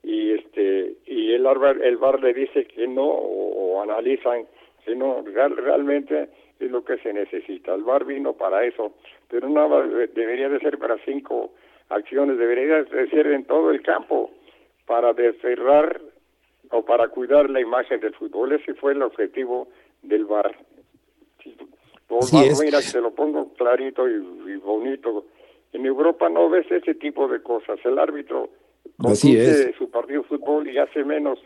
y, 0.02 0.32
este 0.32 0.96
y 1.06 1.34
el 1.34 1.44
bar, 1.44 1.80
el 1.80 1.98
bar 1.98 2.20
le 2.20 2.34
dice 2.34 2.64
que 2.64 2.88
no 2.88 3.06
o, 3.06 3.80
analizan 3.80 4.46
que 4.84 4.96
no 4.96 5.22
realmente 5.22 6.30
es 6.58 6.68
lo 6.68 6.84
que 6.84 6.98
se 6.98 7.12
necesita. 7.12 7.76
El 7.76 7.84
bar 7.84 8.04
vino 8.04 8.32
para 8.32 8.64
eso, 8.64 8.92
pero 9.28 9.48
no 9.48 9.68
debería 10.16 10.48
de 10.48 10.58
ser 10.58 10.78
para 10.78 10.98
cinco 11.04 11.52
acciones, 11.90 12.38
debería 12.38 12.82
de 12.82 13.08
ser 13.08 13.28
en 13.28 13.44
todo 13.44 13.70
el 13.70 13.82
campo 13.82 14.32
para 14.84 15.14
cerrar 15.40 16.00
o 16.70 16.84
para 16.84 17.08
cuidar 17.08 17.50
la 17.50 17.60
imagen 17.60 18.00
del 18.00 18.14
fútbol. 18.14 18.52
Ese 18.52 18.74
fue 18.74 18.92
el 18.92 19.02
objetivo 19.02 19.68
del 20.02 20.24
bar. 20.24 20.56
Mira, 22.60 22.78
te 22.80 23.00
lo 23.00 23.10
pongo 23.12 23.52
clarito 23.54 24.08
y, 24.08 24.56
bonito. 24.56 25.26
En 25.72 25.84
Europa 25.86 26.28
no 26.28 26.48
ves 26.48 26.70
ese 26.70 26.94
tipo 26.94 27.26
de 27.26 27.42
cosas. 27.42 27.78
El 27.84 27.98
árbitro 27.98 28.50
Así 28.98 29.36
es. 29.36 29.74
su 29.76 29.90
partido 29.90 30.22
de 30.22 30.28
fútbol 30.28 30.68
y 30.68 30.78
hace 30.78 31.04
menos 31.04 31.38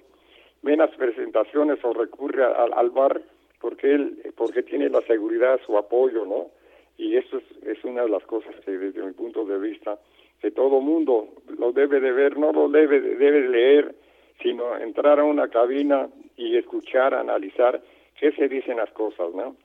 menos 0.63 0.91
presentaciones 0.97 1.79
o 1.85 1.93
recurre 1.93 2.45
al, 2.45 2.73
al 2.73 2.91
bar 2.91 3.23
porque 3.61 3.95
él 3.95 4.33
porque 4.37 4.65
tiene 4.65 4.89
la 4.89 5.01
seguridad 5.03 5.61
su 5.65 5.79
apoyo 5.79 6.25
no 6.27 6.49
y 6.97 7.17
eso 7.17 7.39
es, 7.39 7.79
es 7.79 7.85
una 7.85 8.03
de 8.03 8.09
las 8.09 8.25
cosas 8.25 8.55
que 8.65 8.73
desde 8.73 9.05
mi 9.05 9.13
punto 9.13 9.45
de 9.45 9.57
vista 9.57 9.99
que 10.43 10.51
todo 10.51 10.81
mundo 10.81 11.29
lo 11.59 11.71
debe 11.71 12.01
de 12.01 12.11
ver 12.11 12.37
no 12.37 12.53
lo 12.53 12.69
debe 12.69 13.01
debe 13.01 13.43
de 13.43 13.49
leer 13.49 13.95
sino 14.43 14.77
entrar 14.77 15.21
a 15.21 15.25
una 15.25 15.49
cabina 15.49 16.09
y 16.37 16.57
escuchar 16.57 17.15
analizar 17.15 17.83
qué 18.19 18.33
se 18.33 18.49
dicen 18.49 18.77
las 18.77 18.91
cosas 18.91 19.35
no 19.35 19.57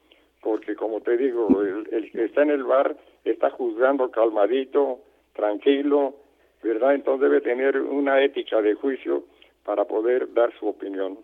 porque 0.41 0.76
como 0.76 1.01
te 1.01 1.17
digo 1.17 1.47
el, 1.61 1.88
el 1.91 2.11
que 2.11 2.26
está 2.26 2.43
en 2.43 2.51
el 2.51 2.63
bar 2.63 2.95
está 3.24 3.49
juzgando 3.51 4.11
calmadito 4.11 4.99
tranquilo 5.34 6.15
verdad 6.63 6.95
entonces 6.95 7.30
debe 7.30 7.41
tener 7.41 7.78
una 7.80 8.24
ética 8.24 8.61
de 8.61 8.74
juicio 8.74 9.26
para 9.63 9.86
poder 9.86 10.34
dar 10.34 10.51
su 10.59 10.67
opinión. 10.67 11.17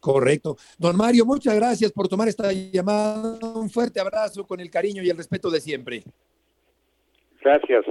Correcto. 0.00 0.56
Don 0.78 0.96
Mario, 0.96 1.26
muchas 1.26 1.54
gracias 1.54 1.92
por 1.92 2.08
tomar 2.08 2.28
esta 2.28 2.52
llamada. 2.52 3.38
Un 3.54 3.68
fuerte 3.68 4.00
abrazo 4.00 4.46
con 4.46 4.60
el 4.60 4.70
cariño 4.70 5.02
y 5.02 5.10
el 5.10 5.16
respeto 5.16 5.50
de 5.50 5.60
siempre. 5.60 6.02
Gracias. 7.42 7.84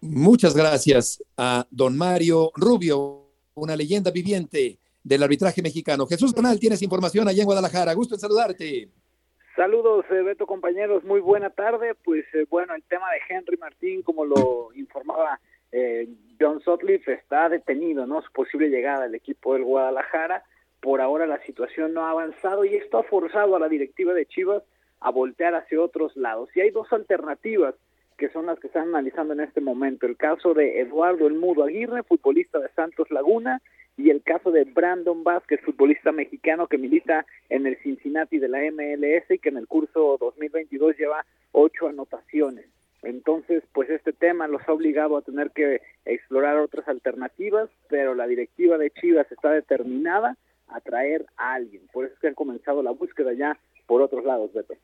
Muchas 0.00 0.54
gracias 0.54 1.22
a 1.36 1.66
don 1.70 1.96
Mario 1.96 2.50
Rubio, 2.54 3.21
una 3.54 3.76
leyenda 3.76 4.10
viviente 4.10 4.78
del 5.02 5.22
arbitraje 5.22 5.62
mexicano. 5.62 6.06
Jesús 6.06 6.34
Donal, 6.34 6.58
tienes 6.58 6.82
información 6.82 7.28
allá 7.28 7.42
en 7.42 7.46
Guadalajara. 7.46 7.94
Gusto 7.94 8.14
en 8.14 8.20
saludarte. 8.20 8.88
Saludos, 9.56 10.06
eh, 10.10 10.22
Beto, 10.22 10.46
compañeros. 10.46 11.04
Muy 11.04 11.20
buena 11.20 11.50
tarde. 11.50 11.94
Pues 12.04 12.24
eh, 12.34 12.46
bueno, 12.48 12.74
el 12.74 12.82
tema 12.84 13.06
de 13.10 13.34
Henry 13.34 13.56
Martín, 13.56 14.02
como 14.02 14.24
lo 14.24 14.70
informaba 14.74 15.38
eh, 15.72 16.08
John 16.40 16.60
Sutcliffe 16.60 17.12
está 17.12 17.48
detenido, 17.48 18.06
¿no? 18.06 18.22
Su 18.22 18.32
posible 18.32 18.68
llegada 18.68 19.04
al 19.04 19.14
equipo 19.14 19.54
del 19.54 19.64
Guadalajara. 19.64 20.44
Por 20.80 21.00
ahora 21.00 21.26
la 21.26 21.40
situación 21.44 21.94
no 21.94 22.06
ha 22.06 22.10
avanzado 22.10 22.64
y 22.64 22.74
esto 22.74 22.98
ha 22.98 23.04
forzado 23.04 23.56
a 23.56 23.60
la 23.60 23.68
directiva 23.68 24.12
de 24.14 24.26
Chivas 24.26 24.62
a 25.00 25.10
voltear 25.10 25.54
hacia 25.54 25.80
otros 25.80 26.16
lados. 26.16 26.48
Y 26.54 26.60
hay 26.60 26.70
dos 26.70 26.92
alternativas 26.92 27.74
que 28.16 28.28
son 28.30 28.46
las 28.46 28.58
que 28.58 28.68
están 28.68 28.88
analizando 28.88 29.34
en 29.34 29.40
este 29.40 29.60
momento. 29.60 30.06
El 30.06 30.16
caso 30.16 30.54
de 30.54 30.80
Eduardo 30.80 31.26
El 31.26 31.34
Mudo 31.34 31.64
Aguirre, 31.64 32.02
futbolista 32.02 32.58
de 32.58 32.68
Santos 32.70 33.10
Laguna, 33.10 33.60
y 33.96 34.10
el 34.10 34.22
caso 34.22 34.50
de 34.50 34.64
Brandon 34.64 35.22
Vázquez, 35.22 35.60
futbolista 35.60 36.12
mexicano 36.12 36.66
que 36.66 36.78
milita 36.78 37.26
en 37.50 37.66
el 37.66 37.76
Cincinnati 37.82 38.38
de 38.38 38.48
la 38.48 38.60
MLS 38.70 39.30
y 39.30 39.38
que 39.38 39.50
en 39.50 39.58
el 39.58 39.66
curso 39.66 40.16
2022 40.18 40.96
lleva 40.96 41.26
ocho 41.52 41.88
anotaciones. 41.88 42.66
Entonces, 43.02 43.64
pues 43.72 43.90
este 43.90 44.12
tema 44.12 44.46
los 44.46 44.62
ha 44.66 44.72
obligado 44.72 45.16
a 45.16 45.22
tener 45.22 45.50
que 45.50 45.82
explorar 46.04 46.56
otras 46.58 46.86
alternativas, 46.88 47.68
pero 47.88 48.14
la 48.14 48.26
directiva 48.26 48.78
de 48.78 48.90
Chivas 48.90 49.30
está 49.30 49.50
determinada 49.50 50.36
a 50.68 50.80
traer 50.80 51.26
a 51.36 51.54
alguien. 51.54 51.82
Por 51.92 52.04
eso 52.04 52.14
es 52.14 52.20
que 52.20 52.28
han 52.28 52.34
comenzado 52.34 52.82
la 52.82 52.92
búsqueda 52.92 53.32
ya 53.32 53.58
por 53.86 54.02
otros 54.02 54.24
lados, 54.24 54.52
Beto. 54.52 54.74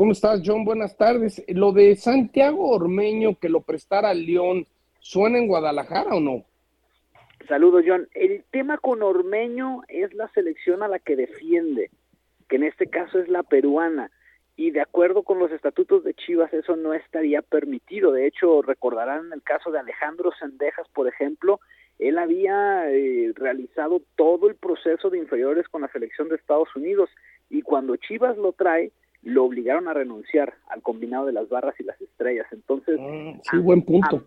¿Cómo 0.00 0.12
estás, 0.12 0.40
John? 0.42 0.64
Buenas 0.64 0.96
tardes. 0.96 1.44
Lo 1.48 1.72
de 1.72 1.94
Santiago 1.94 2.70
Ormeño 2.70 3.34
que 3.38 3.50
lo 3.50 3.60
prestara 3.60 4.08
al 4.08 4.24
León, 4.24 4.64
¿suena 4.98 5.36
en 5.36 5.46
Guadalajara 5.46 6.14
o 6.14 6.20
no? 6.20 6.42
Saludos, 7.46 7.84
John. 7.86 8.08
El 8.14 8.42
tema 8.50 8.78
con 8.78 9.02
Ormeño 9.02 9.82
es 9.88 10.14
la 10.14 10.28
selección 10.28 10.82
a 10.82 10.88
la 10.88 11.00
que 11.00 11.16
defiende, 11.16 11.90
que 12.48 12.56
en 12.56 12.62
este 12.62 12.86
caso 12.86 13.18
es 13.18 13.28
la 13.28 13.42
peruana 13.42 14.10
y 14.56 14.70
de 14.70 14.80
acuerdo 14.80 15.22
con 15.22 15.38
los 15.38 15.52
estatutos 15.52 16.02
de 16.02 16.14
Chivas 16.14 16.50
eso 16.54 16.76
no 16.76 16.94
estaría 16.94 17.42
permitido. 17.42 18.10
De 18.10 18.26
hecho, 18.26 18.62
recordarán 18.62 19.30
el 19.34 19.42
caso 19.42 19.70
de 19.70 19.80
Alejandro 19.80 20.32
Sendejas, 20.40 20.88
por 20.94 21.08
ejemplo, 21.08 21.60
él 21.98 22.16
había 22.16 22.90
eh, 22.90 23.34
realizado 23.34 24.00
todo 24.16 24.48
el 24.48 24.54
proceso 24.54 25.10
de 25.10 25.18
inferiores 25.18 25.68
con 25.68 25.82
la 25.82 25.92
selección 25.92 26.30
de 26.30 26.36
Estados 26.36 26.74
Unidos 26.74 27.10
y 27.50 27.60
cuando 27.60 27.96
Chivas 27.96 28.38
lo 28.38 28.52
trae, 28.52 28.92
lo 29.22 29.44
obligaron 29.44 29.88
a 29.88 29.94
renunciar 29.94 30.54
al 30.68 30.82
combinado 30.82 31.26
de 31.26 31.32
las 31.32 31.48
barras 31.48 31.74
y 31.78 31.84
las 31.84 32.00
estrellas. 32.00 32.46
Entonces, 32.52 32.98
mm, 32.98 33.40
sí, 33.50 33.58
buen 33.58 33.82
punto. 33.82 34.24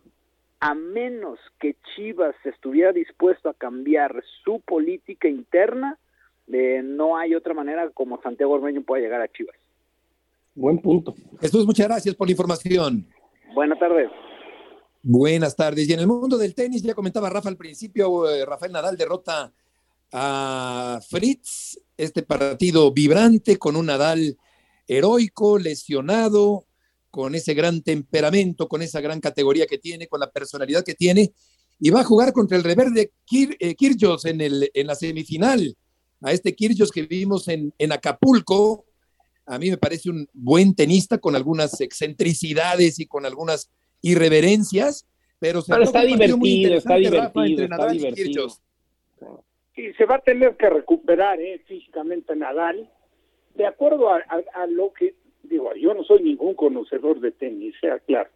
A, 0.59 0.73
menos 0.73 1.39
que 1.59 1.75
Chivas 1.95 2.35
estuviera 2.45 2.93
dispuesto 2.93 3.49
a 3.49 3.53
cambiar 3.53 4.23
su 4.43 4.61
política 4.61 5.27
interna, 5.27 5.97
eh, 6.51 6.81
no 6.83 7.17
hay 7.17 7.35
otra 7.35 7.53
manera 7.53 7.89
como 7.89 8.21
Santiago 8.21 8.53
Ormeño 8.53 8.81
pueda 8.81 9.01
llegar 9.01 9.21
a 9.21 9.27
Chivas. 9.27 9.55
Buen 10.55 10.79
punto. 10.79 11.15
Jesús, 11.41 11.65
muchas 11.65 11.87
gracias 11.87 12.15
por 12.15 12.27
la 12.27 12.31
información. 12.31 13.05
Buenas 13.53 13.79
tardes. 13.79 14.09
Buenas 15.01 15.55
tardes. 15.55 15.89
Y 15.89 15.93
en 15.93 15.99
el 15.99 16.07
mundo 16.07 16.37
del 16.37 16.55
tenis, 16.55 16.83
ya 16.83 16.93
comentaba 16.93 17.29
Rafa 17.29 17.49
al 17.49 17.57
principio, 17.57 18.29
eh, 18.29 18.45
Rafael 18.45 18.71
Nadal 18.71 18.95
derrota 18.95 19.51
a 20.13 20.99
Fritz, 21.09 21.79
este 21.97 22.21
partido 22.21 22.91
vibrante 22.93 23.57
con 23.57 23.75
un 23.75 23.87
Nadal 23.87 24.37
heroico, 24.87 25.57
lesionado, 25.57 26.65
con 27.11 27.35
ese 27.35 27.53
gran 27.53 27.81
temperamento, 27.81 28.67
con 28.67 28.81
esa 28.81 28.99
gran 28.99 29.19
categoría 29.19 29.67
que 29.67 29.77
tiene, 29.77 30.07
con 30.07 30.19
la 30.19 30.31
personalidad 30.31 30.83
que 30.83 30.95
tiene, 30.95 31.31
y 31.79 31.89
va 31.89 32.01
a 32.01 32.05
jugar 32.05 32.33
contra 32.33 32.57
el 32.57 32.63
reverde 32.63 33.11
Kir, 33.25 33.55
eh, 33.59 33.75
en, 34.23 34.41
el, 34.41 34.71
en 34.73 34.87
la 34.87 34.95
semifinal, 34.95 35.75
a 36.21 36.31
este 36.31 36.55
Kirgios 36.55 36.91
que 36.91 37.03
vimos 37.03 37.47
en, 37.49 37.73
en 37.77 37.91
Acapulco, 37.91 38.85
a 39.45 39.59
mí 39.59 39.69
me 39.69 39.77
parece 39.77 40.09
un 40.09 40.27
buen 40.33 40.73
tenista 40.73 41.17
con 41.17 41.35
algunas 41.35 41.81
excentricidades 41.81 42.99
y 42.99 43.05
con 43.05 43.25
algunas 43.25 43.69
irreverencias, 44.01 45.05
pero, 45.39 45.59
está 45.59 46.01
divertido, 46.03 46.77
está 46.77 46.95
divertido, 46.95 47.63
está 47.63 47.87
divertido. 47.89 48.47
Y 49.75 49.91
se 49.93 50.05
va 50.05 50.15
a 50.15 50.19
tener 50.19 50.55
que 50.55 50.69
recuperar 50.69 51.41
¿eh? 51.41 51.61
físicamente 51.67 52.35
Nadal, 52.35 52.89
de 53.55 53.65
acuerdo 53.65 54.09
a, 54.09 54.21
lo 54.67 54.93
que, 54.93 55.15
digo, 55.43 55.73
yo 55.75 55.93
no 55.93 56.03
soy 56.03 56.23
ningún 56.23 56.55
conocedor 56.55 57.19
de 57.19 57.31
tenis, 57.31 57.75
sea 57.79 57.99
claro, 57.99 58.29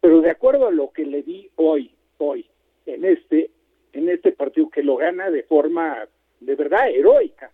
pero 0.00 0.20
de 0.20 0.30
acuerdo 0.30 0.68
a 0.68 0.72
lo 0.72 0.90
que 0.92 1.04
le 1.04 1.22
vi 1.22 1.50
hoy, 1.56 1.92
hoy, 2.18 2.46
en 2.86 3.04
este, 3.04 3.50
en 3.92 4.08
este 4.08 4.32
partido 4.32 4.70
que 4.70 4.82
lo 4.82 4.96
gana 4.96 5.30
de 5.30 5.42
forma 5.42 6.06
de 6.40 6.54
verdad 6.54 6.90
heroica, 6.90 7.50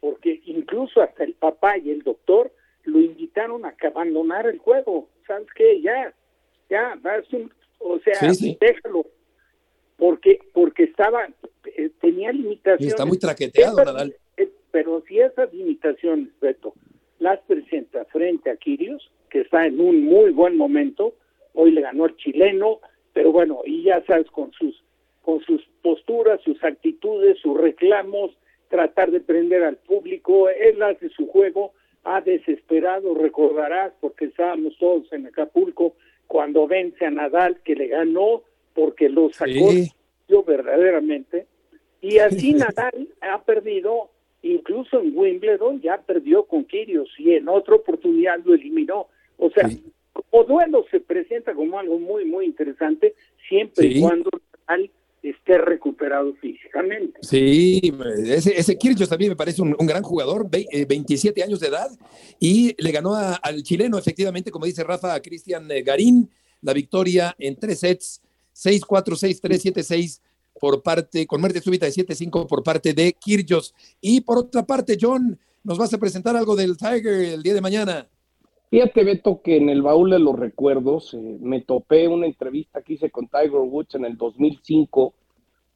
porque 0.00 0.40
incluso 0.46 1.00
hasta 1.00 1.24
el 1.24 1.34
papá 1.34 1.78
y 1.78 1.90
el 1.90 2.02
doctor 2.02 2.52
lo 2.84 3.00
invitaron 3.00 3.64
a 3.64 3.72
que 3.72 3.88
abandonar 3.88 4.46
el 4.46 4.58
juego. 4.58 5.08
¿Sabes 5.26 5.48
qué? 5.54 5.80
Ya, 5.80 6.14
ya, 6.70 6.98
o 7.78 7.98
sea, 8.00 8.20
déjalo. 8.60 9.06
Porque, 9.96 10.38
porque 10.52 10.84
estaba, 10.84 11.26
eh, 11.64 11.90
tenía 12.00 12.30
limitaciones. 12.30 12.88
Está 12.88 13.06
muy 13.06 13.18
traqueteado, 13.18 13.82
Nadal. 13.82 14.14
Pero 14.76 15.02
si 15.08 15.18
esas 15.20 15.50
limitaciones, 15.54 16.28
Beto, 16.38 16.74
las 17.18 17.40
presenta 17.46 18.04
frente 18.04 18.50
a 18.50 18.56
Kirios, 18.56 19.10
que 19.30 19.40
está 19.40 19.64
en 19.64 19.80
un 19.80 20.04
muy 20.04 20.32
buen 20.32 20.54
momento, 20.58 21.14
hoy 21.54 21.70
le 21.70 21.80
ganó 21.80 22.04
el 22.04 22.16
chileno, 22.16 22.80
pero 23.14 23.32
bueno, 23.32 23.62
y 23.64 23.84
ya 23.84 24.04
sabes, 24.04 24.26
con 24.30 24.52
sus, 24.52 24.84
con 25.22 25.40
sus 25.44 25.66
posturas, 25.80 26.42
sus 26.42 26.62
actitudes, 26.62 27.38
sus 27.38 27.58
reclamos, 27.58 28.36
tratar 28.68 29.12
de 29.12 29.20
prender 29.20 29.64
al 29.64 29.76
público, 29.76 30.50
él 30.50 30.82
hace 30.82 31.08
su 31.08 31.26
juego, 31.26 31.72
ha 32.04 32.20
desesperado, 32.20 33.14
recordarás, 33.14 33.94
porque 34.02 34.26
estábamos 34.26 34.76
todos 34.78 35.10
en 35.10 35.26
Acapulco 35.26 35.94
cuando 36.26 36.66
vence 36.66 37.06
a 37.06 37.10
Nadal, 37.10 37.62
que 37.64 37.76
le 37.76 37.86
ganó 37.86 38.42
porque 38.74 39.08
lo 39.08 39.32
sacó 39.32 39.70
yo 40.28 40.42
verdaderamente, 40.42 41.46
y 42.02 42.18
así 42.18 42.52
Nadal 42.52 43.08
ha 43.22 43.42
perdido, 43.42 44.10
incluso 44.52 45.00
en 45.00 45.12
Wimbledon 45.16 45.80
ya 45.80 45.98
perdió 45.98 46.44
con 46.44 46.64
Kirios 46.64 47.08
y 47.18 47.32
en 47.32 47.48
otra 47.48 47.76
oportunidad 47.76 48.38
lo 48.44 48.54
eliminó. 48.54 49.08
O 49.38 49.50
sea, 49.50 49.68
como 50.12 50.44
duelo 50.44 50.84
se 50.90 51.00
presenta 51.00 51.54
como 51.54 51.78
algo 51.78 51.98
muy, 51.98 52.24
muy 52.24 52.46
interesante, 52.46 53.14
siempre 53.48 53.86
y 53.86 54.00
cuando 54.00 54.30
esté 55.22 55.58
recuperado 55.58 56.34
físicamente. 56.34 57.18
Sí, 57.22 57.92
ese, 58.26 58.58
ese 58.58 58.78
Kirchhoff 58.78 59.08
también 59.08 59.30
me 59.30 59.36
parece 59.36 59.62
un, 59.62 59.74
gran 59.80 60.02
jugador, 60.02 60.48
27 60.48 61.40
eh, 61.40 61.44
años 61.44 61.60
de 61.60 61.68
edad, 61.68 61.88
y 62.38 62.74
le 62.82 62.92
ganó 62.92 63.14
al 63.14 63.62
chileno, 63.62 63.98
efectivamente, 63.98 64.50
como 64.50 64.66
dice 64.66 64.84
Rafa, 64.84 65.14
a 65.14 65.20
Cristian 65.20 65.70
eh, 65.70 65.82
Garín, 65.82 66.30
la 66.62 66.72
victoria 66.72 67.34
en 67.38 67.56
tres 67.56 67.80
sets, 67.80 68.22
6-4, 68.54 69.40
6-3, 69.40 69.74
7-6 69.74 70.20
por 70.60 70.82
parte, 70.82 71.26
con 71.26 71.40
muerte 71.40 71.60
súbita 71.60 71.86
de 71.86 71.92
7-5 71.92 72.46
por 72.46 72.62
parte 72.62 72.92
de 72.92 73.12
Kirchhoff. 73.12 73.70
Y 74.00 74.20
por 74.20 74.38
otra 74.38 74.64
parte, 74.64 74.96
John, 75.00 75.38
nos 75.64 75.78
vas 75.78 75.92
a 75.92 75.98
presentar 75.98 76.36
algo 76.36 76.56
del 76.56 76.76
Tiger 76.76 77.34
el 77.34 77.42
día 77.42 77.54
de 77.54 77.60
mañana. 77.60 78.08
Fíjate, 78.68 79.04
Beto, 79.04 79.42
que 79.42 79.56
en 79.56 79.68
el 79.68 79.80
baúl 79.80 80.10
de 80.10 80.18
los 80.18 80.36
recuerdos 80.36 81.14
eh, 81.14 81.38
me 81.40 81.60
topé 81.60 82.08
una 82.08 82.26
entrevista 82.26 82.82
que 82.82 82.94
hice 82.94 83.10
con 83.10 83.28
Tiger 83.28 83.60
Woods 83.60 83.94
en 83.94 84.04
el 84.04 84.16
2005, 84.16 85.14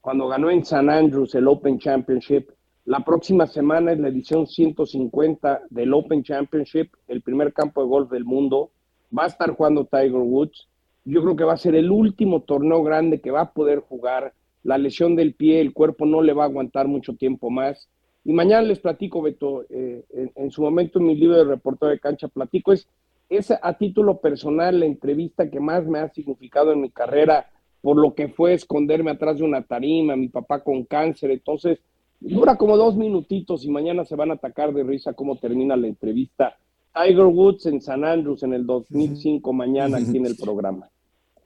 cuando 0.00 0.26
ganó 0.26 0.50
en 0.50 0.64
San 0.64 0.90
Andrews 0.90 1.34
el 1.36 1.46
Open 1.46 1.78
Championship. 1.78 2.50
La 2.84 3.04
próxima 3.04 3.46
semana 3.46 3.92
es 3.92 4.00
la 4.00 4.08
edición 4.08 4.46
150 4.46 5.62
del 5.70 5.94
Open 5.94 6.24
Championship, 6.24 6.90
el 7.06 7.22
primer 7.22 7.52
campo 7.52 7.82
de 7.82 7.88
golf 7.88 8.10
del 8.10 8.24
mundo. 8.24 8.72
Va 9.16 9.24
a 9.24 9.28
estar 9.28 9.50
jugando 9.50 9.84
Tiger 9.84 10.12
Woods. 10.12 10.68
yo 11.04 11.22
creo 11.22 11.36
que 11.36 11.44
va 11.44 11.52
a 11.52 11.58
ser 11.58 11.76
el 11.76 11.90
último 11.90 12.42
torneo 12.42 12.82
grande 12.82 13.20
que 13.20 13.30
va 13.30 13.42
a 13.42 13.52
poder 13.52 13.80
jugar. 13.80 14.34
La 14.62 14.78
lesión 14.78 15.16
del 15.16 15.34
pie, 15.34 15.61
el 15.61 15.72
cuerpo 15.72 16.06
no 16.06 16.22
le 16.22 16.32
va 16.32 16.44
a 16.44 16.46
aguantar 16.46 16.88
mucho 16.88 17.14
tiempo 17.14 17.50
más. 17.50 17.88
Y 18.24 18.32
mañana 18.32 18.62
les 18.62 18.80
platico, 18.80 19.22
Beto, 19.22 19.64
eh, 19.70 20.04
en, 20.34 20.50
su 20.50 20.62
momento 20.62 20.98
en 20.98 21.06
mi 21.06 21.14
libro 21.14 21.36
de 21.36 21.44
reportero 21.44 21.90
de 21.90 21.98
cancha 21.98 22.28
platico, 22.28 22.72
es, 22.72 22.86
es 23.28 23.50
a 23.50 23.78
título 23.78 24.20
personal 24.20 24.80
la 24.80 24.86
entrevista 24.86 25.50
que 25.50 25.61
más 25.61 25.86
me 25.86 26.00
ha 26.00 26.08
significado 26.11 26.72
en 26.72 26.82
mi 26.82 26.90
carrera 26.90 27.48
por 27.80 27.96
lo 27.96 28.14
que 28.14 28.28
fue 28.28 28.52
esconderme 28.54 29.11
atrás 29.11 29.38
de 29.38 29.44
una 29.44 29.62
tarima, 29.62 30.16
mi 30.16 30.28
papá 30.28 30.62
con 30.62 30.84
cáncer, 30.84 31.30
entonces 31.30 31.78
dura 32.20 32.56
como 32.56 32.76
dos 32.76 32.96
minutitos 32.96 33.64
y 33.64 33.70
mañana 33.70 34.04
se 34.04 34.16
van 34.16 34.30
a 34.30 34.34
atacar 34.34 34.74
de 34.74 34.82
risa 34.82 35.14
cómo 35.14 35.36
termina 35.36 35.76
la 35.76 35.86
entrevista. 35.86 36.56
Tiger 36.94 37.26
Woods 37.26 37.66
en 37.66 37.80
San 37.80 38.04
Andrews 38.04 38.42
en 38.42 38.52
el 38.52 38.66
2005 38.66 39.52
mañana 39.52 39.98
aquí 39.98 40.16
en 40.16 40.26
el 40.26 40.36
programa. 40.40 40.88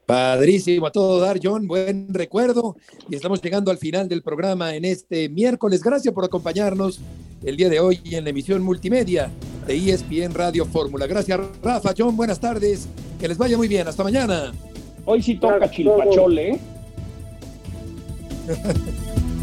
Padrísimo, 0.06 0.86
a 0.86 0.92
todo 0.92 1.18
dar, 1.18 1.40
John, 1.42 1.66
buen 1.66 2.12
recuerdo. 2.12 2.76
Y 3.08 3.14
estamos 3.14 3.40
llegando 3.40 3.70
al 3.70 3.78
final 3.78 4.08
del 4.08 4.22
programa 4.22 4.74
en 4.74 4.84
este 4.84 5.28
miércoles. 5.28 5.82
Gracias 5.82 6.12
por 6.12 6.24
acompañarnos 6.24 7.00
el 7.42 7.56
día 7.56 7.68
de 7.68 7.80
hoy 7.80 8.00
en 8.04 8.24
la 8.24 8.30
emisión 8.30 8.62
multimedia 8.62 9.30
de 9.66 9.76
ESPN 9.76 10.34
Radio 10.34 10.66
Fórmula. 10.66 11.06
Gracias, 11.06 11.40
Rafa, 11.62 11.94
John, 11.96 12.16
buenas 12.16 12.38
tardes. 12.38 12.86
Que 13.18 13.28
les 13.28 13.38
vaya 13.38 13.56
muy 13.56 13.68
bien. 13.68 13.88
Hasta 13.88 14.02
mañana. 14.04 14.52
Hoy 15.06 15.22
sí 15.22 15.36
toca 15.36 15.70
chilpachole, 15.70 16.50
¿eh? 16.50 16.60